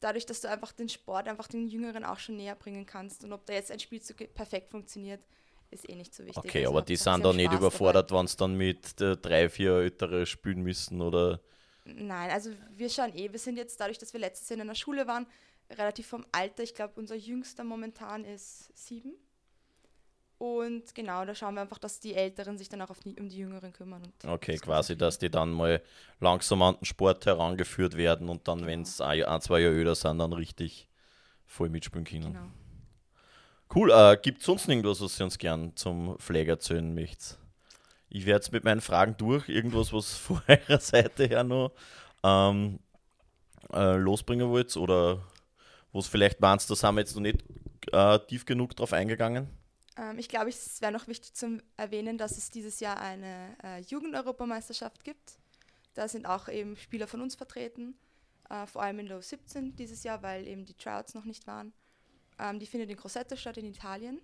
Dadurch, 0.00 0.26
dass 0.26 0.40
du 0.40 0.48
einfach 0.48 0.72
den 0.72 0.88
Sport 0.88 1.28
einfach 1.28 1.48
den 1.48 1.68
Jüngeren 1.68 2.04
auch 2.04 2.18
schon 2.18 2.36
näher 2.36 2.56
bringen 2.56 2.86
kannst. 2.86 3.24
Und 3.24 3.32
ob 3.32 3.46
da 3.46 3.52
jetzt 3.52 3.70
ein 3.70 3.80
Spielzug 3.80 4.16
perfekt 4.34 4.70
funktioniert, 4.70 5.20
ist 5.70 5.88
eh 5.88 5.94
nicht 5.94 6.14
so 6.14 6.24
wichtig. 6.24 6.38
Okay, 6.38 6.60
Also 6.60 6.70
aber 6.70 6.82
die 6.82 6.96
sind 6.96 7.22
da 7.22 7.28
haben 7.28 7.36
nicht 7.36 7.46
Spaß 7.46 7.58
überfordert, 7.58 8.10
wenn 8.12 8.24
es 8.24 8.36
dann 8.36 8.54
mit 8.56 9.00
äh, 9.00 9.16
drei, 9.16 9.48
vier 9.48 9.76
Ältere 9.76 10.26
spielen 10.26 10.62
müssen 10.62 11.00
oder. 11.00 11.40
Nein, 11.84 12.30
also 12.30 12.50
wir 12.76 12.88
schauen 12.88 13.12
eh, 13.16 13.30
wir 13.32 13.38
sind 13.38 13.56
jetzt 13.56 13.80
dadurch, 13.80 13.98
dass 13.98 14.12
wir 14.12 14.20
letztes 14.20 14.48
Jahr 14.48 14.56
in 14.56 14.62
einer 14.62 14.74
Schule 14.74 15.06
waren, 15.06 15.26
relativ 15.70 16.06
vom 16.06 16.24
Alter. 16.32 16.62
Ich 16.62 16.74
glaube, 16.74 16.94
unser 16.96 17.16
jüngster 17.16 17.64
momentan 17.64 18.24
ist 18.24 18.70
sieben. 18.76 19.14
Und 20.38 20.92
genau, 20.96 21.24
da 21.24 21.36
schauen 21.36 21.54
wir 21.54 21.60
einfach, 21.60 21.78
dass 21.78 22.00
die 22.00 22.14
Älteren 22.14 22.58
sich 22.58 22.68
dann 22.68 22.82
auch 22.82 22.90
auf 22.90 22.98
die, 22.98 23.14
um 23.20 23.28
die 23.28 23.38
Jüngeren 23.38 23.72
kümmern. 23.72 24.02
Und 24.02 24.28
Okay, 24.28 24.52
das 24.52 24.60
quasi, 24.62 24.96
dass 24.96 25.18
die 25.18 25.30
dann 25.30 25.52
mal 25.52 25.80
langsam 26.18 26.62
an 26.62 26.74
den 26.76 26.84
Sport 26.84 27.26
herangeführt 27.26 27.96
werden 27.96 28.28
und 28.28 28.48
dann, 28.48 28.58
Genau. 28.58 28.68
wenn 28.68 28.82
es 28.82 29.00
ein, 29.00 29.22
ein, 29.24 29.40
zwei 29.40 29.60
Jahre 29.60 29.76
älter 29.76 29.94
sind, 29.94 30.18
dann 30.18 30.32
richtig 30.32 30.88
voll 31.46 31.68
mitspielen 31.68 32.04
können. 32.04 32.32
Genau. 32.32 32.46
Cool, 33.72 33.90
äh, 33.92 34.18
gibt 34.20 34.40
es 34.40 34.46
sonst 34.46 34.68
irgendwas, 34.68 35.00
was 35.00 35.20
ihr 35.20 35.24
uns 35.24 35.38
gern 35.38 35.76
zum 35.76 36.18
Flag 36.18 36.46
erzählen 36.48 36.92
möchtet? 36.92 37.38
Ich 38.14 38.26
werde 38.26 38.44
jetzt 38.44 38.52
mit 38.52 38.62
meinen 38.62 38.82
Fragen 38.82 39.16
durch, 39.16 39.48
irgendwas, 39.48 39.92
was 39.92 40.14
von 40.18 40.40
eurer 40.46 40.78
Seite 40.78 41.24
her 41.24 41.44
noch 41.44 41.72
ähm, 42.22 42.78
äh, 43.72 43.96
losbringen 43.96 44.50
wollt 44.50 44.76
oder 44.76 45.22
was 45.92 46.08
vielleicht 46.08 46.40
meinst, 46.40 46.70
da 46.70 46.74
sind 46.74 46.94
wir 46.94 47.00
jetzt 47.00 47.14
noch 47.14 47.22
nicht 47.22 47.42
äh, 47.90 48.18
tief 48.26 48.44
genug 48.44 48.76
drauf 48.76 48.92
eingegangen. 48.92 49.48
Ähm, 49.96 50.18
ich 50.18 50.28
glaube, 50.28 50.50
es 50.50 50.82
wäre 50.82 50.92
noch 50.92 51.08
wichtig 51.08 51.32
zu 51.32 51.62
erwähnen, 51.78 52.18
dass 52.18 52.36
es 52.36 52.50
dieses 52.50 52.80
Jahr 52.80 53.00
eine 53.00 53.56
äh, 53.62 53.80
Jugend-Europameisterschaft 53.80 55.04
gibt. 55.04 55.38
Da 55.94 56.06
sind 56.06 56.26
auch 56.26 56.48
eben 56.48 56.76
Spieler 56.76 57.06
von 57.06 57.22
uns 57.22 57.34
vertreten, 57.34 57.94
äh, 58.50 58.66
vor 58.66 58.82
allem 58.82 58.98
in 58.98 59.06
der 59.06 59.20
U17 59.20 59.74
dieses 59.74 60.04
Jahr, 60.04 60.22
weil 60.22 60.46
eben 60.46 60.66
die 60.66 60.74
Tryouts 60.74 61.14
noch 61.14 61.24
nicht 61.24 61.46
waren. 61.46 61.72
Ähm, 62.38 62.58
die 62.58 62.66
findet 62.66 62.90
in 62.90 62.96
Grosseto 62.96 63.36
statt 63.36 63.56
in 63.56 63.64
Italien. 63.64 64.20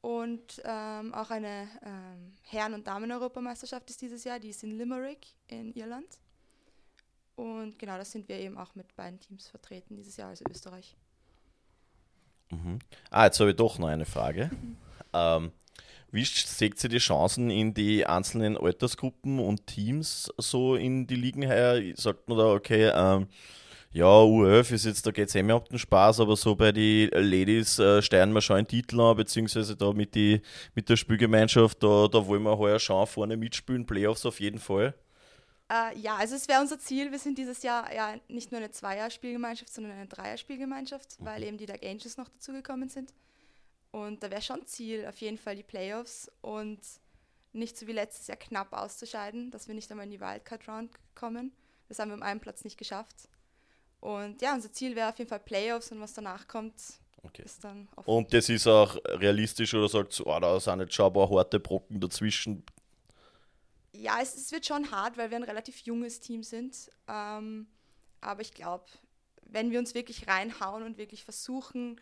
Und 0.00 0.62
ähm, 0.64 1.12
auch 1.12 1.30
eine 1.30 1.68
ähm, 1.84 2.32
Herren- 2.42 2.74
und 2.74 2.86
Damen-Europameisterschaft 2.86 3.90
ist 3.90 4.00
dieses 4.00 4.24
Jahr, 4.24 4.38
die 4.38 4.48
ist 4.48 4.62
in 4.62 4.78
Limerick 4.78 5.26
in 5.48 5.72
Irland. 5.74 6.18
Und 7.36 7.78
genau, 7.78 7.96
da 7.96 8.04
sind 8.04 8.28
wir 8.28 8.36
eben 8.38 8.56
auch 8.56 8.74
mit 8.74 8.94
beiden 8.96 9.20
Teams 9.20 9.48
vertreten 9.48 9.96
dieses 9.96 10.16
Jahr, 10.16 10.30
also 10.30 10.44
Österreich. 10.50 10.96
Mhm. 12.50 12.78
Ah, 13.10 13.24
jetzt 13.24 13.40
habe 13.40 13.50
ich 13.50 13.56
doch 13.56 13.78
noch 13.78 13.88
eine 13.88 14.06
Frage. 14.06 14.50
ähm, 15.12 15.52
wie 16.10 16.24
seht 16.24 16.82
ihr 16.82 16.90
die 16.90 16.98
Chancen 16.98 17.50
in 17.50 17.72
die 17.72 18.04
einzelnen 18.04 18.56
Altersgruppen 18.56 19.38
und 19.38 19.66
Teams 19.66 20.32
so 20.38 20.74
in 20.74 21.06
die 21.06 21.16
Ligen 21.16 21.42
her? 21.42 21.80
Sagt 21.94 22.28
man 22.28 22.38
da, 22.38 22.52
okay, 22.52 22.90
ähm, 22.92 23.28
ja, 23.92 24.06
U11 24.06 24.72
ist 24.72 24.84
jetzt, 24.84 25.06
da 25.06 25.10
geht 25.10 25.28
es 25.28 25.34
eh 25.34 25.42
mehr 25.42 25.56
um 25.56 25.64
den 25.64 25.78
Spaß, 25.78 26.20
aber 26.20 26.36
so 26.36 26.54
bei 26.54 26.70
den 26.70 27.10
Ladies 27.10 27.78
äh, 27.78 28.00
steuern 28.00 28.32
wir 28.32 28.40
schon 28.40 28.56
einen 28.56 28.68
Titel 28.68 29.00
an, 29.00 29.16
beziehungsweise 29.16 29.76
da 29.76 29.92
mit, 29.92 30.14
die, 30.14 30.42
mit 30.74 30.88
der 30.88 30.96
Spielgemeinschaft, 30.96 31.82
da, 31.82 32.06
da 32.06 32.24
wollen 32.26 32.44
wir 32.44 32.56
heuer 32.56 32.78
schauen, 32.78 33.06
vorne 33.08 33.36
mitspielen, 33.36 33.86
Playoffs 33.86 34.24
auf 34.24 34.38
jeden 34.38 34.60
Fall. 34.60 34.94
Äh, 35.70 35.98
ja, 35.98 36.16
also 36.16 36.34
es 36.36 36.48
wäre 36.48 36.60
unser 36.60 36.78
Ziel. 36.78 37.10
Wir 37.10 37.18
sind 37.18 37.38
dieses 37.38 37.62
Jahr 37.62 37.92
ja 37.92 38.16
nicht 38.28 38.52
nur 38.52 38.60
eine 38.60 38.70
Zweier-Spielgemeinschaft, 38.70 39.72
sondern 39.72 39.92
eine 39.92 40.06
Dreier-Spielgemeinschaft, 40.06 41.16
weil 41.18 41.42
eben 41.42 41.58
die 41.58 41.66
Dark 41.66 41.84
Angels 41.84 42.16
noch 42.16 42.28
dazugekommen 42.28 42.88
sind. 42.88 43.12
Und 43.92 44.22
da 44.22 44.30
wäre 44.30 44.42
schon 44.42 44.66
Ziel, 44.66 45.06
auf 45.06 45.16
jeden 45.18 45.38
Fall 45.38 45.56
die 45.56 45.62
Playoffs 45.64 46.30
und 46.42 46.78
nicht 47.52 47.76
so 47.76 47.86
wie 47.86 47.92
letztes 47.92 48.28
Jahr 48.28 48.36
knapp 48.36 48.72
auszuscheiden, 48.72 49.50
dass 49.50 49.66
wir 49.66 49.74
nicht 49.74 49.90
einmal 49.90 50.06
in 50.06 50.12
die 50.12 50.20
Wildcard-Round 50.20 50.90
kommen. 51.16 51.52
Das 51.88 51.98
haben 51.98 52.10
wir 52.10 52.16
um 52.16 52.22
einen 52.22 52.38
Platz 52.38 52.62
nicht 52.62 52.78
geschafft. 52.78 53.28
Und 54.00 54.40
ja, 54.40 54.54
unser 54.54 54.72
Ziel 54.72 54.96
wäre 54.96 55.10
auf 55.10 55.18
jeden 55.18 55.28
Fall 55.28 55.40
Playoffs 55.40 55.92
und 55.92 56.00
was 56.00 56.14
danach 56.14 56.48
kommt, 56.48 56.74
Okay. 57.22 57.42
ist 57.44 57.62
dann 57.62 57.86
offen. 57.96 58.08
Und 58.08 58.32
das 58.32 58.48
ist 58.48 58.66
auch 58.66 58.96
realistisch 59.06 59.74
oder 59.74 59.88
sagt 59.88 60.12
so, 60.12 60.26
oh, 60.26 60.40
da 60.40 60.58
sind 60.58 60.80
jetzt 60.80 60.94
schon 60.94 61.06
ein 61.06 61.12
paar 61.12 61.30
harte 61.30 61.60
Brocken 61.60 62.00
dazwischen. 62.00 62.64
Ja, 63.92 64.18
es, 64.22 64.34
es 64.34 64.52
wird 64.52 64.64
schon 64.64 64.90
hart, 64.90 65.18
weil 65.18 65.30
wir 65.30 65.36
ein 65.36 65.42
relativ 65.42 65.80
junges 65.80 66.20
Team 66.20 66.42
sind. 66.42 66.90
Ähm, 67.08 67.66
aber 68.22 68.40
ich 68.40 68.52
glaube, 68.54 68.84
wenn 69.42 69.70
wir 69.70 69.78
uns 69.78 69.94
wirklich 69.94 70.26
reinhauen 70.28 70.82
und 70.82 70.96
wirklich 70.96 71.24
versuchen, 71.24 72.00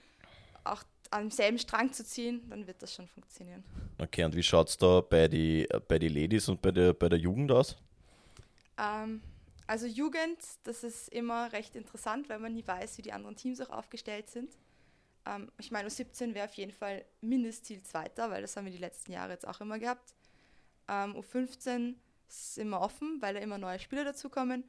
auch 0.64 0.84
am 1.10 1.30
selben 1.30 1.58
Strang 1.58 1.92
zu 1.92 2.04
ziehen, 2.04 2.42
dann 2.50 2.66
wird 2.66 2.82
das 2.82 2.94
schon 2.94 3.08
funktionieren. 3.08 3.64
Okay, 3.98 4.22
und 4.24 4.36
wie 4.36 4.42
schaut 4.42 4.68
es 4.68 4.76
da 4.76 5.00
bei 5.00 5.26
den 5.26 5.66
bei 5.88 5.98
die 5.98 6.08
Ladies 6.08 6.48
und 6.48 6.60
bei 6.62 6.70
der, 6.70 6.92
bei 6.92 7.08
der 7.08 7.18
Jugend 7.18 7.50
aus? 7.50 7.76
Ähm, 8.78 9.22
also 9.68 9.86
Jugend, 9.86 10.38
das 10.64 10.82
ist 10.82 11.10
immer 11.10 11.52
recht 11.52 11.76
interessant, 11.76 12.30
weil 12.30 12.38
man 12.38 12.54
nie 12.54 12.66
weiß, 12.66 12.96
wie 12.96 13.02
die 13.02 13.12
anderen 13.12 13.36
Teams 13.36 13.60
auch 13.60 13.68
aufgestellt 13.68 14.30
sind. 14.30 14.56
Ähm, 15.26 15.52
ich 15.58 15.70
meine, 15.70 15.88
U17 15.88 16.32
wäre 16.34 16.46
auf 16.46 16.54
jeden 16.54 16.72
Fall 16.72 17.04
Mindestziel 17.20 17.82
Zweiter, 17.82 18.30
weil 18.30 18.40
das 18.40 18.56
haben 18.56 18.64
wir 18.64 18.72
die 18.72 18.78
letzten 18.78 19.12
Jahre 19.12 19.32
jetzt 19.32 19.46
auch 19.46 19.60
immer 19.60 19.78
gehabt. 19.78 20.14
Ähm, 20.88 21.14
U15 21.14 21.96
ist 22.30 22.56
immer 22.56 22.80
offen, 22.80 23.20
weil 23.20 23.34
da 23.34 23.40
immer 23.40 23.58
neue 23.58 23.78
Spieler 23.78 24.04
dazukommen. 24.04 24.64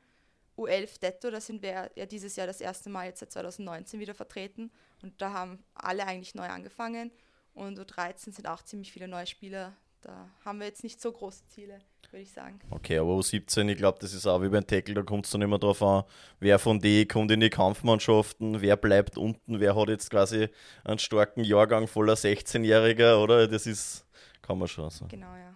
U11 0.58 1.00
Detto, 1.00 1.32
da 1.32 1.40
sind 1.40 1.62
wir 1.62 1.92
ja 1.96 2.06
dieses 2.06 2.36
Jahr 2.36 2.48
das 2.48 2.60
erste 2.60 2.90
Mal 2.90 3.06
jetzt 3.06 3.22
seit 3.22 3.32
2019 3.32 4.02
wieder 4.02 4.14
vertreten 4.14 4.70
und 5.02 5.22
da 5.22 5.32
haben 5.32 5.64
alle 5.76 6.06
eigentlich 6.06 6.36
neu 6.36 6.48
angefangen 6.48 7.10
und 7.54 7.80
U13 7.80 8.34
sind 8.34 8.50
auch 8.50 8.64
ziemlich 8.64 8.92
viele 8.92 9.08
neue 9.08 9.28
Spieler. 9.28 9.78
Da 10.02 10.30
haben 10.44 10.60
wir 10.60 10.68
jetzt 10.68 10.84
nicht 10.84 11.00
so 11.00 11.14
große 11.14 11.48
Ziele, 11.48 11.80
würde 12.12 12.24
ich 12.24 12.32
sagen. 12.32 12.60
Okay, 12.70 12.98
aber 12.98 13.12
U17, 13.12 13.70
ich 13.70 13.78
glaube, 13.78 14.00
das 14.02 14.14
ist 14.14 14.26
auch 14.26 14.42
wie 14.42 14.50
beim 14.50 14.66
Tackle, 14.66 14.96
da 14.96 15.04
kommt 15.04 15.26
es 15.26 15.32
dann 15.32 15.42
immer 15.42 15.60
drauf 15.60 15.82
an, 15.82 16.04
wer 16.40 16.60
von 16.60 16.80
denen 16.80 17.08
kommt 17.08 17.32
in 17.32 17.40
die 17.40 17.50
Kampfmannschaften, 17.50 18.62
wer 18.62 18.78
bleibt 18.78 19.18
unten, 19.18 19.60
wer 19.60 19.76
hat 19.76 19.90
jetzt 19.90 20.10
quasi 20.10 20.50
einen 20.84 21.00
starken 21.00 21.44
Jahrgang 21.44 21.88
voller 21.88 22.14
16-Jähriger, 22.16 23.22
oder? 23.22 23.48
Das 23.48 23.68
ist, 23.68 24.06
kann 24.42 24.58
man 24.58 24.68
schon 24.68 24.90
sagen. 24.90 25.10
Genau, 25.10 25.34
ja. 25.36 25.54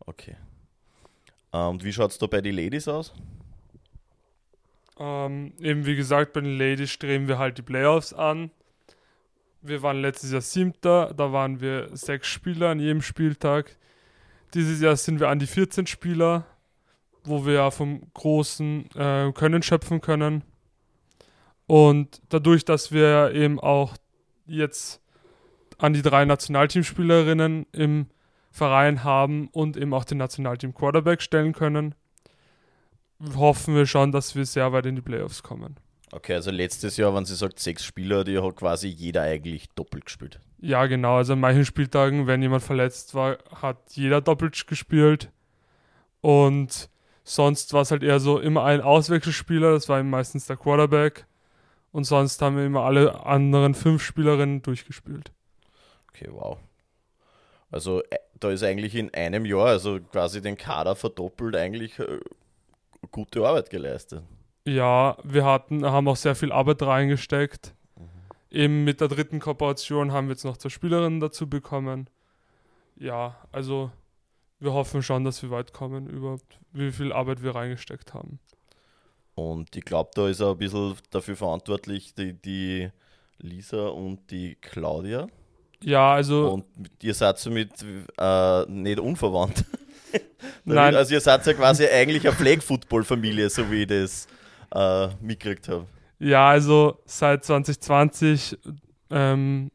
Okay. 0.00 0.36
Ähm, 1.52 1.68
Und 1.68 1.84
wie 1.84 1.92
schaut 1.92 2.10
es 2.10 2.18
da 2.18 2.26
bei 2.26 2.40
den 2.40 2.56
Ladies 2.56 2.88
aus? 2.88 3.12
Ähm, 4.98 5.52
eben 5.60 5.86
wie 5.86 5.96
gesagt, 5.96 6.32
bei 6.32 6.40
den 6.40 6.58
Ladies 6.58 6.90
streben 6.90 7.28
wir 7.28 7.38
halt 7.38 7.58
die 7.58 7.62
Playoffs 7.62 8.12
an. 8.12 8.50
Wir 9.62 9.82
waren 9.82 10.00
letztes 10.00 10.30
Jahr 10.30 10.40
siebter, 10.42 11.14
da 11.16 11.32
waren 11.32 11.60
wir 11.60 11.88
sechs 11.96 12.28
Spieler 12.28 12.68
an 12.68 12.80
jedem 12.80 13.02
Spieltag. 13.02 13.76
Dieses 14.54 14.80
Jahr 14.80 14.96
sind 14.96 15.20
wir 15.20 15.28
an 15.28 15.38
die 15.38 15.46
14 15.46 15.86
Spieler, 15.86 16.46
wo 17.24 17.44
wir 17.44 17.54
ja 17.54 17.70
vom 17.70 18.02
großen 18.14 18.88
äh, 18.94 19.32
Können 19.32 19.62
schöpfen 19.62 20.00
können. 20.00 20.44
Und 21.66 22.22
dadurch, 22.28 22.64
dass 22.64 22.92
wir 22.92 23.32
eben 23.32 23.58
auch 23.58 23.96
jetzt 24.46 25.00
an 25.78 25.92
die 25.92 26.02
drei 26.02 26.24
Nationalteamspielerinnen 26.24 27.66
im 27.72 28.06
Verein 28.50 29.02
haben 29.02 29.48
und 29.48 29.76
eben 29.76 29.92
auch 29.92 30.04
den 30.04 30.18
Nationalteam 30.18 30.74
Quarterback 30.74 31.22
stellen 31.22 31.52
können, 31.52 31.94
hoffen 33.34 33.74
wir 33.74 33.86
schon, 33.86 34.12
dass 34.12 34.36
wir 34.36 34.44
sehr 34.44 34.72
weit 34.72 34.86
in 34.86 34.94
die 34.94 35.02
Playoffs 35.02 35.42
kommen. 35.42 35.76
Okay, 36.12 36.34
also 36.34 36.50
letztes 36.50 36.96
Jahr, 36.96 37.14
wenn 37.14 37.24
sie 37.24 37.34
sagt 37.34 37.58
sechs 37.58 37.84
Spieler, 37.84 38.24
die 38.24 38.38
hat 38.38 38.56
quasi 38.56 38.88
jeder 38.88 39.22
eigentlich 39.22 39.68
doppelt 39.70 40.04
gespielt. 40.04 40.38
Ja, 40.58 40.86
genau. 40.86 41.16
Also 41.16 41.32
an 41.32 41.40
manchen 41.40 41.64
Spieltagen, 41.64 42.26
wenn 42.26 42.42
jemand 42.42 42.62
verletzt 42.62 43.14
war, 43.14 43.38
hat 43.60 43.78
jeder 43.90 44.20
doppelt 44.20 44.66
gespielt. 44.66 45.30
Und 46.20 46.88
sonst 47.24 47.72
war 47.72 47.82
es 47.82 47.90
halt 47.90 48.02
eher 48.02 48.20
so 48.20 48.38
immer 48.38 48.64
ein 48.64 48.80
Auswechselspieler, 48.80 49.72
das 49.72 49.88
war 49.88 50.02
meistens 50.02 50.46
der 50.46 50.56
Quarterback. 50.56 51.26
Und 51.90 52.04
sonst 52.04 52.40
haben 52.42 52.56
wir 52.56 52.64
immer 52.64 52.82
alle 52.82 53.24
anderen 53.24 53.74
fünf 53.74 54.02
Spielerinnen 54.02 54.62
durchgespielt. 54.62 55.32
Okay, 56.08 56.28
wow. 56.30 56.58
Also 57.70 58.02
äh, 58.04 58.18
da 58.40 58.50
ist 58.50 58.62
eigentlich 58.62 58.94
in 58.94 59.12
einem 59.14 59.44
Jahr, 59.44 59.66
also 59.66 60.00
quasi 60.00 60.40
den 60.40 60.56
Kader 60.56 60.96
verdoppelt, 60.96 61.56
eigentlich 61.56 61.98
äh, 61.98 62.20
gute 63.10 63.46
Arbeit 63.46 63.70
geleistet. 63.70 64.22
Ja, 64.66 65.16
wir 65.22 65.44
hatten, 65.44 65.84
haben 65.84 66.08
auch 66.08 66.16
sehr 66.16 66.34
viel 66.34 66.52
Arbeit 66.52 66.82
reingesteckt. 66.82 67.74
Eben 68.50 68.84
mit 68.84 69.00
der 69.00 69.08
dritten 69.08 69.40
Kooperation 69.40 70.12
haben 70.12 70.28
wir 70.28 70.34
jetzt 70.34 70.44
noch 70.44 70.56
zwei 70.56 70.68
Spielerinnen 70.68 71.20
dazu 71.20 71.48
bekommen. 71.48 72.08
Ja, 72.96 73.36
also 73.52 73.90
wir 74.60 74.72
hoffen 74.72 75.02
schon, 75.02 75.24
dass 75.24 75.42
wir 75.42 75.50
weit 75.50 75.72
kommen, 75.72 76.08
überhaupt, 76.08 76.58
wie 76.72 76.92
viel 76.92 77.12
Arbeit 77.12 77.42
wir 77.42 77.54
reingesteckt 77.54 78.14
haben. 78.14 78.38
Und 79.34 79.74
ich 79.76 79.84
glaube, 79.84 80.10
da 80.14 80.28
ist 80.28 80.40
auch 80.40 80.52
ein 80.52 80.58
bisschen 80.58 80.96
dafür 81.10 81.36
verantwortlich 81.36 82.14
die, 82.14 82.34
die 82.34 82.90
Lisa 83.38 83.88
und 83.88 84.30
die 84.30 84.56
Claudia. 84.60 85.26
Ja, 85.82 86.14
also. 86.14 86.52
Und 86.52 86.64
ihr 87.02 87.14
seid 87.14 87.38
somit 87.38 87.70
äh, 88.16 88.64
nicht 88.66 89.00
unverwandt. 89.00 89.64
Nein. 90.64 90.94
Also 90.94 91.14
ihr 91.14 91.20
seid 91.20 91.44
ja 91.46 91.52
quasi 91.52 91.86
eigentlich 91.86 92.26
eine 92.26 92.36
Flag-Football-Familie, 92.36 93.50
so 93.50 93.70
wie 93.70 93.82
ich 93.82 93.88
das 93.88 94.28
äh, 94.74 95.08
mitgekriegt 95.20 95.68
habe. 95.68 95.86
Ja, 96.18 96.48
also 96.48 96.98
seit 97.06 97.44
2020 97.44 98.58
ähm, 99.10 99.70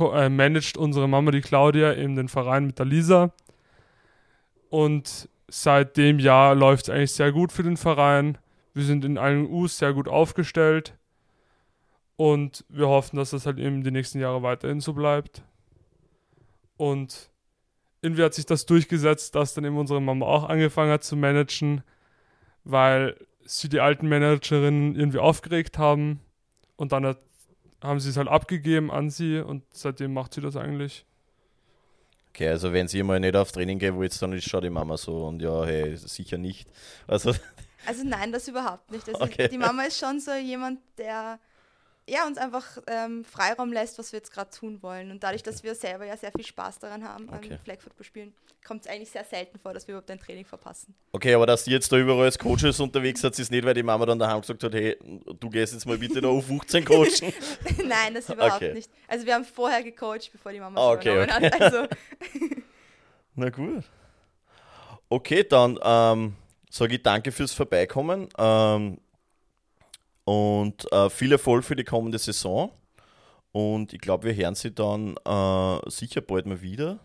äh, 0.00 0.28
managt 0.28 0.76
unsere 0.76 1.08
Mama, 1.08 1.30
die 1.30 1.40
Claudia, 1.40 1.94
eben 1.94 2.16
den 2.16 2.28
Verein 2.28 2.66
mit 2.66 2.78
der 2.78 2.86
Lisa. 2.86 3.32
Und 4.70 5.28
seit 5.48 5.96
dem 5.96 6.18
Jahr 6.18 6.54
läuft 6.54 6.88
es 6.88 6.90
eigentlich 6.90 7.12
sehr 7.12 7.32
gut 7.32 7.52
für 7.52 7.62
den 7.62 7.76
Verein. 7.76 8.38
Wir 8.72 8.84
sind 8.84 9.04
in 9.04 9.18
allen 9.18 9.46
U's 9.46 9.78
sehr 9.78 9.92
gut 9.92 10.08
aufgestellt. 10.08 10.94
Und 12.16 12.64
wir 12.68 12.88
hoffen, 12.88 13.16
dass 13.16 13.30
das 13.30 13.46
halt 13.46 13.58
eben 13.58 13.82
die 13.82 13.90
nächsten 13.90 14.20
Jahre 14.20 14.42
weiterhin 14.42 14.80
so 14.80 14.92
bleibt. 14.92 15.42
Und 16.76 17.30
irgendwie 18.02 18.22
hat 18.22 18.34
sich 18.34 18.46
das 18.46 18.66
durchgesetzt, 18.66 19.34
dass 19.34 19.54
dann 19.54 19.64
eben 19.64 19.78
unsere 19.78 20.00
Mama 20.00 20.26
auch 20.26 20.48
angefangen 20.48 20.92
hat 20.92 21.04
zu 21.04 21.16
managen, 21.16 21.82
weil 22.64 23.16
sie 23.44 23.68
die 23.68 23.80
alten 23.80 24.08
Managerinnen 24.08 24.96
irgendwie 24.96 25.18
aufgeregt 25.18 25.78
haben. 25.78 26.20
Und 26.76 26.92
dann 26.92 27.06
hat, 27.06 27.18
haben 27.82 28.00
sie 28.00 28.10
es 28.10 28.16
halt 28.16 28.28
abgegeben 28.28 28.90
an 28.90 29.10
sie 29.10 29.38
und 29.38 29.62
seitdem 29.72 30.12
macht 30.12 30.34
sie 30.34 30.40
das 30.40 30.56
eigentlich. 30.56 31.04
Okay, 32.30 32.48
also 32.48 32.72
wenn 32.72 32.88
sie 32.88 33.02
mal 33.04 33.20
nicht 33.20 33.36
auf 33.36 33.52
Training 33.52 33.78
gehen 33.78 33.94
wollt, 33.94 34.20
dann 34.20 34.32
ist 34.32 34.48
schon 34.48 34.62
die 34.62 34.70
Mama 34.70 34.96
so 34.96 35.26
und 35.26 35.40
ja, 35.40 35.64
hey, 35.64 35.96
sicher 35.96 36.36
nicht. 36.36 36.68
Also, 37.06 37.32
Also 37.86 38.02
nein, 38.04 38.32
das 38.32 38.48
überhaupt 38.48 38.90
nicht. 38.90 39.08
Also 39.08 39.22
Okay. 39.24 39.48
die 39.48 39.58
Mama 39.58 39.84
ist 39.84 39.98
schon 40.00 40.18
so 40.18 40.32
jemand, 40.32 40.80
der 40.98 41.38
ja, 42.08 42.26
uns 42.26 42.36
einfach 42.38 42.78
ähm, 42.86 43.24
Freiraum 43.24 43.72
lässt, 43.72 43.98
was 43.98 44.12
wir 44.12 44.18
jetzt 44.18 44.30
gerade 44.32 44.50
tun 44.50 44.82
wollen. 44.82 45.10
Und 45.10 45.22
dadurch, 45.22 45.42
dass 45.42 45.62
wir 45.62 45.74
selber 45.74 46.04
ja 46.04 46.16
sehr 46.16 46.32
viel 46.32 46.44
Spaß 46.44 46.78
daran 46.78 47.02
haben, 47.08 47.28
Okay. 47.30 47.54
am 47.54 47.58
Flag 47.64 47.80
Football 47.80 48.04
spielen, 48.04 48.34
kommt 48.66 48.84
es 48.84 48.90
eigentlich 48.90 49.10
sehr 49.10 49.24
selten 49.24 49.58
vor, 49.58 49.72
dass 49.74 49.86
wir 49.86 49.92
überhaupt 49.94 50.10
ein 50.10 50.18
Training 50.18 50.44
verpassen. 50.44 50.94
okay, 51.12 51.34
aber 51.34 51.46
dass 51.46 51.64
die 51.64 51.70
jetzt 51.70 51.90
da 51.92 51.96
überall 51.96 52.24
als 52.24 52.38
Coaches 52.38 52.78
unterwegs 52.80 53.20
seid, 53.20 53.38
ist 53.38 53.50
nicht, 53.50 53.64
weil 53.64 53.74
die 53.74 53.82
Mama 53.82 54.04
dann 54.06 54.18
daheim 54.18 54.40
gesagt 54.40 54.62
hat, 54.64 54.72
hey, 54.74 54.96
du 55.40 55.48
gehst 55.50 55.72
jetzt 55.74 55.86
mal 55.86 55.96
bitte 55.98 56.20
da 56.20 56.28
U15 56.28 56.84
coachen. 56.84 57.32
Nein, 57.88 58.14
das 58.14 58.28
überhaupt 58.28 58.56
Okay. 58.56 58.72
nicht. 58.74 58.90
Also 59.08 59.24
wir 59.26 59.34
haben 59.34 59.44
vorher 59.44 59.82
gecoacht, 59.82 60.30
bevor 60.32 60.52
die 60.52 60.60
Mama 60.60 60.78
Ah, 60.80 60.92
es 60.92 60.98
okay, 60.98 61.12
übernommen 61.24 61.30
hat. 61.52 61.60
Also 61.60 61.86
Na 63.34 63.50
gut. 63.50 63.84
Okay, 65.08 65.44
dann 65.44 65.78
ähm, 65.82 66.34
sage 66.70 66.94
ich 66.96 67.02
danke 67.02 67.32
fürs 67.32 67.52
Vorbeikommen 67.52 68.28
ähm, 68.38 68.98
und 70.24 70.90
äh, 70.92 71.10
viel 71.10 71.32
Erfolg 71.32 71.64
für 71.64 71.76
die 71.76 71.84
kommende 71.84 72.18
Saison. 72.18 72.70
Und 73.52 73.92
ich 73.92 74.00
glaube, 74.00 74.24
wir 74.28 74.34
hören 74.34 74.54
sie 74.54 74.72
dann 74.72 75.16
äh, 75.24 75.90
sicher 75.90 76.20
bald 76.20 76.46
mal 76.46 76.60
wieder. 76.60 76.98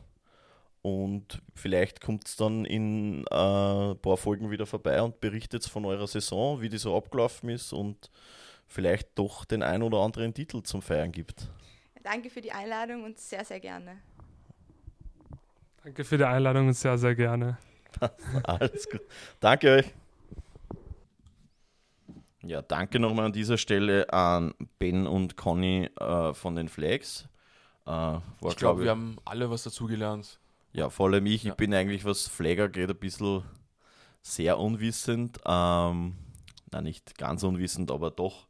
Und 0.82 1.42
vielleicht 1.56 2.00
kommt 2.02 2.28
es 2.28 2.38
dann 2.38 2.64
in 2.66 3.26
äh, 3.30 3.36
ein 3.36 4.00
paar 4.00 4.18
Folgen 4.18 4.50
wieder 4.50 4.66
vorbei 4.66 5.02
und 5.02 5.20
berichtet 5.20 5.66
von 5.66 5.86
eurer 5.86 6.08
Saison, 6.08 6.62
wie 6.62 6.70
die 6.70 6.78
so 6.78 6.96
abgelaufen 6.96 7.50
ist 7.50 7.74
und 7.74 8.10
vielleicht 8.66 9.10
doch 9.16 9.44
den 9.44 9.62
ein 9.62 9.84
oder 9.84 10.00
anderen 10.00 10.34
Titel 10.34 10.64
zum 10.64 10.82
Feiern 10.82 11.12
gibt. 11.12 11.50
danke 12.02 12.30
für 12.30 12.42
die 12.42 12.52
Einladung 12.52 13.04
und 13.04 13.20
sehr, 13.20 13.44
sehr 13.44 13.60
gerne. 13.60 13.98
Danke 15.84 16.04
für 16.04 16.18
die 16.18 16.24
Einladung 16.24 16.68
und 16.68 16.74
sehr, 16.74 16.98
sehr 16.98 17.16
gerne. 17.16 17.58
Alles 18.44 18.90
gut. 18.90 19.02
Danke 19.40 19.70
euch. 19.72 19.94
Ja, 22.44 22.62
danke 22.62 23.00
nochmal 23.00 23.26
an 23.26 23.34
dieser 23.34 23.58
Stelle 23.58 24.12
an 24.14 24.54
Ben 24.80 25.08
und 25.08 25.36
Conny 25.36 25.90
äh, 26.00 26.34
von 26.34 26.56
den 26.56 26.70
Flags. 26.70 27.28
Äh, 27.86 27.90
war, 27.90 28.22
Ich 28.50 28.56
glaube, 28.56 28.58
glaub 28.58 28.80
wir 28.80 28.92
haben 28.92 29.18
alle 29.26 29.50
was 29.50 29.64
dazugelernt. 29.64 30.40
ja, 30.72 30.90
vor 30.90 31.08
allem 31.08 31.26
ich. 31.26 31.44
Ja. 31.44 31.52
Ich 31.52 31.58
bin 31.58 31.74
eigentlich, 31.74 32.06
was 32.06 32.28
Flagger 32.28 32.70
geht, 32.70 32.90
ein 32.90 32.96
bisschen 32.98 33.44
sehr 34.22 34.58
unwissend. 34.58 35.40
Ähm, 35.46 36.16
na, 36.72 36.82
nicht 36.82 37.18
ganz 37.18 37.44
unwissend, 37.44 37.92
aber 37.92 38.12
doch 38.12 38.48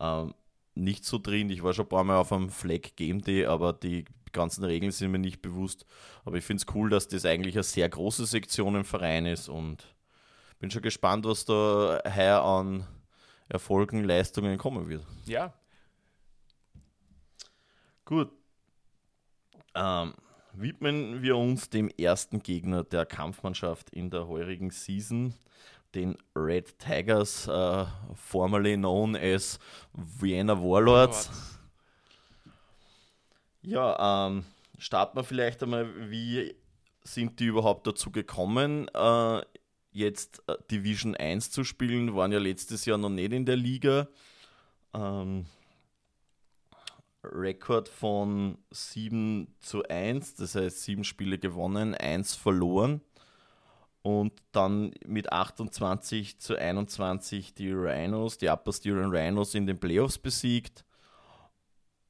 ähm, 0.00 0.34
nicht 0.74 1.04
so 1.04 1.18
drin. 1.18 1.48
Ich 1.48 1.62
war 1.62 1.72
schon 1.72 1.86
ein 1.86 1.90
paar 1.90 2.04
Mal 2.04 2.16
auf 2.16 2.32
einem 2.32 2.50
Flag 2.50 2.96
Game 2.96 3.22
Day, 3.22 3.46
aber 3.46 3.72
die 3.72 4.04
ganzen 4.32 4.64
Regeln 4.64 4.92
sind 4.92 5.10
mir 5.10 5.18
nicht 5.18 5.40
bewusst. 5.42 5.86
Aber 6.24 6.36
ich 6.36 6.44
finde 6.44 6.64
es 6.66 6.74
cool, 6.74 6.90
dass 6.90 7.08
das 7.08 7.24
eigentlich 7.24 7.54
eine 7.54 7.62
sehr 7.62 7.88
große 7.88 8.26
Sektion 8.26 8.74
im 8.74 8.84
Verein 8.84 9.26
ist 9.26 9.48
und 9.48 9.94
bin 10.58 10.70
schon 10.70 10.82
gespannt, 10.82 11.24
was 11.24 11.44
da 11.44 12.00
heuer 12.14 12.42
an 12.42 12.86
Erfolgen, 13.52 14.04
Leistungen 14.04 14.58
kommen 14.58 14.88
wird. 14.88 15.04
Ja, 15.26 15.52
Gut. 18.04 18.30
Ähm, 19.74 20.14
widmen 20.52 21.22
wir 21.22 21.36
uns 21.36 21.70
dem 21.70 21.88
ersten 21.88 22.42
Gegner 22.42 22.84
der 22.84 23.06
Kampfmannschaft 23.06 23.90
in 23.90 24.10
der 24.10 24.28
heurigen 24.28 24.70
Season, 24.70 25.34
den 25.94 26.18
Red 26.36 26.78
Tigers, 26.78 27.48
äh, 27.48 27.86
formerly 28.14 28.76
known 28.76 29.16
as 29.16 29.58
Vienna 29.94 30.58
Warlords. 30.60 31.30
Ja, 33.62 34.26
ähm, 34.26 34.44
starten 34.78 35.16
wir 35.16 35.24
vielleicht 35.24 35.62
einmal, 35.62 36.10
wie 36.10 36.54
sind 37.04 37.40
die 37.40 37.46
überhaupt 37.46 37.86
dazu 37.86 38.10
gekommen, 38.10 38.88
äh, 38.88 39.42
jetzt 39.92 40.42
äh, 40.46 40.56
Division 40.70 41.14
1 41.14 41.50
zu 41.50 41.64
spielen? 41.64 42.14
Waren 42.14 42.32
ja 42.32 42.38
letztes 42.38 42.84
Jahr 42.84 42.98
noch 42.98 43.10
nicht 43.10 43.32
in 43.32 43.46
der 43.46 43.56
Liga. 43.56 44.08
Ähm, 44.94 45.46
Rekord 47.24 47.88
von 47.88 48.58
7 48.70 49.54
zu 49.60 49.84
1, 49.84 50.34
das 50.34 50.54
heißt 50.54 50.82
7 50.82 51.04
Spiele 51.04 51.38
gewonnen, 51.38 51.94
1 51.94 52.34
verloren. 52.34 53.00
Und 54.02 54.32
dann 54.50 54.92
mit 55.06 55.32
28 55.32 56.40
zu 56.40 56.56
21 56.56 57.54
die 57.54 57.70
Rhinos, 57.70 58.38
die 58.38 58.48
Upper 58.48 58.72
Styrian 58.72 59.14
Rhinos 59.14 59.54
in 59.54 59.66
den 59.66 59.78
Playoffs 59.78 60.18
besiegt. 60.18 60.84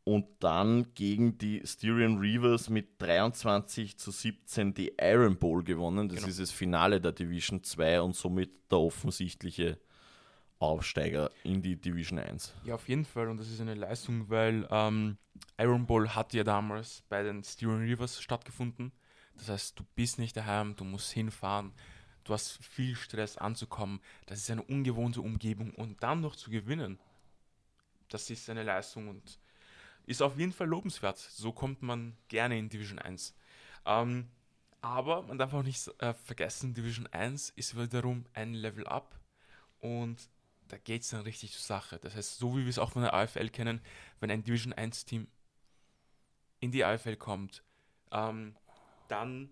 Und 0.05 0.27
dann 0.41 0.93
gegen 0.95 1.39
die 1.39 1.63
Styrian 1.65 2.19
Reavers 2.19 2.69
mit 2.69 3.01
23 3.01 3.97
zu 3.99 4.11
17 4.11 4.75
die 4.75 4.93
Iron 5.01 5.37
Bowl 5.39 5.63
gewonnen. 5.63 6.09
Das 6.09 6.17
Genau. 6.17 6.29
ist 6.29 6.41
das 6.41 6.51
Finale 6.51 7.01
der 7.01 7.13
Division 7.13 7.63
2 7.63 8.01
und 8.03 8.17
somit 8.17 8.51
der 8.71 8.79
offensichtliche 8.79 9.79
Aufsteiger 10.59 11.31
in 11.45 11.63
die 11.63 11.77
Division 11.77 12.19
1. 12.19 12.55
ja, 12.65 12.75
auf 12.75 12.89
jeden 12.89 13.05
Fall. 13.05 13.29
Und 13.29 13.39
das 13.39 13.49
ist 13.49 13.61
eine 13.61 13.75
Leistung, 13.75 14.29
weil 14.29 14.67
ähm, 14.71 15.19
Iron 15.59 15.87
Bowl 15.87 16.09
hat 16.09 16.33
ja 16.35 16.45
damals 16.45 17.03
bei 17.09 17.23
den 17.23 17.43
Steering 17.45 17.81
Rivers 17.83 18.21
stattgefunden. 18.21 18.93
Das 19.37 19.49
heißt, 19.49 19.79
du 19.79 19.85
bist 19.95 20.19
nicht 20.19 20.37
daheim, 20.37 20.77
du 20.77 20.85
musst 20.85 21.11
hinfahren, 21.13 21.73
du 22.25 22.33
hast 22.33 22.59
viel 22.65 22.95
Stress 22.97 23.37
anzukommen. 23.39 24.01
Das 24.27 24.39
ist 24.39 24.51
eine 24.51 24.63
ungewohnte 24.63 25.21
Umgebung 25.21 25.73
und 25.75 26.03
dann 26.03 26.21
noch 26.21 26.37
zu 26.37 26.51
gewinnen. 26.51 26.99
Das 28.09 28.31
ist 28.31 28.49
eine 28.51 28.63
Leistung 28.63 29.09
und 29.09 29.39
ist 30.13 30.23
auf 30.23 30.39
jeden 30.39 30.53
Fall 30.53 30.69
lobenswert. 30.69 31.19
So 31.19 31.53
kommt 31.53 31.83
man 31.83 32.17
gerne 32.29 32.59
in 32.59 32.69
Division 32.69 32.99
1. 32.99 33.35
Ähm, 33.85 34.29
aber 34.81 35.23
man 35.23 35.39
darf 35.39 35.55
auch 35.55 35.63
nicht 35.63 35.89
äh, 36.01 36.15
vergessen, 36.15 36.75
Division 36.75 37.07
1 37.09 37.51
ist 37.51 37.77
wiederum 37.77 38.27
ein 38.35 38.55
Level 38.55 38.87
up 38.87 39.19
und 39.79 40.29
da 40.69 40.79
geht 40.79 41.03
es 41.03 41.11
dann 41.11 41.23
richtig 41.23 41.53
zur 41.53 41.63
Sache. 41.63 41.99
Das 41.99 42.15
heißt, 42.15 42.39
so 42.39 42.57
wie 42.57 42.63
wir 42.63 42.71
es 42.71 42.79
auch 42.79 42.93
von 42.93 43.03
der 43.03 43.15
AFL 43.15 43.49
kennen, 43.49 43.81
wenn 44.21 44.31
ein 44.31 44.43
Division 44.43 44.73
1 44.73 45.05
Team 45.05 45.29
in 46.61 46.73
die 46.73 46.85
AFL 46.85 47.17
kommt, 47.17 47.63
ähm, 48.11 48.57
dann 49.09 49.51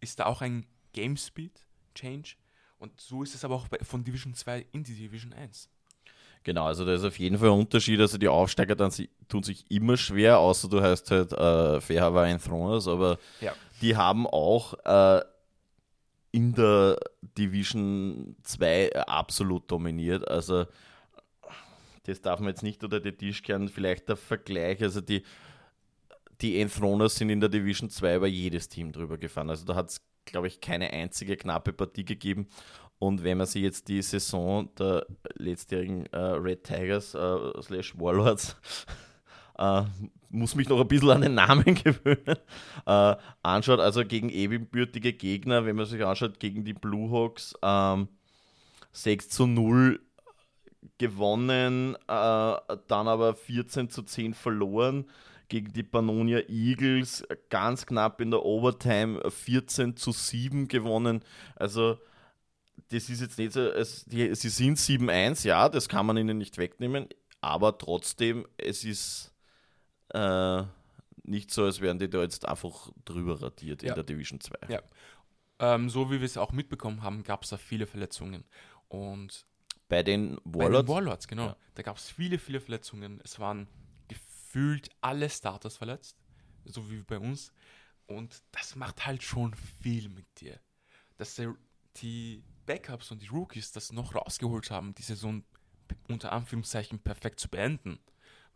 ist 0.00 0.18
da 0.18 0.26
auch 0.26 0.42
ein 0.42 0.66
Game 0.92 1.16
Speed 1.16 1.66
Change 1.94 2.36
und 2.78 3.00
so 3.00 3.22
ist 3.22 3.34
es 3.34 3.44
aber 3.44 3.54
auch 3.54 3.68
bei, 3.68 3.78
von 3.78 4.04
Division 4.04 4.34
2 4.34 4.66
in 4.72 4.84
die 4.84 4.94
Division 4.94 5.32
1. 5.32 5.70
Genau, 6.46 6.66
also 6.66 6.84
da 6.84 6.94
ist 6.94 7.02
auf 7.02 7.18
jeden 7.18 7.38
Fall 7.38 7.48
ein 7.48 7.58
Unterschied. 7.58 7.98
Also 7.98 8.18
die 8.18 8.28
Aufsteiger 8.28 8.76
dann 8.76 8.92
sie, 8.92 9.10
tun 9.26 9.42
sich 9.42 9.68
immer 9.68 9.96
schwer, 9.96 10.38
außer 10.38 10.68
du 10.68 10.80
heißt 10.80 11.10
halt 11.10 11.32
äh, 11.32 11.80
Fairhaber 11.80 12.38
Throners, 12.38 12.86
aber 12.86 13.18
Ja. 13.40 13.52
die 13.82 13.96
haben 13.96 14.28
auch 14.28 14.74
äh, 14.84 15.24
in 16.30 16.54
der 16.54 17.00
Division 17.36 18.36
2 18.44 18.94
absolut 19.08 19.68
dominiert. 19.68 20.28
Also 20.28 20.66
das 22.04 22.20
darf 22.20 22.38
man 22.38 22.50
jetzt 22.50 22.62
nicht 22.62 22.84
unter 22.84 23.00
den 23.00 23.18
Tisch 23.18 23.42
kehren. 23.42 23.68
Vielleicht 23.68 24.08
der 24.08 24.14
Vergleich, 24.16 24.80
also 24.80 25.00
die, 25.00 25.24
die 26.40 26.60
Enthroners 26.60 27.16
sind 27.16 27.28
in 27.28 27.40
der 27.40 27.48
Division 27.48 27.90
2 27.90 28.14
über 28.14 28.28
jedes 28.28 28.68
Team 28.68 28.92
drüber 28.92 29.18
gefahren. 29.18 29.50
Also 29.50 29.64
da 29.64 29.74
hat 29.74 29.90
es, 29.90 30.00
glaube 30.24 30.46
ich, 30.46 30.60
keine 30.60 30.92
einzige 30.92 31.36
knappe 31.36 31.72
Partie 31.72 32.04
gegeben. 32.04 32.46
Und 32.98 33.24
wenn 33.24 33.38
man 33.38 33.46
sich 33.46 33.62
jetzt 33.62 33.88
die 33.88 34.00
Saison 34.00 34.70
der 34.78 35.06
letztjährigen 35.34 36.06
äh, 36.06 36.18
Red 36.18 36.64
Tigers 36.64 37.14
äh, 37.14 37.62
slash 37.62 37.98
Warlords 37.98 38.56
äh, 39.58 39.82
muss 40.28 40.54
mich 40.54 40.68
noch 40.68 40.80
ein 40.80 40.88
bisschen 40.88 41.10
an 41.10 41.20
den 41.20 41.34
Namen 41.34 41.64
gewöhnen, 41.74 42.36
äh, 42.86 43.16
anschaut, 43.42 43.80
also 43.80 44.04
gegen 44.04 44.28
ebenbürtige 44.28 45.12
Gegner, 45.12 45.64
wenn 45.66 45.76
man 45.76 45.86
sich 45.86 46.04
anschaut, 46.04 46.40
gegen 46.40 46.64
die 46.64 46.74
Blue 46.74 47.10
Hawks 47.10 47.54
ähm, 47.62 48.08
6 48.92 49.28
zu 49.28 49.46
0 49.46 50.00
gewonnen, 50.98 51.96
äh, 51.96 51.98
dann 52.08 53.08
aber 53.08 53.34
14 53.34 53.90
zu 53.90 54.02
10 54.02 54.34
verloren. 54.34 55.06
gegen 55.48 55.72
die 55.72 55.84
Pannonia 55.84 56.40
Eagles 56.48 57.24
ganz 57.50 57.86
knapp 57.86 58.20
in 58.20 58.32
der 58.32 58.44
Overtime 58.44 59.30
14 59.30 59.96
zu 59.96 60.10
7 60.10 60.66
gewonnen. 60.66 61.22
Also 61.54 61.98
das 62.88 63.08
ist 63.08 63.20
jetzt 63.20 63.38
nicht 63.38 63.52
so, 63.52 63.60
es, 63.60 64.04
die, 64.04 64.34
sie 64.34 64.48
sind 64.48 64.78
7-1, 64.78 65.46
ja, 65.46 65.68
das 65.68 65.88
kann 65.88 66.06
man 66.06 66.16
ihnen 66.16 66.38
nicht 66.38 66.58
wegnehmen, 66.58 67.08
aber 67.40 67.76
trotzdem, 67.78 68.46
es 68.56 68.84
ist 68.84 69.34
äh, 70.10 70.62
nicht 71.24 71.50
so, 71.50 71.64
als 71.64 71.80
wären 71.80 71.98
die 71.98 72.08
da 72.08 72.22
jetzt 72.22 72.46
einfach 72.46 72.90
drüber 73.04 73.40
radiert 73.42 73.82
ja. 73.82 73.90
in 73.90 73.94
der 73.94 74.04
Division 74.04 74.40
2. 74.40 74.58
Ja. 74.68 74.82
Ähm, 75.58 75.88
so 75.88 76.10
wie 76.10 76.20
wir 76.20 76.26
es 76.26 76.36
auch 76.36 76.52
mitbekommen 76.52 77.02
haben, 77.02 77.22
gab 77.22 77.42
es 77.42 77.50
da 77.50 77.56
viele 77.56 77.86
Verletzungen. 77.86 78.44
Und 78.88 79.46
bei 79.88 80.02
den 80.02 80.38
Warlords? 80.44 80.72
Bei 80.72 80.82
den 80.82 80.88
Warlords, 80.88 81.28
genau. 81.28 81.46
Ja. 81.46 81.56
Da 81.74 81.82
gab 81.82 81.96
es 81.96 82.10
viele, 82.10 82.38
viele 82.38 82.60
Verletzungen. 82.60 83.20
Es 83.24 83.38
waren 83.38 83.68
gefühlt 84.08 84.90
alle 85.00 85.28
Starters 85.30 85.76
verletzt, 85.76 86.16
so 86.64 86.90
wie 86.90 87.02
bei 87.02 87.18
uns. 87.18 87.52
Und 88.06 88.42
das 88.52 88.76
macht 88.76 89.06
halt 89.06 89.22
schon 89.22 89.54
viel 89.82 90.08
mit 90.08 90.26
dir. 90.40 90.60
Dass 91.16 91.40
die 91.96 92.42
Backups 92.66 93.10
und 93.10 93.22
die 93.22 93.28
Rookies 93.28 93.72
das 93.72 93.92
noch 93.92 94.14
rausgeholt 94.14 94.70
haben, 94.70 94.94
die 94.94 95.02
Saison 95.02 95.44
unter 96.08 96.32
Anführungszeichen 96.32 96.98
perfekt 96.98 97.40
zu 97.40 97.48
beenden. 97.48 97.98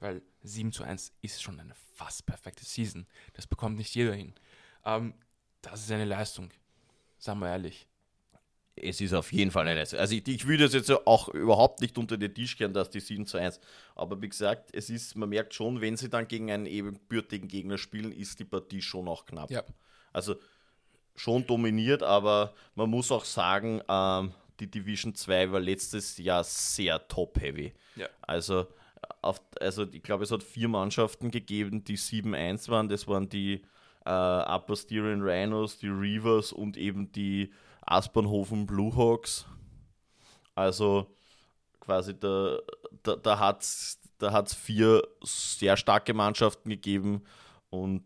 Weil 0.00 0.22
7 0.42 0.72
zu 0.72 0.82
1 0.82 1.12
ist 1.22 1.42
schon 1.42 1.60
eine 1.60 1.74
fast 1.94 2.26
perfekte 2.26 2.64
Season. 2.64 3.06
Das 3.34 3.46
bekommt 3.46 3.76
nicht 3.76 3.94
jeder 3.94 4.14
hin. 4.14 4.34
Ähm, 4.84 5.14
das 5.62 5.82
ist 5.82 5.90
eine 5.90 6.06
Leistung. 6.06 6.50
Sagen 7.18 7.40
wir 7.40 7.48
ehrlich 7.48 7.86
es 8.82 9.00
ist 9.00 9.12
auf 9.12 9.32
jeden 9.32 9.50
Fall 9.50 9.66
eine 9.66 9.78
Leistung. 9.78 9.98
Also 9.98 10.14
ich, 10.14 10.26
ich 10.26 10.46
würde 10.46 10.64
es 10.64 10.72
jetzt 10.72 10.90
auch 10.90 11.28
überhaupt 11.28 11.80
nicht 11.80 11.98
unter 11.98 12.16
den 12.16 12.34
Tisch 12.34 12.56
kehren, 12.56 12.72
dass 12.72 12.90
die 12.90 13.00
7 13.00 13.26
zu 13.26 13.38
1. 13.38 13.60
Aber 13.94 14.20
wie 14.20 14.28
gesagt, 14.28 14.70
es 14.72 14.90
ist, 14.90 15.16
man 15.16 15.28
merkt 15.28 15.54
schon, 15.54 15.80
wenn 15.80 15.96
sie 15.96 16.08
dann 16.08 16.28
gegen 16.28 16.50
einen 16.50 16.66
ebenbürtigen 16.66 17.48
Gegner 17.48 17.78
spielen, 17.78 18.12
ist 18.12 18.38
die 18.38 18.44
Partie 18.44 18.82
schon 18.82 19.08
auch 19.08 19.26
knapp. 19.26 19.50
Ja. 19.50 19.64
Also 20.12 20.36
schon 21.20 21.46
dominiert, 21.46 22.02
aber 22.02 22.54
man 22.74 22.88
muss 22.88 23.12
auch 23.12 23.24
sagen, 23.24 23.82
ähm, 23.88 24.32
die 24.58 24.70
Division 24.70 25.14
2 25.14 25.52
war 25.52 25.60
letztes 25.60 26.16
Jahr 26.18 26.44
sehr 26.44 27.06
top-heavy. 27.08 27.74
Ja. 27.96 28.08
Also, 28.22 28.66
auf, 29.20 29.40
also 29.60 29.86
ich 29.90 30.02
glaube, 30.02 30.24
es 30.24 30.30
hat 30.30 30.42
vier 30.42 30.68
Mannschaften 30.68 31.30
gegeben, 31.30 31.84
die 31.84 31.98
7-1 31.98 32.70
waren. 32.70 32.88
Das 32.88 33.06
waren 33.06 33.28
die 33.28 33.62
äh, 34.06 34.10
Upper 34.10 34.76
Styrian 34.76 35.22
Rhinos, 35.22 35.78
die 35.78 35.88
Reavers 35.88 36.52
und 36.52 36.76
eben 36.76 37.12
die 37.12 37.52
Aspernhofen 37.82 38.66
Bluehawks. 38.66 39.46
Also 40.54 41.06
quasi 41.80 42.18
da, 42.18 42.58
da, 43.02 43.16
da 43.16 43.38
hat 43.38 43.62
es 43.62 43.98
da 44.18 44.32
hat's 44.32 44.54
vier 44.54 45.02
sehr 45.22 45.76
starke 45.78 46.12
Mannschaften 46.12 46.68
gegeben 46.68 47.22
und 47.70 48.04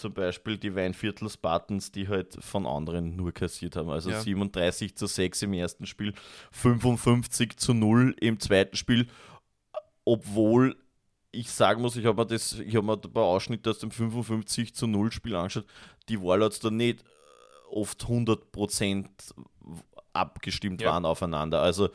zum 0.00 0.14
Beispiel 0.14 0.56
die 0.58 0.74
Weinviertel 0.74 1.28
Spartans, 1.28 1.92
die 1.92 2.08
halt 2.08 2.36
von 2.40 2.66
anderen 2.66 3.16
nur 3.16 3.32
kassiert 3.32 3.76
haben. 3.76 3.90
Also 3.90 4.10
ja. 4.10 4.20
37 4.20 4.96
zu 4.96 5.06
6 5.06 5.42
im 5.42 5.52
ersten 5.52 5.86
Spiel, 5.86 6.14
55 6.52 7.56
zu 7.56 7.74
0 7.74 8.16
im 8.20 8.40
zweiten 8.40 8.76
Spiel, 8.76 9.06
obwohl 10.04 10.76
ich 11.32 11.50
sagen 11.50 11.82
muss, 11.82 11.96
ich 11.96 12.06
habe 12.06 12.22
mir 12.22 12.26
das, 12.26 12.54
ich 12.54 12.74
habe 12.74 12.86
mir 12.86 12.94
ein 12.94 13.12
paar 13.12 13.24
Ausschnitte 13.24 13.70
aus 13.70 13.78
dem 13.78 13.90
55 13.90 14.74
zu 14.74 14.86
0 14.86 15.12
Spiel 15.12 15.36
angeschaut, 15.36 15.66
die 16.08 16.20
Warlords 16.20 16.60
da 16.60 16.70
nicht 16.70 17.04
oft 17.70 18.02
100% 18.02 19.06
abgestimmt 20.12 20.80
ja. 20.82 20.90
waren 20.90 21.04
aufeinander. 21.04 21.62
Also 21.62 21.90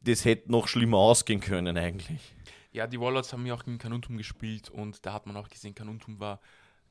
das 0.00 0.24
hätte 0.24 0.50
noch 0.50 0.66
schlimmer 0.66 0.98
ausgehen 0.98 1.40
können 1.40 1.76
eigentlich. 1.76 2.34
Ja, 2.72 2.86
die 2.86 3.00
Warlords 3.00 3.32
haben 3.32 3.46
ja 3.46 3.54
auch 3.54 3.64
gegen 3.64 3.78
Kanuntum 3.78 4.16
gespielt 4.16 4.70
und 4.70 5.04
da 5.06 5.12
hat 5.12 5.26
man 5.26 5.36
auch 5.36 5.48
gesehen, 5.48 5.74
Kanuntum 5.74 6.18
war 6.20 6.40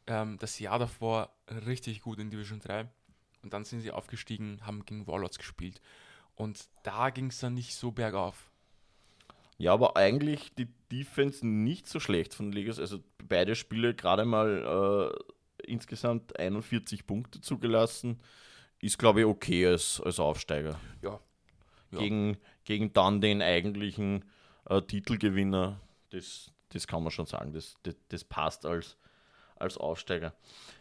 ähm, 0.08 0.38
das 0.40 0.60
Jahr 0.60 0.80
davor 0.80 1.30
richtig 1.66 2.02
gut 2.02 2.20
in 2.20 2.30
Division 2.30 2.60
3 2.60 2.88
und 3.44 3.54
dann 3.54 3.64
sind 3.64 3.82
sie 3.82 3.92
aufgestiegen, 3.92 4.60
haben 4.66 4.86
gegen 4.86 5.08
Warlords 5.08 5.38
gespielt 5.38 5.82
und 6.36 6.68
da 6.84 7.10
ging 7.10 7.28
es 7.28 7.40
dann 7.40 7.54
nicht 7.54 7.76
so 7.76 7.92
bergauf. 7.92 8.50
Ja, 9.58 9.74
aber 9.74 9.98
eigentlich 9.98 10.54
die 10.54 10.68
Defense 10.92 11.46
nicht 11.46 11.88
so 11.88 12.00
schlecht 12.00 12.34
von 12.34 12.52
Legos. 12.52 12.80
Also 12.80 13.00
beide 13.28 13.56
Spiele 13.56 13.96
gerade 13.96 14.24
mal 14.24 15.12
äh, 15.58 15.64
insgesamt 15.72 16.40
41 16.40 17.08
Punkte 17.08 17.42
zugelassen. 17.42 18.20
Ist, 18.80 19.00
glaube 19.00 19.22
ich, 19.22 19.26
okay 19.26 19.66
als, 19.66 20.00
als 20.00 20.20
Aufsteiger. 20.20 20.80
Ja. 21.02 21.20
ja. 21.92 22.00
Gegen, 22.00 22.38
gegen 22.64 22.94
dann 22.94 23.20
den 23.20 23.42
eigentlichen 23.42 24.26
äh, 24.70 24.82
Titelgewinner, 24.84 25.82
das, 26.12 26.52
das 26.70 26.86
kann 26.86 27.02
man 27.02 27.12
schon 27.12 27.26
sagen. 27.26 27.54
Das, 27.54 27.76
das, 27.82 27.96
das 28.10 28.24
passt 28.24 28.68
als, 28.68 28.96
als 29.60 29.78
Aufsteiger. 29.78 30.34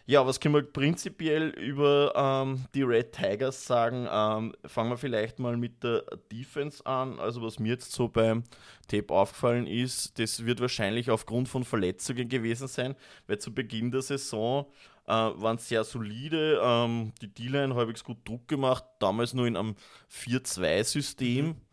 Ja, 0.09 0.25
was 0.25 0.39
können 0.39 0.55
wir 0.55 0.63
prinzipiell 0.63 1.49
über 1.49 2.13
ähm, 2.15 2.65
die 2.75 2.83
Red 2.83 3.13
Tigers 3.13 3.67
sagen? 3.67 4.07
Ähm, 4.09 4.55
fangen 4.65 4.91
wir 4.91 4.97
vielleicht 4.97 5.41
mal 5.41 5.57
mit 5.57 5.83
der 5.83 6.05
Defense 6.31 6.87
an. 6.87 7.19
Also 7.19 7.43
was 7.43 7.59
mir 7.59 7.71
jetzt 7.71 7.91
so 7.91 8.07
beim 8.07 8.45
Tape 8.87 9.13
aufgefallen 9.13 9.67
ist, 9.67 10.17
das 10.21 10.47
wird 10.47 10.61
wahrscheinlich 10.61 11.11
aufgrund 11.11 11.49
von 11.49 11.65
Verletzungen 11.65 12.29
gewesen 12.29 12.69
sein, 12.69 12.95
weil 13.27 13.39
zu 13.39 13.53
Beginn 13.53 13.91
der 13.91 14.03
Saison 14.03 14.67
äh, 15.07 15.13
waren 15.13 15.59
sehr 15.59 15.83
solide. 15.83 16.61
Ähm, 16.63 17.13
die 17.21 17.35
D-Line 17.35 17.75
halbwegs 17.75 18.05
gut 18.05 18.19
Druck 18.25 18.47
gemacht, 18.47 18.85
damals 19.01 19.35
nur 19.35 19.49
in 19.49 19.57
einem 19.57 19.75
4-2-System. 20.09 21.47
Mhm 21.47 21.66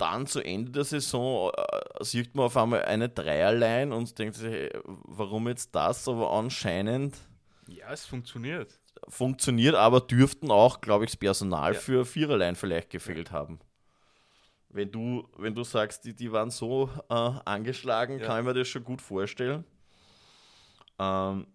dann 0.00 0.26
zu 0.26 0.40
Ende 0.40 0.72
der 0.72 0.84
Saison 0.84 1.52
äh, 1.54 2.04
sieht 2.04 2.34
man 2.34 2.46
auf 2.46 2.56
einmal 2.56 2.84
eine 2.84 3.08
Dreierline 3.08 3.94
und 3.94 4.18
denkt 4.18 4.36
sich, 4.36 4.50
hey, 4.50 4.70
warum 4.84 5.48
jetzt 5.48 5.74
das? 5.74 6.08
Aber 6.08 6.32
anscheinend. 6.32 7.16
Ja, 7.68 7.92
es 7.92 8.06
funktioniert. 8.06 8.80
Funktioniert, 9.08 9.74
aber 9.74 10.00
dürften 10.00 10.50
auch, 10.50 10.80
glaube 10.80 11.04
ich, 11.04 11.10
das 11.10 11.16
Personal 11.16 11.74
ja. 11.74 11.78
für 11.78 12.04
Viererlein 12.04 12.56
vielleicht 12.56 12.90
gefehlt 12.90 13.28
ja. 13.28 13.34
haben. 13.34 13.60
Wenn 14.68 14.90
du, 14.90 15.28
wenn 15.36 15.54
du 15.54 15.64
sagst, 15.64 16.04
die, 16.04 16.14
die 16.14 16.30
waren 16.32 16.50
so 16.50 16.88
äh, 17.08 17.14
angeschlagen, 17.14 18.18
ja. 18.18 18.26
kann 18.26 18.40
ich 18.40 18.44
mir 18.46 18.54
das 18.54 18.68
schon 18.68 18.84
gut 18.84 19.02
vorstellen. 19.02 19.64
Ähm, 20.98 21.46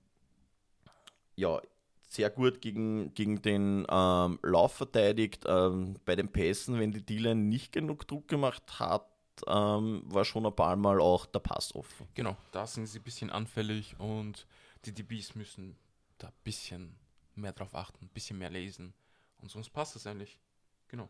ja, 1.36 1.62
sehr 2.08 2.30
gut 2.30 2.62
gegen, 2.62 3.14
gegen 3.14 3.42
den 3.42 3.86
ähm, 3.90 4.40
Lauf 4.42 4.74
verteidigt. 4.74 5.46
Ähm, 5.48 5.96
bei 6.06 6.16
den 6.16 6.32
Pässen, 6.32 6.80
wenn 6.80 6.92
die 6.92 7.06
D-Line 7.06 7.42
nicht 7.42 7.72
genug 7.72 8.08
Druck 8.08 8.28
gemacht 8.28 8.80
hat, 8.80 9.08
ähm, 9.48 10.04
war 10.06 10.26
schon 10.26 10.46
ein 10.46 10.56
paar 10.56 10.76
Mal 10.76 11.00
auch 11.02 11.26
der 11.26 11.40
Pass 11.40 11.76
offen. 11.76 12.08
Genau, 12.14 12.38
da 12.52 12.66
sind 12.66 12.88
sie 12.88 13.00
ein 13.00 13.04
bisschen 13.04 13.30
anfällig 13.30 13.96
und 14.00 14.48
die 14.86 14.94
DBs 14.94 15.36
müssen 15.36 15.76
da 16.18 16.28
ein 16.28 16.34
bisschen 16.44 16.96
mehr 17.36 17.54
drauf 17.54 17.76
achten, 17.76 18.06
ein 18.06 18.10
bisschen 18.10 18.38
mehr 18.38 18.50
lesen. 18.50 18.94
Und 19.42 19.52
sonst 19.52 19.70
passt 19.70 19.96
es 19.96 20.08
eigentlich. 20.08 20.40
Genau. 20.88 21.10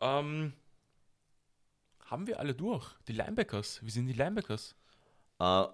Ähm, 0.00 0.52
haben 2.04 2.26
wir 2.26 2.38
alle 2.38 2.54
durch? 2.54 2.94
Die 3.08 3.12
Linebackers. 3.12 3.82
Wie 3.82 3.90
sind 3.90 4.06
die 4.06 4.12
Linebackers? 4.12 4.74
Äh, 5.38 5.66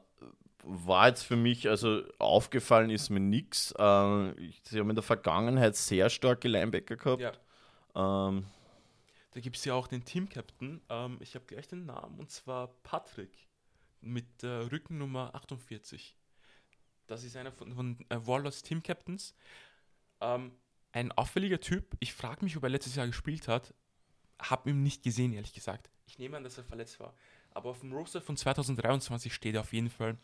war 0.63 1.09
jetzt 1.09 1.23
für 1.23 1.37
mich, 1.37 1.69
also 1.69 2.03
aufgefallen 2.19 2.91
ist 2.91 3.11
mir 3.11 3.21
nichts. 3.21 3.73
Äh, 3.73 4.35
sie 4.63 4.79
haben 4.79 4.91
in 4.91 4.97
der 4.97 5.03
Vergangenheit 5.03 5.77
sehr 5.77 6.11
starke 6.11 6.49
Linebacker 6.49 6.97
gehabt. 6.97 7.21
Ja. 7.21 8.29
Ähm, 8.29 8.47
da 9.33 9.41
gibt 9.41 9.57
es 9.57 9.65
ja 9.65 9.75
auch 9.75 9.87
den 9.87 10.05
Team-Captain. 10.05 10.81
Ähm, 10.89 11.19
ich 11.21 11.35
habe 11.35 11.45
gleich 11.47 11.69
den 11.69 11.87
Namen 11.87 12.19
und 12.19 12.31
zwar 12.31 12.69
Patrick 12.83 13.49
mit 14.01 14.43
der 14.43 14.71
Rückennummer 14.71 15.35
48. 15.35 16.17
Das 17.07 17.25
ist 17.25 17.37
einer 17.37 17.53
von, 17.53 17.75
von 17.75 17.99
äh, 18.09 18.17
Warlords 18.25 18.63
Team-Captains. 18.63 19.35
Ähm, 20.21 20.53
ein 20.93 21.13
auffälliger 21.13 21.61
Typ. 21.61 21.97
Ich 22.01 22.13
frage 22.13 22.45
mich, 22.45 22.57
ob 22.57 22.65
er 22.65 22.71
letztes 22.71 22.97
Jahr 22.97 23.07
gespielt 23.07 23.49
hat. 23.49 23.75
Habe 24.41 24.71
ihn 24.71 24.83
nicht 24.83 25.03
gesehen, 25.03 25.33
ehrlich 25.33 25.53
gesagt. 25.53 25.91
Ich 26.07 26.19
nehme 26.19 26.37
an, 26.37 26.45
dass 26.45 26.59
er 26.59 26.65
verletzt 26.65 26.99
war. 26.99 27.15
Aber 27.53 27.71
auf 27.71 27.81
dem 27.81 27.93
Roster 27.93 28.21
von 28.21 28.37
2023 28.37 29.33
steht 29.33 29.55
er 29.55 29.61
auf 29.61 29.73
jeden 29.73 29.91
Fall 29.91 30.17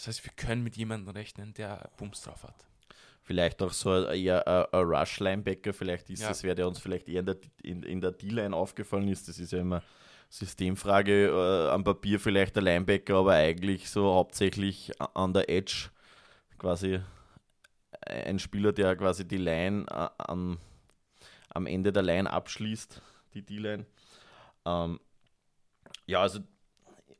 das 0.00 0.06
heißt, 0.06 0.24
wir 0.24 0.32
können 0.34 0.64
mit 0.64 0.78
jemandem 0.78 1.10
rechnen, 1.10 1.52
der 1.52 1.90
Bums 1.98 2.22
drauf 2.22 2.44
hat. 2.44 2.54
Vielleicht 3.20 3.60
auch 3.60 3.70
so 3.70 4.06
eher 4.06 4.72
ein 4.72 4.80
Rush-Linebacker, 4.80 5.74
vielleicht 5.74 6.08
ist 6.08 6.22
ja. 6.22 6.28
das, 6.28 6.42
wer 6.42 6.54
der 6.54 6.66
uns 6.66 6.78
vielleicht 6.78 7.06
eher 7.06 7.20
in 7.20 7.26
der, 7.26 7.36
in, 7.62 7.82
in 7.82 8.00
der 8.00 8.12
D-Line 8.12 8.56
aufgefallen 8.56 9.08
ist. 9.08 9.28
Das 9.28 9.38
ist 9.38 9.52
ja 9.52 9.60
immer 9.60 9.82
Systemfrage 10.30 11.26
äh, 11.26 11.70
am 11.70 11.84
Papier, 11.84 12.18
vielleicht 12.18 12.56
der 12.56 12.62
Linebacker, 12.62 13.16
aber 13.16 13.32
eigentlich 13.32 13.90
so 13.90 14.14
hauptsächlich 14.14 14.90
an 15.12 15.34
der 15.34 15.50
Edge 15.50 15.90
quasi 16.56 17.00
ein 18.06 18.38
Spieler, 18.38 18.72
der 18.72 18.96
quasi 18.96 19.28
die 19.28 19.36
Line 19.36 19.84
äh, 19.90 20.08
am, 20.16 20.56
am 21.50 21.66
Ende 21.66 21.92
der 21.92 22.04
Line 22.04 22.32
abschließt, 22.32 23.02
die 23.34 23.42
D-Line. 23.42 23.84
Ähm, 24.64 24.98
ja, 26.10 26.22
also 26.22 26.40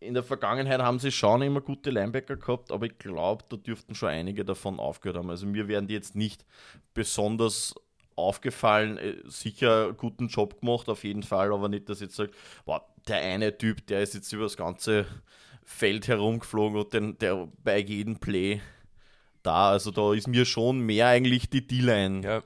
in 0.01 0.15
der 0.15 0.23
Vergangenheit 0.23 0.81
haben 0.81 0.99
sie 0.99 1.13
schon 1.13 1.43
immer 1.43 1.61
gute 1.61 1.91
Linebacker 1.91 2.37
gehabt, 2.37 2.73
aber 2.73 2.87
ich 2.87 2.99
glaube, 2.99 3.45
da 3.49 3.57
dürften 3.57 3.95
schon 3.95 4.09
einige 4.09 4.45
davon 4.45 4.81
aufgehört 4.81 5.19
haben. 5.19 5.31
Also 5.31 5.47
mir 5.47 5.69
werden 5.69 5.89
die 5.89 5.95
jetzt 5.95 6.17
nicht 6.17 6.45
besonders 6.95 7.75
aufgefallen, 8.17 8.99
äh, 8.99 9.17
sicher 9.27 9.93
guten 9.93 10.29
Job 10.29 10.61
gemacht, 10.61 10.89
auf 10.89 11.05
jeden 11.05 11.23
Fall, 11.23 11.53
aber 11.53 11.69
nicht, 11.69 11.89
dass 11.89 11.99
ich 11.99 12.09
jetzt 12.09 12.17
sage, 12.17 12.33
boah, 12.65 12.85
der 13.09 13.19
eine 13.21 13.57
Typ, 13.57 13.87
der 13.87 14.03
ist 14.03 14.15
jetzt 14.15 14.33
über 14.33 14.45
das 14.45 14.57
ganze 14.57 15.07
Feld 15.65 16.09
herumgeflogen 16.09 16.79
und 16.79 16.93
den, 16.93 17.19
der 17.19 17.49
bei 17.63 17.79
jedem 17.79 18.19
Play 18.19 18.61
da. 19.43 19.71
Also 19.71 19.91
da 19.91 20.13
ist 20.15 20.27
mir 20.29 20.45
schon 20.45 20.81
mehr 20.81 21.07
eigentlich 21.09 21.49
die 21.51 21.67
D-Line 21.67 22.23
Ja. 22.23 22.43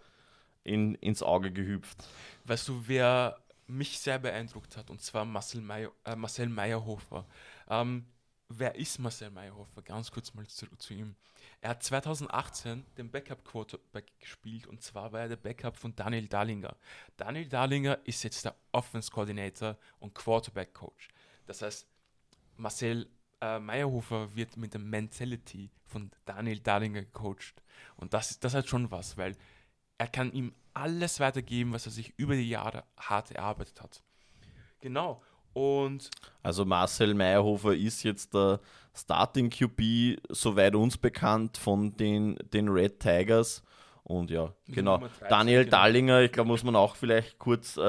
in, 0.65 0.95
ins 0.97 1.23
Auge 1.23 1.51
gehüpft. 1.53 2.05
Weißt 2.45 2.69
du, 2.69 2.83
wer 2.87 3.37
mich 3.67 3.99
sehr 3.99 4.19
beeindruckt 4.19 4.77
hat, 4.77 4.91
und 4.91 5.01
zwar 5.01 5.25
Marcel, 5.25 5.61
Meyer, 5.61 5.91
äh, 6.05 6.17
Marcel 6.17 6.49
Meyerhofer. 6.49 7.27
Ähm, 7.69 8.07
wer 8.49 8.75
ist 8.75 8.99
Marcel 8.99 9.31
Meyerhofer? 9.31 9.83
Ganz 9.83 10.11
kurz 10.11 10.35
mal 10.35 10.47
zurück 10.47 10.81
zu 10.81 10.95
ihm. 10.95 11.17
Er 11.61 11.71
hat 11.71 11.83
2018 11.83 12.85
den 12.97 13.11
Backup-Quarterback 13.11 14.19
gespielt 14.19 14.67
und 14.67 14.83
zwar 14.83 15.13
war 15.13 15.21
er 15.21 15.29
der 15.29 15.37
Backup 15.37 15.77
von 15.77 15.95
Daniel 15.95 16.29
Darlinger. 16.29 16.77
Daniel 17.17 17.49
Darlinger 17.49 17.99
ist 18.05 18.23
jetzt 18.23 18.45
der 18.45 18.55
Offense-Coordinator 18.73 19.77
und 19.99 20.15
Quarterback-Coach. 20.15 21.09
Das 21.47 21.63
heißt, 21.63 21.87
Marcel 22.57 23.09
äh, 23.41 23.59
Meyerhofer 23.59 24.35
wird 24.35 24.57
mit 24.57 24.75
der 24.75 24.81
Mentality 24.81 25.71
von 25.85 26.11
Daniel 26.25 26.61
Darlinger 26.61 27.03
gecoacht. 27.03 27.63
Und 27.97 28.15
das, 28.15 28.39
das 28.41 28.55
hat 28.55 28.69
schon 28.69 28.91
was, 28.91 29.17
weil 29.17 29.37
er 29.99 30.09
kann 30.09 30.33
ihm 30.33 30.53
alles 30.73 31.21
weitergeben, 31.21 31.73
was 31.73 31.87
er 31.87 31.93
sich 31.93 32.13
über 32.17 32.35
die 32.35 32.49
Jahre 32.49 32.85
hart 32.99 33.31
erarbeitet 33.31 33.81
hat. 33.81 34.03
Genau. 34.81 35.23
Und 35.53 36.11
Also 36.43 36.65
Marcel 36.65 37.15
Meyerhofer 37.15 37.75
ist 37.75 38.03
jetzt 38.03 38.35
der 38.35 38.61
Starting 38.95 39.51
QB, 39.51 40.21
soweit 40.29 40.75
uns 40.75 40.99
bekannt, 40.99 41.57
von 41.57 41.97
den, 41.97 42.37
den 42.53 42.69
Red 42.69 43.01
Tigers. 43.01 43.63
Und 44.03 44.31
ja, 44.31 44.53
genau. 44.67 44.97
Nummer 44.97 45.09
13, 45.09 45.29
Daniel 45.31 45.65
genau. 45.65 45.77
Dallinger, 45.77 46.21
ich 46.23 46.33
glaube, 46.33 46.49
muss 46.49 46.63
man 46.63 46.77
auch 46.77 46.95
vielleicht 46.95 47.39
kurz 47.39 47.79
äh, 47.79 47.81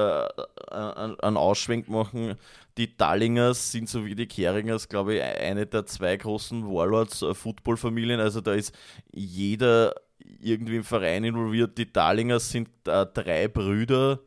einen 0.70 1.20
einen 1.20 1.36
Ausschwenk 1.36 1.88
machen. 1.88 2.36
Die 2.78 2.96
Dallingers 2.96 3.70
sind 3.70 3.88
so 3.88 4.06
wie 4.06 4.14
die 4.14 4.26
Keringers, 4.26 4.88
glaube 4.88 5.16
ich, 5.16 5.22
eine 5.22 5.66
der 5.66 5.84
zwei 5.84 6.16
großen 6.16 6.66
Warlords-Football-Familien. 6.66 8.20
Also 8.20 8.40
da 8.40 8.54
ist 8.54 8.74
jeder 9.12 9.94
irgendwie 10.18 10.76
im 10.76 10.84
Verein 10.84 11.24
involviert. 11.24 11.78
Die 11.78 11.92
Dallingers 11.92 12.50
sind 12.50 12.68
äh, 12.86 13.06
drei 13.06 13.48
Brüder, 13.48 14.20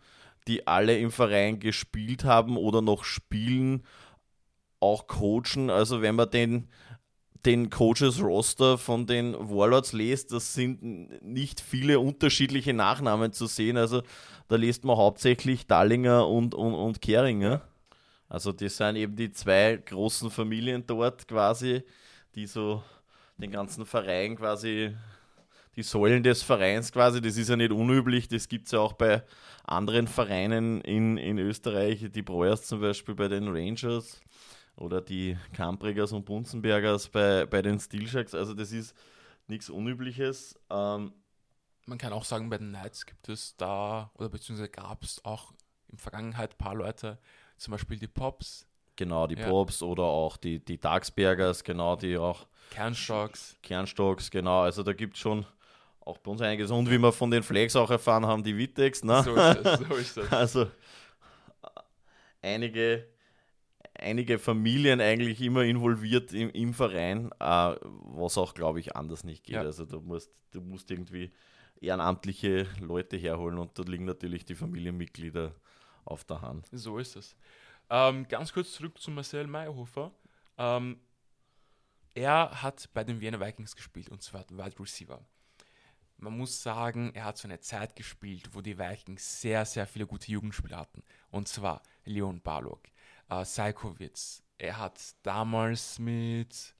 die 0.47 0.67
alle 0.67 0.97
im 0.97 1.11
Verein 1.11 1.59
gespielt 1.59 2.23
haben 2.23 2.57
oder 2.57 2.81
noch 2.81 3.03
spielen, 3.03 3.83
auch 4.79 5.07
coachen. 5.07 5.69
Also 5.69 6.01
wenn 6.01 6.15
man 6.15 6.29
den, 6.31 6.67
den 7.45 7.69
Coaches-Roster 7.69 8.77
von 8.77 9.05
den 9.05 9.33
Warlords 9.33 9.93
liest, 9.93 10.31
das 10.31 10.53
sind 10.53 11.23
nicht 11.23 11.61
viele 11.61 11.99
unterschiedliche 11.99 12.73
Nachnamen 12.73 13.33
zu 13.33 13.47
sehen. 13.47 13.77
Also 13.77 14.01
da 14.47 14.55
liest 14.55 14.83
man 14.85 14.97
hauptsächlich 14.97 15.67
Dallinger 15.67 16.27
und, 16.27 16.55
und, 16.55 16.73
und 16.73 17.01
Keringer. 17.01 17.61
Also 18.27 18.51
das 18.51 18.77
sind 18.77 18.95
eben 18.95 19.15
die 19.15 19.31
zwei 19.31 19.77
großen 19.77 20.29
Familien 20.29 20.85
dort 20.85 21.27
quasi, 21.27 21.83
die 22.35 22.45
so 22.45 22.83
den 23.37 23.51
ganzen 23.51 23.85
Verein 23.85 24.35
quasi, 24.35 24.95
die 25.75 25.83
Säulen 25.83 26.23
des 26.23 26.43
Vereins 26.43 26.91
quasi, 26.91 27.21
das 27.21 27.37
ist 27.37 27.49
ja 27.49 27.55
nicht 27.55 27.71
unüblich, 27.71 28.27
das 28.27 28.47
gibt 28.47 28.65
es 28.65 28.71
ja 28.71 28.79
auch 28.79 28.93
bei 28.93 29.23
anderen 29.63 30.07
Vereinen 30.07 30.81
in, 30.81 31.17
in 31.17 31.37
Österreich, 31.37 32.05
die 32.11 32.21
Breuers 32.21 32.63
zum 32.63 32.81
Beispiel 32.81 33.15
bei 33.15 33.27
den 33.27 33.47
Rangers 33.47 34.19
oder 34.75 35.01
die 35.01 35.37
Kamprigers 35.53 36.11
und 36.11 36.25
Bunzenbergers 36.25 37.09
bei, 37.09 37.45
bei 37.45 37.61
den 37.61 37.79
Steel 37.79 38.07
Sharks, 38.07 38.33
also 38.33 38.53
das 38.53 38.71
ist 38.71 38.95
nichts 39.47 39.69
Unübliches. 39.69 40.59
Ähm, 40.69 41.13
man 41.85 41.97
kann 41.97 42.13
auch 42.13 42.23
sagen, 42.25 42.49
bei 42.49 42.57
den 42.57 42.69
Knights 42.69 43.05
gibt 43.05 43.29
es 43.29 43.55
da, 43.57 44.11
oder 44.15 44.29
beziehungsweise 44.29 44.69
gab 44.69 45.03
es 45.03 45.23
auch 45.25 45.51
in 45.87 45.97
der 45.97 45.99
Vergangenheit 45.99 46.53
ein 46.53 46.57
paar 46.57 46.75
Leute, 46.75 47.17
zum 47.57 47.71
Beispiel 47.71 47.97
die 47.97 48.07
Pops, 48.07 48.67
genau, 48.95 49.27
die 49.27 49.35
Ja. 49.35 49.47
Pops 49.49 49.81
oder 49.81 50.03
auch 50.03 50.37
die, 50.37 50.63
die 50.63 50.79
Dagsbergers, 50.79 51.63
genau, 51.63 51.95
die 51.95 52.17
auch 52.17 52.47
Kernstocks. 52.69 53.55
Kernstocks, 53.63 54.29
genau, 54.29 54.61
also 54.61 54.83
da 54.83 54.93
gibt 54.93 55.15
es 55.15 55.21
schon 55.21 55.45
auch 56.09 56.17
bei 56.17 56.31
uns 56.31 56.41
einiges. 56.41 56.71
Und 56.71 56.89
wie 56.89 56.97
wir 56.97 57.11
von 57.11 57.31
den 57.31 57.43
Flags 57.43 57.75
auch 57.75 57.89
erfahren 57.89 58.25
haben, 58.25 58.43
die 58.43 58.57
Wittex, 58.57 59.03
ne? 59.03 59.23
So 59.23 59.35
ist 59.35 59.63
das, 59.63 59.79
so 59.79 59.95
ist 59.95 60.17
das. 60.17 60.31
Also 60.31 60.67
einige, 62.41 63.07
einige 63.93 64.39
Familien 64.39 65.01
eigentlich 65.01 65.41
immer 65.41 65.63
involviert 65.63 66.33
im, 66.33 66.49
im 66.49 66.73
Verein, 66.73 67.31
äh, 67.39 67.75
was 67.81 68.37
auch, 68.37 68.53
glaube 68.53 68.79
ich, 68.79 68.95
anders 68.95 69.23
nicht 69.23 69.43
geht. 69.43 69.55
Ja. 69.55 69.61
Also 69.61 69.85
du 69.85 70.01
musst, 70.01 70.31
du 70.51 70.61
musst 70.61 70.89
irgendwie 70.91 71.31
ehrenamtliche 71.81 72.67
Leute 72.79 73.17
herholen 73.17 73.57
und 73.57 73.77
da 73.77 73.83
liegen 73.83 74.05
natürlich 74.05 74.45
die 74.45 74.55
Familienmitglieder 74.55 75.55
auf 76.05 76.23
der 76.25 76.41
Hand. 76.41 76.67
So 76.71 76.97
ist 76.97 77.15
es. 77.15 77.35
Ähm, 77.89 78.27
ganz 78.27 78.53
kurz 78.53 78.73
zurück 78.73 78.99
zu 78.99 79.11
Marcel 79.11 79.47
Meyerhofer. 79.47 80.11
Ähm, 80.57 80.99
er 82.13 82.61
hat 82.61 82.89
bei 82.93 83.03
den 83.03 83.21
Wiener 83.21 83.39
Vikings 83.39 83.75
gespielt 83.75 84.09
und 84.09 84.21
zwar 84.21 84.45
Wide 84.49 84.79
Receiver. 84.79 85.21
Man 86.19 86.37
muss 86.37 86.61
sagen, 86.61 87.11
er 87.13 87.25
hat 87.25 87.37
zu 87.37 87.47
einer 87.47 87.61
Zeit 87.61 87.95
gespielt, 87.95 88.49
wo 88.53 88.61
die 88.61 88.77
Vikings 88.77 89.41
sehr, 89.41 89.65
sehr 89.65 89.87
viele 89.87 90.05
gute 90.05 90.31
Jugendspieler 90.31 90.77
hatten. 90.77 91.01
Und 91.31 91.47
zwar 91.47 91.81
Leon 92.05 92.41
Barlog, 92.41 92.81
äh, 93.29 93.45
Sajkowitz. 93.45 94.43
Er 94.57 94.77
hat 94.77 94.99
damals 95.23 95.97
mit, 95.99 96.75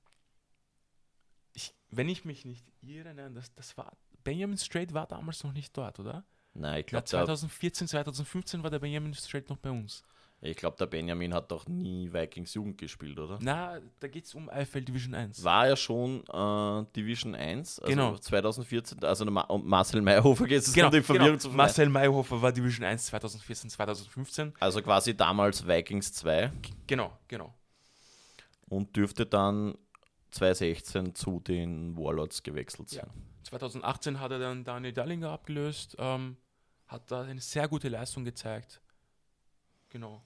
ich, 1.53 1.73
wenn 1.89 2.09
ich 2.09 2.25
mich 2.25 2.43
nicht 2.43 2.65
irre, 2.81 3.13
nein, 3.13 3.33
das, 3.33 3.53
das 3.55 3.77
war, 3.77 3.95
Benjamin 4.23 4.57
Strait 4.57 4.93
war 4.93 5.07
damals 5.07 5.43
noch 5.43 5.53
nicht 5.53 5.75
dort, 5.77 5.99
oder? 5.99 6.25
Nein, 6.53 6.81
ich 6.81 6.87
glaube, 6.87 7.03
der, 7.03 7.25
2014, 7.25 7.87
2015 7.87 8.63
war 8.63 8.69
der 8.69 8.79
Benjamin 8.79 9.13
Strait 9.13 9.49
noch 9.49 9.57
bei 9.57 9.71
uns. 9.71 10.03
Ich 10.41 10.55
glaub, 10.55 10.77
der 10.77 10.85
Benjamin 10.85 11.33
hat 11.33 11.51
doch 11.51 11.67
nie 11.67 12.11
Vikings 12.13 12.53
Jugend 12.53 12.77
gespielt, 12.77 13.19
oder? 13.19 13.39
Na, 13.41 13.79
da 13.99 14.07
geht 14.07 14.25
es 14.25 14.33
um 14.35 14.49
Eifel 14.49 14.81
Division 14.83 15.13
1. 15.13 15.43
War 15.43 15.67
er 15.67 15.75
schon 15.75 16.23
äh, 16.27 16.85
Division 16.95 17.35
1, 17.35 17.79
also 17.79 17.89
Genau. 17.91 18.17
2014, 18.17 19.03
also 19.03 19.25
Ma 19.25 19.41
und 19.41 19.65
Marcel 19.65 20.01
Meyerhofer 20.01 20.45
geht 20.47 20.59
es 20.61 20.73
Genau, 20.73 20.87
um 20.87 20.93
die 20.93 21.01
Verwirrung 21.01 21.27
genau. 21.29 21.39
zu. 21.39 21.49
Marcel 21.49 21.89
Mayhofer 21.89 22.41
war 22.41 22.51
Division 22.53 22.85
1 22.85 23.07
2014, 23.07 23.69
2015. 23.69 24.53
Also 24.59 24.81
quasi 24.81 25.15
damals 25.15 25.67
Vikings 25.67 26.13
2 26.13 26.51
Genau, 26.87 27.11
genau. 27.27 27.53
und 28.69 28.95
dürfte 28.95 29.25
dann 29.25 29.75
2016 30.31 31.15
zu 31.15 31.39
den 31.41 31.97
Warlords 31.97 32.43
gewechselt 32.43 32.91
Ja. 32.91 33.01
sein. 33.01 33.11
2018 33.43 34.19
hat 34.19 34.31
er 34.31 34.39
dann 34.39 34.63
Daniel 34.63 34.93
Dallinger 34.93 35.31
abgelöst, 35.31 35.95
ähm, 35.99 36.37
hat 36.87 37.09
da 37.11 37.23
eine 37.23 37.41
sehr 37.41 37.67
gute 37.67 37.89
Leistung 37.89 38.23
gezeigt. 38.23 38.79
Genau. 39.89 40.21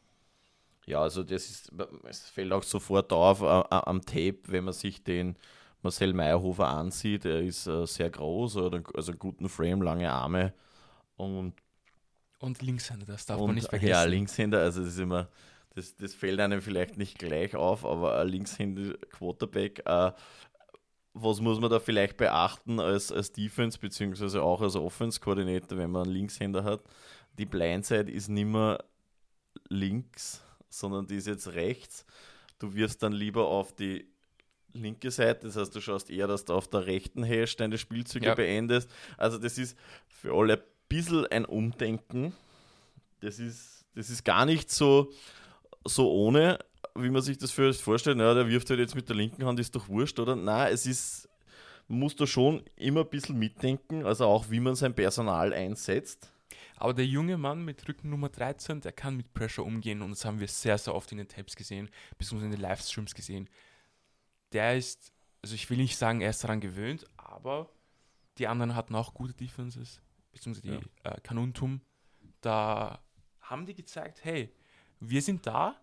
Ja, 0.86 1.02
also 1.02 1.24
das 1.24 1.50
ist, 1.50 1.72
es 2.04 2.30
fällt 2.30 2.52
auch 2.52 2.64
sofort 2.64 3.12
auf 3.14 3.42
äh, 3.42 3.46
äh, 3.46 3.66
am 3.70 4.02
Tape, 4.02 4.40
wenn 4.48 4.66
man 4.66 4.74
sich 4.74 5.04
den 5.04 5.38
Marcel 5.82 6.14
Meyerhofer 6.14 6.68
ansieht. 6.68 7.26
Er 7.26 7.42
ist 7.42 7.68
äh, 7.68 7.86
sehr 7.88 8.10
groß, 8.10 8.58
also 8.58 9.12
einen 9.12 9.20
guten 9.20 9.50
Frame, 9.50 9.82
lange 9.82 10.12
Arme 10.12 10.54
und, 11.16 11.54
Und 12.40 12.62
Linkshänder, 12.62 13.06
das 13.06 13.26
darf 13.26 13.40
und 13.40 13.48
man 13.48 13.56
nicht 13.56 13.70
vergessen. 13.70 13.90
ja, 13.92 14.04
Linkshänder, 14.04 14.60
also 14.60 14.82
das 14.82 14.94
ist 14.94 15.00
immer, 15.00 15.30
das, 15.76 15.96
das 15.96 16.14
fällt 16.14 16.40
einem 16.40 16.62
vielleicht 16.62 16.98
nicht 16.98 17.18
gleich 17.18 17.56
auf, 17.56 17.86
aber 17.86 18.20
ein 18.20 18.28
Linkshänder 18.28 18.98
Quarterback, 19.10 19.82
äh, 19.86 20.12
was 21.14 21.40
muss 21.42 21.60
man 21.60 21.70
da 21.70 21.80
vielleicht 21.80 22.18
beachten 22.18 22.80
als, 22.80 23.12
als 23.12 23.32
Defense, 23.32 23.78
beziehungsweise 23.80 24.42
auch 24.42 24.62
als 24.62 24.76
Offense-Koordinator, 24.76 25.78
wenn 25.78 25.92
man 25.92 26.04
einen 26.04 26.12
Linkshänder 26.14 26.64
hat? 26.64 26.82
Die 27.38 27.46
Blindside 27.46 28.12
ist 28.12 28.30
nicht 28.30 28.48
mehr 28.48 28.84
links, 29.70 30.44
sondern 30.80 31.08
die 31.08 31.16
ist 31.16 31.28
jetzt 31.28 31.48
rechts. 31.54 32.06
Du 32.60 32.74
wirst 32.76 33.04
dann 33.04 33.14
lieber 33.14 33.48
auf 33.48 33.74
die 33.76 34.08
linke 34.74 35.12
Seite, 35.12 35.46
das 35.48 35.56
heißt, 35.56 35.76
du 35.76 35.82
schaust 35.82 36.10
eher, 36.10 36.28
dass 36.28 36.46
du 36.46 36.54
auf 36.54 36.68
der 36.68 36.88
rechten 36.88 37.24
Hash 37.24 37.56
deine 37.56 37.78
Spielzüge 37.78 38.26
Ja. 38.28 38.36
beendest. 38.36 38.90
Also 39.18 39.38
das 39.38 39.58
ist 39.58 39.78
für 40.08 40.34
alle 40.34 40.54
ein 40.58 40.64
bisschen 40.90 41.28
ein 41.28 41.46
Umdenken. 41.46 42.34
Das 43.22 43.40
ist, 43.40 43.86
das 43.96 44.10
ist 44.10 44.26
gar 44.26 44.46
nicht 44.46 44.72
so, 44.72 45.12
so 45.86 46.12
ohne, 46.12 46.58
wie 46.96 47.10
man 47.10 47.22
sich 47.22 47.38
das 47.38 47.52
für 47.52 47.72
vorstellt. 47.74 48.18
Ja, 48.18 48.34
der 48.34 48.48
wirft 48.48 48.70
halt 48.70 48.80
jetzt 48.80 48.96
mit 48.96 49.08
der 49.10 49.16
linken 49.16 49.46
Hand, 49.46 49.60
ist 49.60 49.76
doch 49.76 49.88
wurscht, 49.90 50.20
oder? 50.20 50.36
Nein, 50.36 50.74
es 50.74 50.86
ist, 50.88 51.30
man 51.88 52.00
muss 52.00 52.16
da 52.16 52.26
schon 52.26 52.64
immer 52.76 53.02
ein 53.02 53.10
bisschen 53.10 53.38
mitdenken, 53.38 54.06
also 54.06 54.26
auch 54.26 54.50
wie 54.50 54.60
man 54.60 54.76
sein 54.76 54.96
Personal 54.96 55.54
einsetzt. 55.54 56.32
Aber 56.78 56.94
der 56.94 57.06
junge 57.06 57.38
Mann 57.38 57.64
mit 57.64 57.88
Rücken 57.88 58.10
Nummer 58.10 58.30
13, 58.30 58.82
der 58.82 58.92
kann 58.92 59.16
mit 59.16 59.34
Pressure 59.34 59.66
umgehen 59.66 60.02
und 60.02 60.12
das 60.12 60.26
haben 60.26 60.40
wir 60.40 60.48
sehr, 60.48 60.78
sehr 60.78 60.96
oft 60.96 61.12
in 61.12 61.18
den 61.18 61.28
Tapes 61.28 61.56
gesehen, 61.56 61.90
beziehungsweise 62.18 62.46
in 62.46 62.52
den 62.52 62.62
Livestreams 62.62 63.14
gesehen. 63.14 63.50
Der 64.52 64.76
ist, 64.76 65.14
also 65.42 65.56
ich 65.56 65.70
will 65.70 65.78
nicht 65.78 65.98
sagen, 65.98 66.22
er 66.22 66.30
ist 66.32 66.44
daran 66.44 66.62
gewöhnt, 66.62 67.06
aber 67.18 67.70
die 68.38 68.48
anderen 68.48 68.76
hatten 68.76 68.96
auch 68.96 69.14
gute 69.14 69.34
Defenses, 69.34 70.02
beziehungsweise 70.32 70.80
die 70.80 71.08
äh, 71.08 71.20
Kanuntum. 71.22 71.82
Da 72.42 73.04
haben 73.40 73.66
die 73.66 73.76
gezeigt, 73.76 74.24
hey, 74.24 74.54
wir 75.00 75.22
sind 75.22 75.46
da 75.46 75.80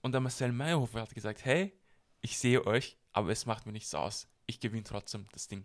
und 0.00 0.12
der 0.12 0.20
Marcel 0.20 0.52
Meyerhofer 0.52 1.02
hat 1.02 1.14
gesagt, 1.14 1.44
hey, 1.44 1.72
ich 2.20 2.38
sehe 2.38 2.66
euch, 2.66 2.96
aber 3.12 3.30
es 3.30 3.46
macht 3.46 3.66
mir 3.66 3.72
nichts 3.72 3.94
aus. 3.94 4.28
Ich 4.46 4.60
gewinne 4.60 4.84
trotzdem 4.84 5.26
das 5.32 5.48
Ding. 5.48 5.64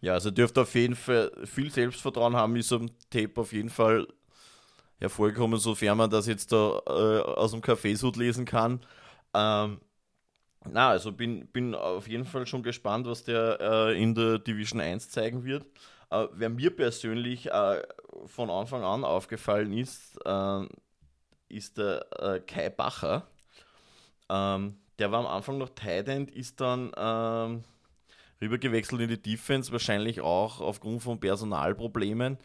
Ja, 0.00 0.14
also 0.14 0.30
dürfte 0.30 0.62
auf 0.62 0.74
jeden 0.74 0.96
Fall 0.96 1.30
viel 1.44 1.70
Selbstvertrauen 1.70 2.34
haben, 2.36 2.56
ist 2.56 2.72
am 2.72 2.88
Tape 3.10 3.40
auf 3.40 3.52
jeden 3.52 3.68
Fall 3.68 4.06
hervorgekommen, 4.98 5.58
sofern 5.58 5.98
man 5.98 6.10
das 6.10 6.26
jetzt 6.26 6.52
da 6.52 6.80
äh, 6.86 7.20
aus 7.22 7.52
dem 7.52 7.62
Kaffeesud 7.62 8.16
lesen 8.16 8.44
kann. 8.44 8.80
Ähm, 9.34 9.80
na, 10.70 10.90
also 10.90 11.12
bin, 11.12 11.46
bin 11.48 11.74
auf 11.74 12.08
jeden 12.08 12.26
Fall 12.26 12.46
schon 12.46 12.62
gespannt, 12.62 13.06
was 13.06 13.24
der 13.24 13.58
äh, 13.60 14.02
in 14.02 14.14
der 14.14 14.38
Division 14.38 14.80
1 14.80 15.10
zeigen 15.10 15.44
wird. 15.44 15.66
Äh, 16.10 16.26
wer 16.34 16.50
mir 16.50 16.74
persönlich 16.74 17.50
äh, 17.50 17.82
von 18.26 18.50
Anfang 18.50 18.84
an 18.84 19.04
aufgefallen 19.04 19.72
ist, 19.72 20.18
äh, 20.24 20.66
ist 21.48 21.78
der 21.78 22.06
äh, 22.20 22.40
Kai 22.40 22.70
Bacher. 22.70 23.26
Ähm, 24.28 24.76
der 24.98 25.12
war 25.12 25.20
am 25.20 25.26
Anfang 25.26 25.58
noch 25.58 25.70
Tight 25.70 26.08
End, 26.08 26.30
ist 26.30 26.60
dann 26.60 26.92
ähm, 26.96 27.64
rübergewechselt 28.40 29.00
in 29.00 29.08
die 29.08 29.20
Defense, 29.20 29.72
wahrscheinlich 29.72 30.20
auch 30.20 30.60
aufgrund 30.60 31.02
von 31.02 31.20
Personalproblemen. 31.20 32.38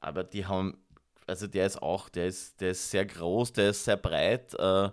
Aber 0.00 0.24
die 0.24 0.46
haben, 0.46 0.78
also 1.26 1.46
der 1.46 1.66
ist 1.66 1.82
auch, 1.82 2.08
der 2.08 2.26
ist, 2.26 2.60
der 2.60 2.70
ist 2.70 2.90
sehr 2.90 3.06
groß, 3.06 3.52
der 3.52 3.70
ist 3.70 3.84
sehr 3.84 3.96
breit, 3.96 4.54
äh, 4.54 4.90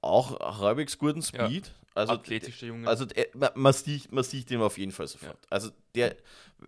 auch 0.00 0.60
halbwegs 0.60 0.98
guten 0.98 1.22
Speed. 1.22 1.66
Ja. 1.66 1.72
Also, 1.96 2.12
Athletischer 2.12 2.66
Junge. 2.66 2.86
Also 2.86 3.06
man, 3.32 3.50
man, 3.54 3.72
sieht, 3.72 4.12
man 4.12 4.22
sieht 4.22 4.50
ihn 4.50 4.60
auf 4.60 4.76
jeden 4.76 4.92
Fall 4.92 5.06
sofort. 5.06 5.38
Ja. 5.44 5.48
Also 5.48 5.70
der, 5.94 6.14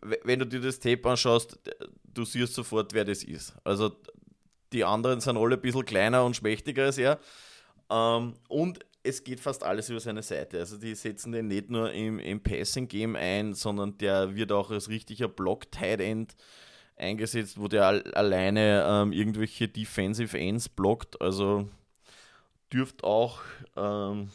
wenn 0.00 0.38
du 0.38 0.46
dir 0.46 0.60
das 0.60 0.78
Tape 0.78 1.06
anschaust, 1.08 1.58
du 2.04 2.24
siehst 2.24 2.54
sofort, 2.54 2.94
wer 2.94 3.04
das 3.04 3.22
ist. 3.24 3.54
Also 3.62 3.94
die 4.72 4.84
anderen 4.84 5.20
sind 5.20 5.36
alle 5.36 5.56
ein 5.56 5.60
bisschen 5.60 5.84
kleiner 5.84 6.24
und 6.24 6.34
schmächtiger 6.34 6.84
als 6.84 6.96
er. 6.96 7.18
Ähm, 7.90 8.34
und 8.48 8.78
es 9.08 9.24
geht 9.24 9.40
fast 9.40 9.64
alles 9.64 9.88
über 9.88 10.00
seine 10.00 10.22
Seite. 10.22 10.58
Also 10.58 10.76
die 10.76 10.94
setzen 10.94 11.32
den 11.32 11.48
nicht 11.48 11.70
nur 11.70 11.92
im, 11.92 12.18
im 12.18 12.42
Passing-Game 12.42 13.16
ein, 13.16 13.54
sondern 13.54 13.96
der 13.98 14.36
wird 14.36 14.52
auch 14.52 14.70
als 14.70 14.88
richtiger 14.88 15.28
Block-Tight-End 15.28 16.36
eingesetzt, 16.96 17.58
wo 17.58 17.68
der 17.68 17.86
alleine 18.14 18.84
ähm, 18.86 19.12
irgendwelche 19.12 19.68
Defensive 19.68 20.38
Ends 20.38 20.68
blockt. 20.68 21.20
Also 21.20 21.68
dürfte 22.72 23.04
auch, 23.04 23.40
ähm, 23.76 24.30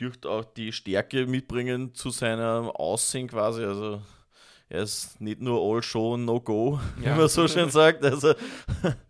dürft 0.00 0.24
auch 0.24 0.44
die 0.44 0.72
Stärke 0.72 1.26
mitbringen 1.26 1.94
zu 1.94 2.10
seinem 2.10 2.70
Aussehen 2.70 3.28
quasi. 3.28 3.64
Also 3.64 4.00
er 4.68 4.82
ist 4.82 5.20
nicht 5.20 5.40
nur 5.40 5.60
All 5.60 5.82
Show, 5.82 6.16
No 6.16 6.40
Go, 6.40 6.80
ja. 7.02 7.14
wie 7.14 7.18
man 7.18 7.28
so 7.28 7.48
schön 7.48 7.70
sagt. 7.70 8.04
Also 8.04 8.34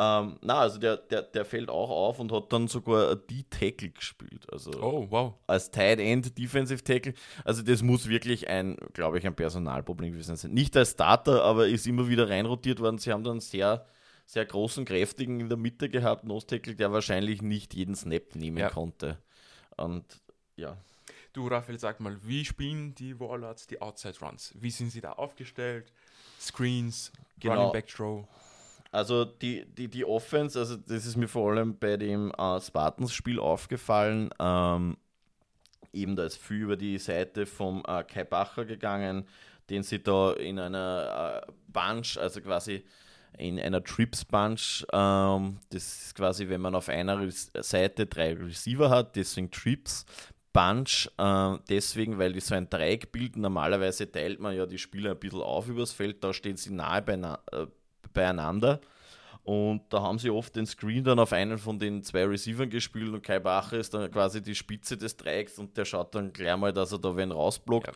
ähm, 0.00 0.38
na, 0.42 0.60
also 0.60 0.78
der, 0.78 0.96
der, 0.96 1.22
der 1.22 1.44
fällt 1.44 1.68
auch 1.70 1.90
auf 1.90 2.20
und 2.20 2.30
hat 2.30 2.52
dann 2.52 2.68
sogar 2.68 3.16
die 3.16 3.42
Tackle 3.50 3.90
gespielt. 3.90 4.46
Also 4.52 4.70
oh, 4.80 5.06
wow. 5.10 5.34
Als 5.48 5.72
Tight 5.72 5.98
End, 5.98 6.38
Defensive 6.38 6.84
Tackle. 6.84 7.14
Also 7.44 7.62
das 7.62 7.82
muss 7.82 8.08
wirklich 8.08 8.48
ein, 8.48 8.76
glaube 8.92 9.18
ich, 9.18 9.26
ein 9.26 9.34
Personalproblem 9.34 10.12
gewesen 10.12 10.36
sein. 10.36 10.52
Nicht 10.52 10.76
als 10.76 10.92
Starter, 10.92 11.42
aber 11.42 11.66
ist 11.66 11.84
immer 11.88 12.06
wieder 12.08 12.30
reinrotiert 12.30 12.78
worden. 12.78 12.98
Sie 12.98 13.10
haben 13.10 13.24
dann 13.24 13.40
sehr, 13.40 13.84
sehr 14.24 14.46
großen, 14.46 14.84
kräftigen 14.84 15.40
in 15.40 15.48
der 15.48 15.58
Mitte 15.58 15.88
gehabt, 15.88 16.22
Nose 16.22 16.46
Tackle, 16.46 16.76
der 16.76 16.92
wahrscheinlich 16.92 17.42
nicht 17.42 17.74
jeden 17.74 17.96
Snap 17.96 18.36
nehmen 18.36 18.58
ja. 18.58 18.70
konnte. 18.70 19.18
Und 19.76 20.04
ja. 20.54 20.76
Du, 21.32 21.48
Raphael, 21.48 21.80
sag 21.80 21.98
mal, 21.98 22.16
wie 22.22 22.44
spielen 22.44 22.94
die 22.94 23.18
Warlords 23.18 23.66
die 23.66 23.82
Outside 23.82 24.14
Runs? 24.20 24.54
Wie 24.56 24.70
sind 24.70 24.90
sie 24.90 25.00
da 25.00 25.12
aufgestellt? 25.14 25.92
Screens, 26.38 27.10
genau. 27.40 27.54
Running 27.54 27.72
Back 27.72 27.88
Throw? 27.88 28.28
Also 28.90 29.24
die, 29.24 29.66
die, 29.66 29.88
die 29.88 30.04
Offense, 30.04 30.58
also 30.58 30.76
das 30.76 31.04
ist 31.04 31.16
mir 31.16 31.28
vor 31.28 31.50
allem 31.50 31.78
bei 31.78 31.96
dem 31.96 32.32
äh, 32.32 32.60
Spartans-Spiel 32.60 33.38
aufgefallen. 33.38 34.30
Ähm, 34.38 34.96
eben 35.92 36.16
da 36.16 36.24
ist 36.24 36.38
viel 36.38 36.62
über 36.62 36.76
die 36.76 36.98
Seite 36.98 37.44
vom 37.44 37.82
äh, 37.86 38.02
Kai 38.04 38.24
Bacher 38.24 38.64
gegangen, 38.64 39.26
den 39.68 39.82
sie 39.82 40.02
da 40.02 40.32
in 40.32 40.58
einer 40.58 41.44
äh, 41.46 41.52
Bunch, 41.68 42.16
also 42.18 42.40
quasi 42.40 42.84
in 43.36 43.60
einer 43.60 43.84
Trips 43.84 44.24
Bunch, 44.24 44.86
ähm, 44.92 45.58
das 45.70 46.06
ist 46.06 46.14
quasi, 46.14 46.48
wenn 46.48 46.60
man 46.60 46.74
auf 46.74 46.88
einer 46.88 47.30
Seite 47.30 48.06
drei 48.06 48.32
Receiver 48.34 48.90
hat, 48.90 49.16
deswegen 49.16 49.50
Trips. 49.50 50.06
Bunch, 50.54 51.08
äh, 51.18 51.56
deswegen, 51.68 52.18
weil 52.18 52.32
die 52.32 52.40
so 52.40 52.54
ein 52.54 52.68
Dreieck 52.68 53.12
bilden. 53.12 53.42
Normalerweise 53.42 54.10
teilt 54.10 54.40
man 54.40 54.56
ja 54.56 54.66
die 54.66 54.78
Spieler 54.78 55.12
ein 55.12 55.18
bisschen 55.18 55.42
auf 55.42 55.68
übers 55.68 55.92
Feld, 55.92 56.24
da 56.24 56.32
stehen 56.32 56.56
sie 56.56 56.72
nahe 56.72 57.02
beieinander, 57.02 57.42
äh, 57.52 57.66
beieinander. 58.12 58.80
Und 59.48 59.84
da 59.88 60.02
haben 60.02 60.18
sie 60.18 60.28
oft 60.28 60.54
den 60.56 60.66
Screen 60.66 61.04
dann 61.04 61.18
auf 61.18 61.32
einen 61.32 61.56
von 61.56 61.78
den 61.78 62.02
zwei 62.02 62.26
Receivern 62.26 62.68
gespielt 62.68 63.14
und 63.14 63.22
Kai 63.22 63.38
Bacher 63.38 63.78
ist 63.78 63.94
dann 63.94 64.10
quasi 64.10 64.42
die 64.42 64.54
Spitze 64.54 64.98
des 64.98 65.16
Dreiecks 65.16 65.58
und 65.58 65.74
der 65.74 65.86
schaut 65.86 66.14
dann 66.14 66.34
gleich 66.34 66.56
mal, 66.58 66.70
dass 66.70 66.92
er 66.92 66.98
da 66.98 67.16
wen 67.16 67.32
rausblockt. 67.32 67.86
Ja. 67.86 67.94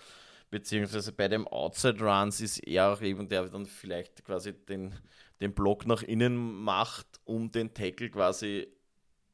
Beziehungsweise 0.51 1.13
bei 1.13 1.29
dem 1.29 1.47
Outside 1.47 2.03
Runs 2.03 2.41
ist 2.41 2.59
er 2.67 2.93
auch 2.93 3.03
eben, 3.03 3.29
der 3.29 3.45
dann 3.49 3.67
vielleicht 3.67 4.25
quasi 4.25 4.55
den, 4.55 4.95
den 5.43 5.53
Block 5.53 5.87
nach 5.87 6.03
innen 6.03 6.37
macht, 6.37 7.07
um 7.25 7.51
den 7.51 7.75
Tackle 7.75 8.09
quasi, 8.09 8.69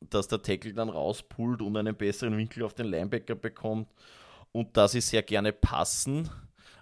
dass 0.00 0.26
der 0.26 0.42
Tackle 0.42 0.74
dann 0.74 0.88
rauspullt 0.88 1.62
und 1.62 1.76
einen 1.76 1.96
besseren 1.96 2.36
Winkel 2.36 2.64
auf 2.64 2.74
den 2.74 2.86
Linebacker 2.86 3.36
bekommt. 3.36 3.88
Und 4.50 4.76
da 4.76 4.88
sie 4.88 5.00
sehr 5.00 5.22
gerne 5.22 5.52
passen, 5.52 6.28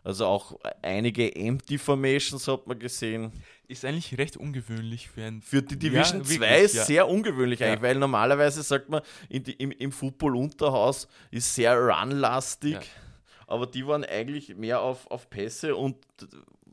also 0.07 0.27
auch 0.27 0.57
einige 0.83 1.35
Empty 1.35 1.79
Formations 1.79 2.47
hat 2.47 2.65
man 2.69 2.79
gesehen. 2.79 3.33
Ist 3.67 3.85
eigentlich 3.85 4.17
recht 4.17 4.37
ungewöhnlich 4.37 5.09
für 5.09 5.25
ein. 5.25 5.43
Für 5.43 5.63
die 5.63 5.77
Division 5.77 6.25
2 6.25 6.47
ja, 6.47 6.55
ist 6.55 6.75
ja. 6.77 6.85
sehr 6.85 7.09
ungewöhnlich 7.09 7.61
eigentlich, 7.65 7.81
ja. 7.81 7.83
weil 7.83 7.97
normalerweise 7.97 8.63
sagt 8.63 8.89
man, 8.89 9.03
die, 9.29 9.51
im, 9.55 9.73
im 9.73 9.91
Football-Unterhaus 9.91 11.09
ist 11.33 11.53
sehr 11.53 11.77
runlastig, 11.77 12.79
aber 13.49 13.67
die 13.67 13.85
waren 13.85 14.05
eigentlich 14.05 14.55
mehr 14.55 14.81
auf, 14.81 15.11
auf 15.11 15.29
Pässe 15.29 15.75
und 15.75 15.97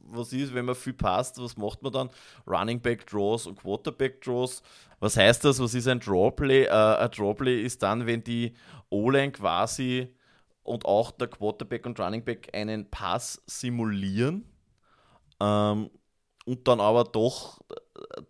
was 0.03 0.31
ist, 0.31 0.53
wenn 0.53 0.65
man 0.65 0.75
viel 0.75 0.93
passt, 0.93 1.41
was 1.41 1.57
macht 1.57 1.81
man 1.81 1.91
dann? 1.91 2.09
Running 2.45 2.81
Back 2.81 3.07
Draws 3.07 3.47
und 3.47 3.59
Quarterback 3.59 4.21
Draws. 4.21 4.61
Was 4.99 5.17
heißt 5.17 5.43
das? 5.43 5.59
Was 5.59 5.73
ist 5.73 5.87
ein 5.87 5.99
Drawplay? 5.99 6.67
Uh, 6.67 6.97
ein 6.99 7.09
Drawplay 7.09 7.63
ist 7.63 7.81
dann, 7.81 8.05
wenn 8.05 8.23
die 8.23 8.53
O-Line 8.91 9.31
quasi 9.31 10.13
und 10.63 10.85
auch 10.85 11.11
der 11.11 11.27
Quarterback 11.27 11.85
und 11.85 11.99
Running 11.99 12.23
Back 12.23 12.49
einen 12.53 12.89
Pass 12.89 13.41
simulieren 13.45 14.45
ähm, 15.39 15.89
und 16.45 16.67
dann 16.67 16.79
aber 16.79 17.03
doch 17.03 17.61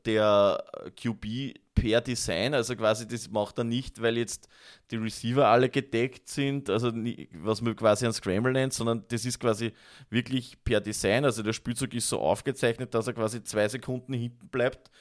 der 0.06 0.64
QB 1.02 1.56
per 1.74 2.02
Design, 2.02 2.54
also 2.54 2.76
quasi 2.76 3.08
das 3.08 3.30
macht 3.30 3.58
er 3.58 3.64
nicht, 3.64 4.02
weil 4.02 4.18
jetzt 4.18 4.48
die 4.92 4.98
Receiver 4.98 5.48
alle 5.48 5.70
gedeckt 5.70 6.30
sind, 6.30 6.70
also 6.70 6.92
was 7.34 7.62
man 7.62 7.76
quasi 7.76 8.06
ein 8.06 8.14
Scramble 8.14 8.54
nennt, 8.54 8.74
sondern 8.74 9.04
das 9.08 9.26
ist 9.26 9.40
quasi 9.40 9.74
wirklich 10.10 10.64
per 10.64 10.82
Design, 10.82 11.26
also 11.26 11.42
der 11.42 11.54
Spielzug 11.54 11.94
ist 11.94 12.10
so 12.10 12.20
aufgezeichnet, 12.20 12.94
dass 12.94 13.08
er 13.08 13.14
quasi 13.14 13.44
zwei 13.44 13.68
Sekunden 13.68 14.14
hinten 14.14 14.48
bleibt 14.50 14.92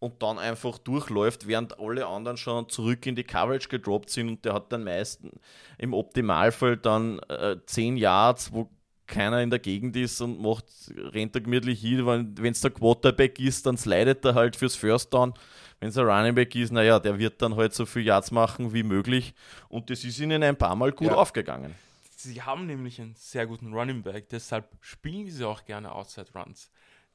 und 0.00 0.22
dann 0.22 0.38
einfach 0.38 0.78
durchläuft, 0.78 1.46
während 1.46 1.78
alle 1.78 2.06
anderen 2.06 2.36
schon 2.36 2.68
zurück 2.68 3.06
in 3.06 3.14
die 3.14 3.22
Coverage 3.24 3.68
gedroppt 3.68 4.10
sind 4.10 4.28
und 4.28 4.44
der 4.44 4.54
hat 4.54 4.72
dann 4.72 4.82
meistens 4.82 5.32
im 5.78 5.94
Optimalfall 5.94 6.76
dann 6.78 7.20
äh, 7.28 7.56
10 7.64 7.96
Yards, 7.96 8.52
wo 8.52 8.68
keiner 9.06 9.42
in 9.42 9.50
der 9.50 9.58
Gegend 9.58 9.96
ist 9.96 10.20
und 10.20 10.40
macht, 10.40 10.64
rennt 10.96 11.34
er 11.34 11.42
gemütlich 11.42 11.80
hin. 11.80 12.06
Wenn 12.06 12.52
es 12.52 12.60
der 12.60 12.70
Quarterback 12.70 13.38
ist, 13.38 13.66
dann 13.66 13.76
slidet 13.76 14.24
er 14.24 14.34
halt 14.34 14.56
fürs 14.56 14.76
First 14.76 15.12
Down. 15.12 15.34
Wenn 15.80 15.88
es 15.90 15.98
ein 15.98 16.06
Running 16.06 16.34
Back 16.34 16.54
ist, 16.54 16.72
naja, 16.72 16.98
der 16.98 17.18
wird 17.18 17.42
dann 17.42 17.56
halt 17.56 17.74
so 17.74 17.86
viel 17.86 18.02
Yards 18.02 18.30
machen 18.30 18.72
wie 18.72 18.82
möglich. 18.82 19.34
Und 19.68 19.90
das 19.90 20.04
ist 20.04 20.18
ihnen 20.20 20.42
ein 20.42 20.56
paar 20.56 20.76
Mal 20.76 20.92
gut 20.92 21.08
ja. 21.08 21.14
aufgegangen. 21.14 21.74
Sie 22.16 22.40
haben 22.40 22.66
nämlich 22.66 23.00
einen 23.00 23.14
sehr 23.16 23.46
guten 23.46 23.72
Running 23.72 24.02
Back, 24.02 24.28
deshalb 24.28 24.68
spielen 24.80 25.28
sie 25.30 25.44
auch 25.46 25.64
gerne 25.64 25.92
Outside 25.92 26.28
Runs, 26.34 26.70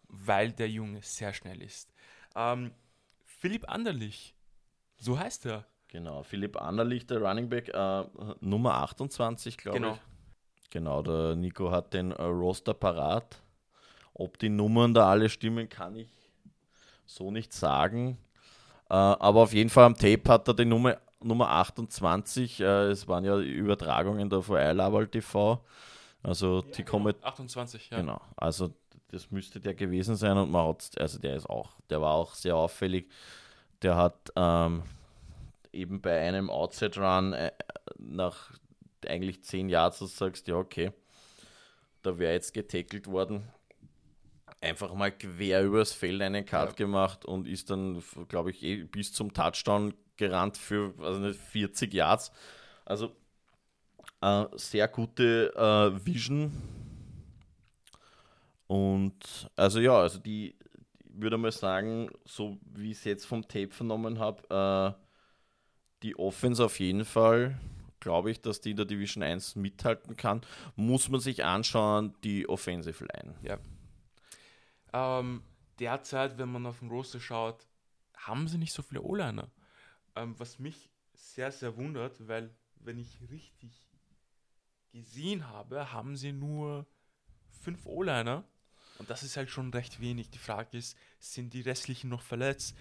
weil 0.08 0.52
der 0.52 0.68
Junge 0.68 1.00
sehr 1.04 1.32
schnell 1.32 1.62
ist. 1.62 1.95
Ähm, 2.36 2.72
Philipp 3.24 3.70
Anderlich, 3.70 4.36
so 4.98 5.18
heißt 5.18 5.46
er. 5.46 5.66
Genau, 5.88 6.24
Philipp 6.24 6.62
Anderlich, 6.62 7.08
der 7.08 7.22
Running 7.22 7.50
Back, 7.50 7.70
äh, 7.70 8.04
Nummer 8.42 8.76
28, 8.76 9.58
glaube 9.58 9.80
genau. 9.80 9.94
ich. 9.94 10.00
Genau, 10.72 11.02
der 11.02 11.36
Nico 11.36 11.72
hat 11.72 11.94
den 11.94 12.12
äh, 12.12 12.22
Roster 12.24 12.74
parat. 12.74 13.42
Ob 14.14 14.38
die 14.40 14.50
Nummern 14.50 14.94
da 14.94 15.10
alle 15.10 15.30
stimmen, 15.30 15.70
kann 15.70 15.96
ich 15.96 16.10
so 17.06 17.32
nicht 17.32 17.54
sagen. 17.54 18.18
Äh, 18.90 18.94
aber 18.94 19.42
auf 19.42 19.54
jeden 19.54 19.70
Fall 19.70 19.86
am 19.86 19.96
Tape 19.96 20.24
hat 20.28 20.48
er 20.48 20.54
die 20.54 20.66
Nummer, 20.66 20.98
Nummer 21.22 21.50
28. 21.50 22.60
Äh, 22.60 22.64
es 22.90 23.08
waren 23.08 23.24
ja 23.24 23.38
Übertragungen 23.40 24.30
da 24.30 24.42
von 24.42 24.58
iLaval 24.58 25.08
TV. 25.08 25.64
Also 26.24 26.58
ja, 26.58 26.72
die 26.72 26.84
genau. 26.84 26.92
kommen. 26.92 27.16
28, 27.22 27.90
ja. 27.92 27.98
Genau. 27.98 28.22
Also 28.36 28.74
das 29.10 29.32
müsste 29.32 29.60
der 29.60 29.74
gewesen 29.74 30.16
sein 30.16 30.38
und 30.38 30.52
man 30.52 30.68
hat, 30.68 30.92
also 31.00 31.20
der 31.20 31.36
ist 31.36 31.50
auch, 31.50 31.76
der 31.90 32.02
war 32.02 32.14
auch 32.14 32.34
sehr 32.34 32.56
auffällig. 32.56 33.10
Der 33.82 33.96
hat 33.96 34.32
ähm, 34.36 34.84
eben 35.72 36.02
bei 36.02 36.20
einem 36.20 36.50
Outside 36.50 37.00
Run 37.00 37.34
äh, 37.34 37.52
nach 37.98 38.52
eigentlich 39.06 39.44
zehn 39.44 39.70
Jahren 39.70 39.92
so 39.92 40.06
sagst, 40.08 40.48
ja 40.48 40.56
okay, 40.56 40.92
da 42.02 42.18
wäre 42.18 42.34
jetzt 42.34 42.54
getackelt 42.54 43.08
worden, 43.08 43.48
einfach 44.62 44.94
mal 44.94 45.12
quer 45.12 45.64
übers 45.64 45.94
Feld 45.94 46.22
einen 46.22 46.46
Cut 46.46 46.70
ja. 46.70 46.76
gemacht 46.76 47.26
und 47.26 47.48
ist 47.48 47.70
dann, 47.70 48.04
glaube 48.28 48.52
ich, 48.52 48.64
eh 48.64 48.84
bis 48.84 49.14
zum 49.14 49.34
Touchdown 49.34 49.94
gerannt 50.18 50.58
für 50.58 50.94
also 51.00 51.20
nicht 51.20 51.40
40 51.40 51.94
Yards. 51.94 52.32
Also 52.86 53.16
äh, 54.22 54.46
sehr 54.56 54.88
gute 54.88 55.54
äh, 55.56 56.06
Vision 56.06 56.52
und 58.68 59.50
also 59.56 59.80
ja, 59.80 59.98
also 60.00 60.20
die, 60.20 60.56
würde 61.04 61.38
mal 61.38 61.52
sagen, 61.52 62.10
so 62.26 62.58
wie 62.66 62.92
ich 62.92 62.98
es 62.98 63.04
jetzt 63.04 63.26
vom 63.26 63.48
Tape 63.48 63.70
vernommen 63.70 64.20
habe, 64.20 64.96
äh, 64.98 65.02
die 66.04 66.18
Offense 66.18 66.64
auf 66.64 66.80
jeden 66.80 67.06
Fall, 67.06 67.60
glaube 68.00 68.32
ich, 68.32 68.42
dass 68.42 68.62
die 68.62 68.72
in 68.72 68.78
der 68.78 68.86
Division 68.86 69.24
1 69.24 69.56
mithalten 69.56 70.16
kann. 70.16 70.42
Muss 70.76 71.10
man 71.10 71.20
sich 71.20 71.44
anschauen, 71.44 72.14
die 72.24 72.48
Offensive 72.48 73.06
Line. 73.06 73.36
Ja. 73.42 73.58
Ähm, 74.94 75.44
derzeit, 75.80 76.38
wenn 76.38 76.52
man 76.52 76.66
auf 76.66 76.80
den 76.80 76.90
Roster 76.90 77.20
schaut, 77.20 77.66
haben 78.16 78.48
sie 78.48 78.58
nicht 78.58 78.74
so 78.74 78.82
viele 78.82 79.02
O-Liner. 79.02 79.50
Ähm, 80.16 80.36
was 80.38 80.60
mich 80.60 80.90
sehr, 81.14 81.52
sehr 81.52 81.76
wundert, 81.78 82.28
weil, 82.28 82.56
wenn 82.76 83.00
ich 83.00 83.20
richtig 83.30 83.90
gesehen 84.92 85.50
habe, 85.50 85.92
haben 85.92 86.16
sie 86.16 86.32
nur 86.32 86.86
fünf 87.62 87.86
O-Liner. 87.86 88.44
Und 89.00 89.10
das 89.10 89.24
ist 89.24 89.38
halt 89.38 89.50
schon 89.50 89.72
recht 89.72 90.00
wenig. 90.00 90.30
Die 90.30 90.38
Frage 90.38 90.78
ist, 90.78 90.98
sind 91.20 91.54
die 91.54 91.62
restlichen 91.62 92.10
noch 92.10 92.22
verletzt? 92.22 92.76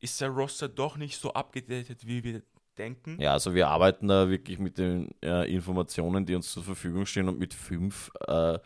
Ist 0.00 0.20
der 0.20 0.28
Roster 0.28 0.68
doch 0.68 0.96
nicht 0.96 1.18
so 1.18 1.32
abgedatet, 1.32 2.06
wie 2.06 2.22
wir 2.22 2.42
denken? 2.76 3.20
Ja, 3.20 3.32
also 3.32 3.54
wir 3.54 3.68
arbeiten 3.68 4.08
da 4.08 4.28
wirklich 4.28 4.58
mit 4.58 4.78
den 4.78 5.10
äh, 5.22 5.52
Informationen, 5.52 6.26
die 6.26 6.34
uns 6.34 6.52
zur 6.52 6.62
Verfügung 6.62 7.06
stehen 7.06 7.28
und 7.28 7.38
mit 7.38 7.54
fünf 7.54 8.10
äh, 8.28 8.58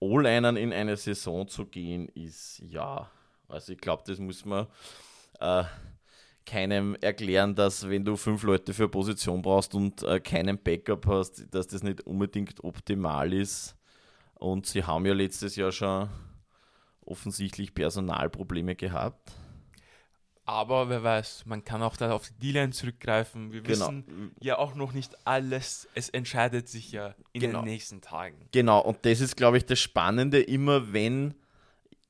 O-Linern 0.00 0.56
in 0.56 0.72
eine 0.72 0.96
Saison 0.96 1.48
zu 1.48 1.66
gehen, 1.66 2.08
ist 2.08 2.62
ja, 2.66 3.10
also 3.48 3.72
ich 3.72 3.78
glaube, 3.78 4.02
das 4.06 4.18
muss 4.18 4.44
man 4.44 4.66
äh, 5.40 5.64
keinem 6.44 6.94
erklären, 7.00 7.54
dass 7.54 7.88
wenn 7.88 8.04
du 8.04 8.16
fünf 8.16 8.42
Leute 8.42 8.74
für 8.74 8.88
Position 8.88 9.40
brauchst 9.40 9.74
und 9.74 10.02
äh, 10.02 10.20
keinen 10.20 10.62
Backup 10.62 11.06
hast, 11.06 11.46
dass 11.54 11.68
das 11.68 11.82
nicht 11.82 12.02
unbedingt 12.02 12.62
optimal 12.62 13.32
ist. 13.32 13.76
Und 14.34 14.66
sie 14.66 14.84
haben 14.84 15.06
ja 15.06 15.14
letztes 15.14 15.56
Jahr 15.56 15.72
schon 15.72 16.08
offensichtlich 17.06 17.74
Personalprobleme 17.74 18.74
gehabt. 18.76 19.32
Aber 20.46 20.90
wer 20.90 21.02
weiß, 21.02 21.46
man 21.46 21.64
kann 21.64 21.82
auch 21.82 21.96
da 21.96 22.12
auf 22.12 22.28
die 22.28 22.34
D-Line 22.52 22.70
zurückgreifen. 22.72 23.50
Wir 23.52 23.62
Genau. 23.62 23.86
wissen 23.86 24.34
ja 24.40 24.58
auch 24.58 24.74
noch 24.74 24.92
nicht 24.92 25.16
alles. 25.26 25.88
Es 25.94 26.10
entscheidet 26.10 26.68
sich 26.68 26.92
ja 26.92 27.14
in 27.32 27.40
Genau. 27.40 27.60
den 27.62 27.70
nächsten 27.70 28.02
Tagen. 28.02 28.48
Genau, 28.52 28.80
und 28.80 29.06
das 29.06 29.20
ist, 29.20 29.36
glaube 29.36 29.56
ich, 29.56 29.64
das 29.64 29.80
Spannende, 29.80 30.42
immer 30.42 30.92
wenn, 30.92 31.32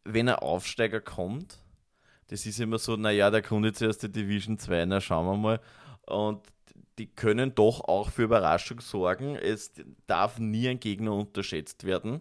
wenn 0.03 0.29
ein 0.29 0.35
Aufsteiger 0.35 1.01
kommt. 1.01 1.59
Das 2.29 2.45
ist 2.45 2.59
immer 2.59 2.79
so, 2.79 2.97
naja, 2.97 3.31
der 3.31 3.43
kommt 3.43 3.67
jetzt 3.67 3.81
erst 3.83 4.03
die 4.03 4.11
Division 4.11 4.59
2, 4.59 4.85
na 4.87 5.01
schauen 5.01 5.27
wir 5.27 5.37
mal. 5.37 5.61
Und 6.07 6.41
die 6.99 7.07
können 7.07 7.55
doch 7.55 7.83
auch 7.83 8.11
für 8.11 8.23
Überraschung 8.25 8.81
sorgen. 8.81 9.37
Es 9.37 9.73
darf 10.09 10.41
nie 10.41 10.69
ein 10.69 10.81
Gegner 10.81 11.13
unterschätzt 11.13 11.85
werden. 11.85 12.21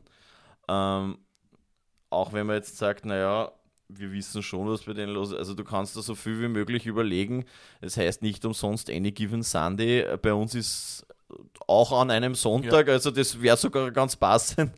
Ähm, 0.68 1.18
auch 2.14 2.34
wenn 2.34 2.48
man 2.48 2.58
jetzt 2.58 2.78
sagt, 2.78 3.06
naja, 3.06 3.52
wir 3.90 4.12
wissen 4.12 4.42
schon, 4.42 4.68
was 4.68 4.84
bei 4.84 4.94
denen 4.94 5.14
los 5.14 5.32
ist. 5.32 5.38
Also 5.38 5.54
du 5.54 5.64
kannst 5.64 5.96
da 5.96 6.02
so 6.02 6.16
viel 6.16 6.42
wie 6.42 6.48
möglich 6.48 6.86
überlegen. 6.86 7.46
Es 7.82 7.98
heißt 7.98 8.22
nicht 8.22 8.46
umsonst 8.46 8.90
Any 8.90 9.12
Given 9.12 9.44
Sunday. 9.44 10.18
Bei 10.18 10.34
uns 10.34 10.56
ist 10.56 11.06
auch 11.68 11.92
an 12.00 12.12
einem 12.12 12.36
Sonntag, 12.36 12.90
also 12.90 13.12
das 13.12 13.42
wäre 13.42 13.58
sogar 13.58 13.92
ganz 13.92 14.16
passend. 14.16 14.72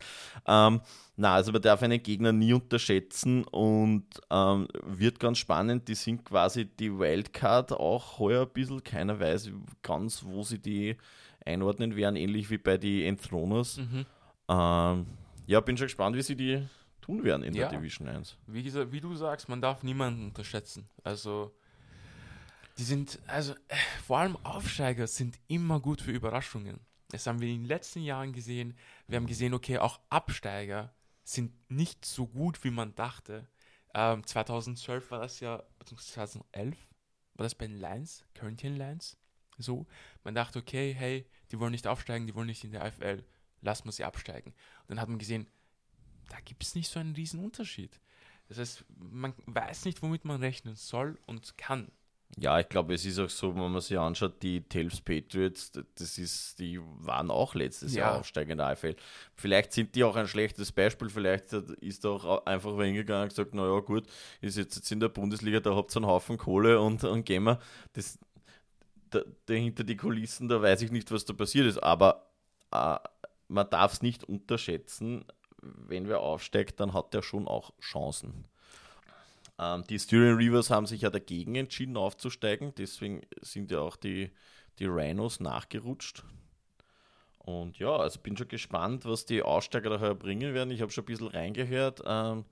Ähm, 0.47 0.81
na, 1.17 1.33
also 1.33 1.51
man 1.51 1.61
darf 1.61 1.81
einen 1.81 2.03
Gegner 2.03 2.33
nie 2.33 2.53
unterschätzen 2.53 3.45
und 3.45 4.05
ähm, 4.29 4.67
wird 4.83 5.19
ganz 5.19 5.37
spannend. 5.37 5.87
Die 5.87 5.95
sind 5.95 6.25
quasi 6.25 6.65
die 6.65 6.99
Wildcard 6.99 7.71
auch 7.71 8.19
heuer 8.19 8.43
ein 8.43 8.49
bisschen. 8.53 8.83
Keiner 8.83 9.19
weiß 9.19 9.49
ganz, 9.81 10.23
wo 10.25 10.43
sie 10.43 10.59
die 10.59 10.97
einordnen 11.45 11.95
werden, 11.95 12.15
ähnlich 12.15 12.49
wie 12.49 12.57
bei 12.57 12.77
den 12.77 13.05
Enthroners. 13.05 13.77
Mhm. 13.77 14.05
Ähm, 14.49 15.05
ja, 15.47 15.59
bin 15.61 15.77
schon 15.77 15.87
gespannt, 15.87 16.17
wie 16.17 16.21
sie 16.21 16.35
die 16.35 16.61
tun 17.05 17.23
werden 17.23 17.43
in 17.43 17.53
Ja. 17.53 17.69
der 17.69 17.77
Division 17.79 18.07
1. 18.07 18.37
Wie, 18.47 18.63
gesagt, 18.63 18.91
wie 18.91 19.01
du 19.01 19.15
sagst, 19.15 19.47
man 19.47 19.61
darf 19.61 19.83
niemanden 19.83 20.25
unterschätzen. 20.25 20.89
Also, 21.03 21.55
die 22.77 22.83
sind, 22.83 23.19
also 23.27 23.53
äh, 23.67 23.75
vor 24.05 24.17
allem 24.19 24.35
Aufsteiger 24.43 25.07
sind 25.07 25.37
immer 25.47 25.79
gut 25.79 26.01
für 26.01 26.11
Überraschungen. 26.11 26.79
Das 27.09 27.27
haben 27.27 27.39
wir 27.39 27.47
in 27.47 27.61
den 27.61 27.67
letzten 27.67 28.01
Jahren 28.01 28.33
gesehen. 28.33 28.75
Wir 29.07 29.17
haben 29.17 29.27
gesehen, 29.27 29.53
okay, 29.53 29.77
auch 29.77 29.99
Absteiger 30.09 30.93
sind 31.23 31.53
nicht 31.69 32.03
so 32.05 32.27
gut, 32.27 32.63
wie 32.63 32.71
man 32.71 32.95
dachte. 32.95 33.47
Ähm, 33.93 34.25
2012 34.25 35.11
war 35.11 35.19
das 35.19 35.39
ja, 35.39 35.63
beziehungsweise 35.79 36.13
2011 36.13 36.77
war 37.35 37.43
das 37.43 37.55
bei 37.55 37.67
den 37.67 37.77
Lions, 37.79 38.25
Corinthian 38.37 38.75
Lions, 38.75 39.17
so. 39.57 39.85
Man 40.23 40.35
dachte, 40.35 40.59
okay, 40.59 40.93
hey, 40.93 41.25
die 41.51 41.59
wollen 41.59 41.71
nicht 41.71 41.87
aufsteigen, 41.87 42.27
die 42.27 42.35
wollen 42.35 42.47
nicht 42.47 42.63
in 42.63 42.71
der 42.71 42.83
AFL, 42.83 43.23
lass 43.61 43.85
mal 43.85 43.91
sie 43.91 44.03
absteigen. 44.03 44.51
Und 44.81 44.89
dann 44.89 44.99
hat 44.99 45.07
man 45.09 45.19
gesehen, 45.19 45.47
da 46.29 46.37
gibt 46.43 46.63
es 46.63 46.75
nicht 46.75 46.89
so 46.89 46.99
einen 46.99 47.15
riesen 47.15 47.43
Unterschied. 47.43 47.99
Das 48.47 48.59
heißt, 48.59 48.85
man 48.97 49.33
weiß 49.47 49.85
nicht, 49.85 50.01
womit 50.01 50.25
man 50.25 50.39
rechnen 50.39 50.75
soll 50.75 51.17
und 51.25 51.57
kann. 51.57 51.91
Ja, 52.37 52.59
ich 52.59 52.67
glaube, 52.67 52.93
es 52.93 53.05
ist 53.05 53.17
auch 53.17 53.29
so, 53.29 53.55
wenn 53.55 53.71
man 53.71 53.79
sich 53.81 53.97
anschaut, 53.97 54.41
die 54.43 54.61
Tales 54.61 54.99
Patriots, 54.99 55.71
das 55.95 56.17
ist, 56.17 56.59
die 56.59 56.79
waren 56.81 57.31
auch 57.31 57.55
letztes 57.55 57.93
Ja. 57.95 58.21
Jahr 58.35 58.45
der 58.45 58.59
AFL. 58.67 58.95
Vielleicht 59.35 59.71
sind 59.71 59.95
die 59.95 60.03
auch 60.03 60.15
ein 60.15 60.27
schlechtes 60.27 60.71
Beispiel, 60.71 61.09
vielleicht 61.09 61.53
ist 61.53 62.03
da 62.03 62.09
auch 62.09 62.45
einfach 62.45 62.77
wer 62.77 62.87
hingegangen 62.87 63.23
und 63.23 63.29
gesagt, 63.29 63.53
naja 63.53 63.79
gut, 63.79 64.05
ist 64.41 64.57
jetzt, 64.57 64.75
jetzt 64.75 64.91
in 64.91 64.99
der 64.99 65.09
Bundesliga, 65.09 65.59
da 65.61 65.75
habt 65.75 65.95
ihr 65.95 65.97
einen 65.97 66.07
Haufen 66.07 66.37
Kohle 66.37 66.81
und, 66.81 67.03
und 67.05 67.25
gehen 67.25 67.43
wir. 67.43 67.59
Das, 67.93 68.19
da, 69.11 69.21
dahinter 69.45 69.83
die 69.85 69.95
Kulissen, 69.95 70.49
da 70.49 70.61
weiß 70.61 70.81
ich 70.81 70.91
nicht, 70.91 71.11
was 71.11 71.23
da 71.25 71.33
passiert 71.33 71.67
ist, 71.67 71.77
aber 71.81 72.27
äh, 72.71 72.97
man 73.47 73.69
darf 73.69 73.93
es 73.93 74.01
nicht 74.01 74.25
unterschätzen, 74.25 75.23
wenn 75.87 76.07
wer 76.07 76.19
aufsteigt, 76.19 76.79
dann 76.79 76.93
hat 76.93 77.13
er 77.13 77.23
schon 77.23 77.47
auch 77.47 77.71
Chancen. 77.79 78.45
Ähm, 79.57 79.83
die 79.89 79.99
Styrian 79.99 80.37
Reavers 80.37 80.69
haben 80.69 80.85
sich 80.85 81.01
ja 81.01 81.09
dagegen 81.09 81.55
entschieden 81.55 81.97
aufzusteigen, 81.97 82.73
deswegen 82.77 83.21
sind 83.41 83.71
ja 83.71 83.79
auch 83.79 83.95
die, 83.95 84.31
die 84.79 84.85
Rhinos 84.85 85.39
nachgerutscht. 85.39 86.23
Und 87.39 87.77
ja, 87.77 87.95
also 87.95 88.19
bin 88.19 88.35
schon 88.35 88.47
gespannt, 88.47 89.05
was 89.05 89.25
die 89.25 89.43
Aussteiger 89.43 89.91
daher 89.91 90.15
bringen 90.15 90.53
werden. 90.53 90.71
Ich 90.71 90.81
habe 90.81 90.91
schon 90.91 91.03
ein 91.03 91.07
bisschen 91.07 91.27
reingehört 91.27 92.01
ähm, 92.05 92.43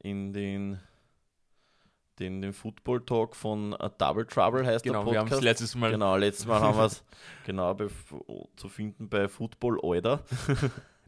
in 0.00 0.32
den, 0.34 0.78
den, 2.18 2.42
den 2.42 2.52
Football 2.52 3.00
Talk 3.04 3.34
von 3.34 3.72
äh, 3.72 3.90
Double 3.96 4.26
Trouble 4.26 4.66
heißt 4.66 4.84
Genau, 4.84 5.04
der 5.04 5.12
wir 5.12 5.18
haben 5.20 5.26
es 5.26 5.30
Podcast. 5.30 5.42
letztes 5.42 5.74
Mal. 5.74 5.90
Genau, 5.90 6.16
letztes 6.16 6.46
Mal 6.46 6.60
haben 6.60 6.76
wir 6.78 6.84
es 6.84 7.02
genau 7.46 7.72
bei, 7.74 7.86
zu 8.56 8.68
finden 8.68 9.08
bei 9.08 9.26
Football 9.26 9.80
Euder. 9.82 10.22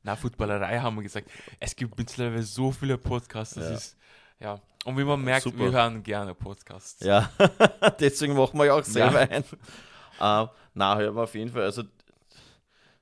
Na, 0.02 0.16
Footballerei 0.16 0.78
haben 0.80 0.96
wir 0.96 1.02
gesagt. 1.02 1.30
Es 1.58 1.76
gibt 1.76 1.96
mittlerweile 1.98 2.42
so 2.42 2.72
viele 2.72 2.96
Podcasts. 2.98 3.54
Das 3.54 3.64
Ja. 3.68 3.74
ist, 3.74 3.96
ja. 4.40 4.60
Und 4.84 4.96
wie 4.96 5.04
man 5.04 5.20
merkt, 5.22 5.42
Super. 5.42 5.58
wir 5.58 5.72
hören 5.72 6.02
gerne 6.02 6.34
Podcasts. 6.34 7.04
Ja, 7.04 7.30
deswegen 8.00 8.34
machen 8.34 8.58
wir 8.58 8.66
ja 8.66 8.74
auch 8.74 8.84
selber 8.84 9.18
ein. 9.20 9.44
Ähm, 10.22 10.48
na, 10.74 10.96
hören 10.96 11.14
wir 11.14 11.22
auf 11.22 11.34
jeden 11.34 11.50
Fall. 11.52 11.62
Also, 11.64 11.82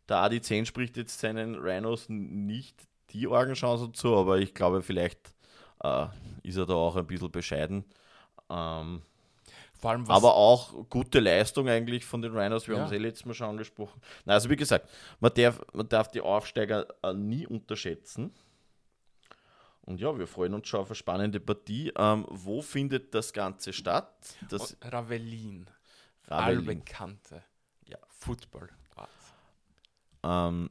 der 0.08 0.16
Adi 0.18 0.40
10 0.40 0.66
spricht 0.66 0.96
jetzt 0.96 1.20
seinen 1.20 1.54
Rhinos 1.54 2.06
nicht 2.08 2.76
die 3.10 3.28
Orgenchancen 3.28 3.94
zu, 3.94 4.16
aber 4.16 4.38
ich 4.38 4.54
glaube, 4.54 4.82
vielleicht 4.82 5.34
äh, 5.84 6.06
ist 6.42 6.56
er 6.56 6.66
da 6.66 6.74
auch 6.74 6.96
ein 6.96 7.06
bisschen 7.06 7.30
bescheiden. 7.30 7.84
Ähm, 8.50 9.02
Vor 9.78 9.90
allem, 9.92 10.06
was, 10.08 10.16
aber 10.16 10.34
auch 10.34 10.88
gute 10.90 11.20
Leistung 11.20 11.68
eigentlich 11.68 12.04
von 12.04 12.20
den 12.20 12.36
Rhinos. 12.36 12.66
Wir 12.66 12.74
Ja. 12.74 12.80
haben 12.80 12.86
es 12.88 12.92
eh 12.92 12.98
letztes 12.98 13.24
Mal 13.26 13.34
schon 13.34 13.48
angesprochen. 13.50 14.00
Na, 14.24 14.34
also 14.34 14.50
wie 14.50 14.56
gesagt, 14.56 14.88
man 15.20 15.32
darf, 15.34 15.60
man 15.72 15.88
darf 15.88 16.08
die 16.10 16.20
Aufsteiger 16.20 16.86
äh, 17.02 17.12
nie 17.14 17.46
unterschätzen. 17.46 18.34
Und 19.82 20.00
ja, 20.00 20.18
wir 20.18 20.26
freuen 20.26 20.52
uns 20.52 20.68
schon 20.68 20.80
auf 20.80 20.88
eine 20.88 20.96
spannende 20.96 21.40
Partie. 21.40 21.92
Ähm, 21.96 22.26
wo 22.28 22.60
findet 22.60 23.14
das 23.14 23.32
Ganze 23.32 23.72
statt? 23.72 24.36
Das 24.50 24.72
und 24.72 24.92
Ravelin, 24.92 25.66
Ravelin. 26.26 26.58
allbekannte 26.58 27.42
Ja. 27.86 27.96
Football. 28.08 28.68
Ähm, 30.24 30.68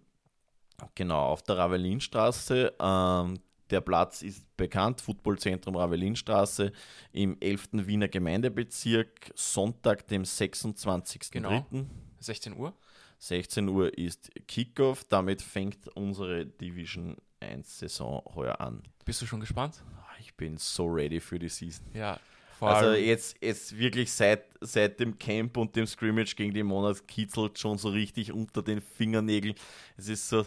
genau, 0.94 1.28
auf 1.28 1.42
der 1.44 1.58
Ravelinstraße. 1.58 2.74
Ähm, 2.80 3.40
der 3.70 3.82
Platz 3.82 4.22
ist 4.22 4.44
bekannt, 4.58 5.02
Footballzentrum 5.02 5.76
Ravelinstraße 5.76 6.72
im 7.12 7.38
11. 7.40 7.70
Wiener 7.74 8.08
Gemeindebezirk, 8.08 9.32
Sonntag, 9.36 10.08
dem 10.08 10.24
26.03. 10.24 11.32
Genau. 11.32 11.66
16 12.20 12.58
Uhr. 12.58 12.74
16 13.20 13.68
Uhr 13.68 13.98
ist 13.98 14.30
Kickoff. 14.48 15.04
Damit 15.06 15.42
fängt 15.42 15.88
unsere 15.96 16.46
Division 16.46 17.18
1 17.40 17.80
Saison 17.80 18.24
heuer 18.36 18.60
an. 18.60 18.84
Bist 19.06 19.22
du 19.22 19.26
schon 19.26 19.40
gespannt? 19.40 19.84
Ich 20.20 20.34
bin 20.36 20.58
so 20.58 20.88
ready 20.88 21.20
für 21.20 21.40
die 21.40 21.50
Season. 21.50 21.86
Ja. 21.94 22.20
Vor 22.58 22.70
Also 22.70 22.90
allem, 22.90 23.06
jetzt, 23.06 23.38
jetzt 23.40 23.78
wirklich 23.78 24.12
seit, 24.12 24.46
seit 24.62 25.00
dem 25.00 25.18
Camp 25.20 25.58
und 25.58 25.76
dem 25.76 25.86
Scrimmage 25.86 26.36
gegen 26.36 26.54
die 26.54 26.64
Monat 26.64 27.08
kitzelt 27.08 27.60
schon 27.60 27.78
so 27.78 27.90
richtig 27.90 28.32
unter 28.32 28.64
den 28.64 28.82
Fingernägeln. 28.82 29.54
Es 29.96 30.08
ist 30.08 30.28
so 30.28 30.44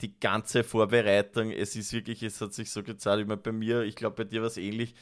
die 0.00 0.18
ganze 0.18 0.64
Vorbereitung, 0.64 1.50
es 1.50 1.76
ist 1.76 1.92
wirklich, 1.92 2.22
es 2.22 2.40
hat 2.40 2.52
sich 2.52 2.70
so 2.70 2.82
gezeigt, 2.82 3.22
ich 3.22 3.26
meine, 3.26 3.40
bei 3.40 3.52
mir, 3.52 3.82
ich 3.82 3.96
glaube 3.96 4.16
bei 4.16 4.24
dir 4.24 4.40
war 4.40 4.48
es 4.48 4.56
ähnlich. 4.56 4.94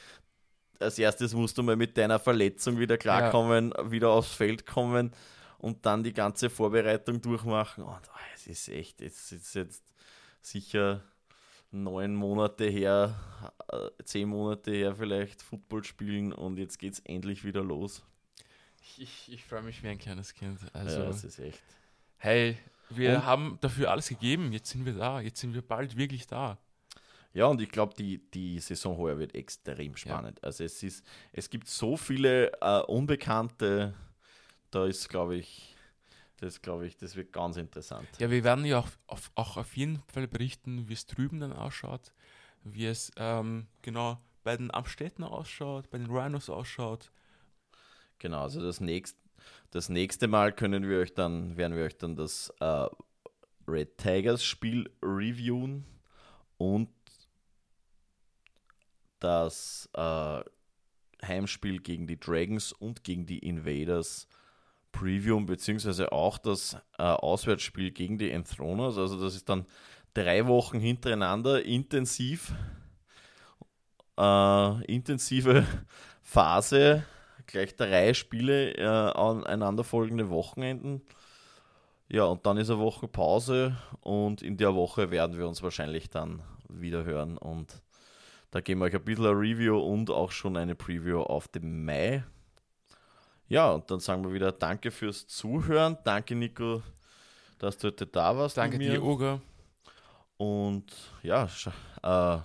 Als 0.78 0.98
erstes 0.98 1.34
musst 1.34 1.56
du 1.58 1.62
mal 1.62 1.76
mit 1.76 1.96
deiner 1.96 2.18
Verletzung 2.18 2.78
wieder 2.78 2.98
klarkommen, 2.98 3.72
wieder 3.84 4.10
aufs 4.10 4.34
Feld 4.34 4.66
kommen 4.66 5.12
und 5.58 5.86
dann 5.86 6.02
die 6.02 6.12
ganze 6.12 6.50
Vorbereitung 6.50 7.20
durchmachen. 7.20 7.84
Und 7.84 8.10
ah, 8.10 8.18
es 8.34 8.46
ist 8.46 8.68
echt, 8.68 9.00
es 9.00 9.30
ist 9.30 9.54
jetzt 9.54 9.84
sicher 10.40 11.02
neun 11.70 12.14
Monate 12.14 12.66
her, 12.66 13.18
äh, 13.68 14.04
zehn 14.04 14.28
Monate 14.28 14.72
her 14.72 14.94
vielleicht 14.96 15.40
Football 15.40 15.84
spielen 15.84 16.32
und 16.32 16.58
jetzt 16.58 16.78
geht 16.78 16.94
es 16.94 16.98
endlich 17.00 17.44
wieder 17.44 17.62
los. 17.62 18.02
Ich, 18.98 19.32
ich 19.32 19.44
freue 19.44 19.62
mich 19.62 19.82
wie 19.82 19.88
ein 19.88 19.98
kleines 19.98 20.34
Kind. 20.34 20.58
Also, 20.72 21.00
ja, 21.00 21.06
das 21.06 21.24
ist 21.24 21.38
echt. 21.38 21.62
Hey, 22.18 22.58
wir 22.96 23.16
Und- 23.16 23.26
haben 23.26 23.58
dafür 23.60 23.90
alles 23.90 24.08
gegeben. 24.08 24.52
Jetzt 24.52 24.70
sind 24.70 24.84
wir 24.84 24.94
da. 24.94 25.20
Jetzt 25.20 25.40
sind 25.40 25.54
wir 25.54 25.62
bald 25.62 25.96
wirklich 25.96 26.26
da. 26.26 26.58
Ja, 27.34 27.46
und 27.46 27.60
ich 27.62 27.70
glaube, 27.70 27.94
die, 27.94 28.18
die 28.30 28.58
Saison 28.58 28.96
heuer 28.98 29.18
wird 29.18 29.34
extrem 29.34 29.96
spannend. 29.96 30.42
Also 30.44 30.64
es 30.64 30.82
ist, 30.82 31.04
es 31.32 31.48
gibt 31.48 31.66
so 31.66 31.96
viele 31.96 32.52
äh, 32.60 32.80
Unbekannte, 32.82 33.94
da 34.70 34.84
ist, 34.86 35.08
glaube 35.08 35.36
ich, 35.36 35.74
das 36.36 36.60
glaube 36.60 36.86
ich, 36.86 36.96
das 36.98 37.16
wird 37.16 37.32
ganz 37.32 37.56
interessant. 37.56 38.06
Ja, 38.18 38.30
wir 38.30 38.44
werden 38.44 38.64
ja 38.66 38.80
auch 38.80 38.88
auf, 39.06 39.30
auch 39.34 39.56
auf 39.56 39.76
jeden 39.76 40.02
Fall 40.12 40.28
berichten, 40.28 40.88
wie 40.88 40.92
es 40.92 41.06
drüben 41.06 41.40
dann 41.40 41.52
ausschaut, 41.54 42.12
wie 42.64 42.84
es 42.86 43.10
ähm, 43.16 43.66
genau 43.80 44.18
bei 44.44 44.56
den 44.56 44.70
Amstetten 44.74 45.24
ausschaut, 45.24 45.88
bei 45.88 45.98
den 45.98 46.10
Rhinos 46.10 46.50
ausschaut. 46.50 47.12
Genau, 48.18 48.42
also 48.42 48.60
das 48.60 48.80
nächste, 48.80 49.18
das 49.70 49.88
nächste 49.88 50.28
Mal 50.28 50.52
können 50.52 50.88
wir 50.88 50.98
euch 50.98 51.14
dann, 51.14 51.56
werden 51.56 51.76
wir 51.76 51.84
euch 51.84 51.96
dann 51.96 52.16
das 52.16 52.52
äh, 52.60 52.86
Red 53.66 53.98
Tigers 53.98 54.44
Spiel 54.44 54.90
reviewen 55.02 55.84
und 56.58 56.88
das 59.18 59.88
äh, 59.94 60.40
Heimspiel 61.24 61.80
gegen 61.80 62.06
die 62.06 62.18
Dragons 62.18 62.72
und 62.72 63.04
gegen 63.04 63.26
die 63.26 63.38
Invaders 63.38 64.26
previewen, 64.90 65.46
beziehungsweise 65.46 66.12
auch 66.12 66.38
das 66.38 66.76
äh, 66.98 67.02
Auswärtsspiel 67.02 67.92
gegen 67.92 68.18
die 68.18 68.30
Enthroners. 68.30 68.98
Also 68.98 69.20
das 69.20 69.34
ist 69.34 69.48
dann 69.48 69.66
drei 70.14 70.46
Wochen 70.46 70.78
hintereinander 70.80 71.64
intensiv, 71.64 72.52
äh, 74.18 74.84
intensive 74.84 75.66
Phase, 76.22 77.04
gleich 77.46 77.76
drei 77.76 78.14
Spiele 78.14 78.72
äh, 78.76 78.84
aneinanderfolgende 78.84 80.30
Wochenenden. 80.30 81.02
Ja, 82.08 82.24
und 82.24 82.44
dann 82.44 82.58
ist 82.58 82.70
eine 82.70 82.78
Woche 82.78 83.08
Pause 83.08 83.76
und 84.00 84.42
in 84.42 84.56
der 84.56 84.74
Woche 84.74 85.10
werden 85.10 85.38
wir 85.38 85.48
uns 85.48 85.62
wahrscheinlich 85.62 86.10
dann 86.10 86.42
wieder 86.68 87.04
hören 87.04 87.38
und 87.38 87.82
da 88.50 88.60
geben 88.60 88.80
wir 88.80 88.86
euch 88.86 88.94
ein 88.94 89.04
bisschen 89.04 89.24
ein 89.24 89.34
Review 89.34 89.78
und 89.78 90.10
auch 90.10 90.30
schon 90.30 90.58
eine 90.58 90.74
Preview 90.74 91.22
auf 91.22 91.48
den 91.48 91.86
Mai. 91.86 92.22
Ja, 93.48 93.70
und 93.70 93.90
dann 93.90 94.00
sagen 94.00 94.24
wir 94.24 94.32
wieder 94.34 94.52
Danke 94.52 94.90
fürs 94.90 95.26
Zuhören. 95.26 95.96
Danke, 96.04 96.34
Nico, 96.34 96.82
dass 97.58 97.78
du 97.78 97.88
heute 97.88 98.06
da 98.06 98.36
warst. 98.36 98.58
Danke 98.58 98.78
dir, 98.78 99.02
Uga. 99.02 99.40
Und 100.36 100.92
ja, 101.22 101.48
äh, 102.02 102.38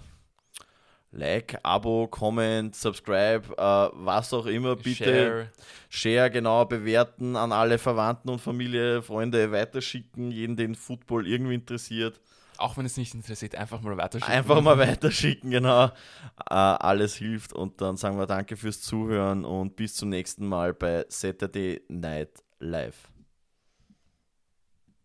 Like, 1.18 1.58
Abo, 1.64 2.08
Comment, 2.08 2.76
Subscribe, 2.76 3.42
äh, 3.58 3.90
was 3.94 4.32
auch 4.34 4.46
immer, 4.46 4.76
bitte. 4.76 5.04
Share. 5.04 5.52
Share, 5.90 6.30
genau, 6.30 6.66
bewerten, 6.66 7.36
an 7.36 7.52
alle 7.52 7.80
Verwandten 7.80 8.30
und 8.30 8.40
Familie, 8.40 9.02
Freunde 9.02 9.52
weiterschicken, 9.52 10.30
jeden, 10.30 10.56
den 10.56 10.76
Football 10.76 11.26
irgendwie 11.26 11.56
interessiert. 11.56 12.22
Auch 12.58 12.78
wenn 12.78 12.86
es 12.86 12.98
nicht 12.98 13.16
interessiert, 13.16 13.56
einfach 13.56 13.82
mal 13.82 13.98
weiterschicken. 13.98 14.32
Einfach 14.32 14.62
mal 14.62 14.78
weiterschicken, 14.88 15.50
genau. 15.50 15.86
Äh, 15.86 16.54
alles 16.54 17.16
hilft 17.16 17.52
und 17.52 17.82
dann 17.82 17.98
sagen 17.98 18.20
wir 18.20 18.28
danke 18.28 18.56
fürs 18.56 18.82
Zuhören 18.82 19.44
und 19.44 19.76
bis 19.76 19.96
zum 19.96 20.10
nächsten 20.10 20.48
Mal 20.48 20.76
bei 20.76 21.04
Saturday 21.10 21.82
Night 21.88 22.44
Live. 22.60 23.10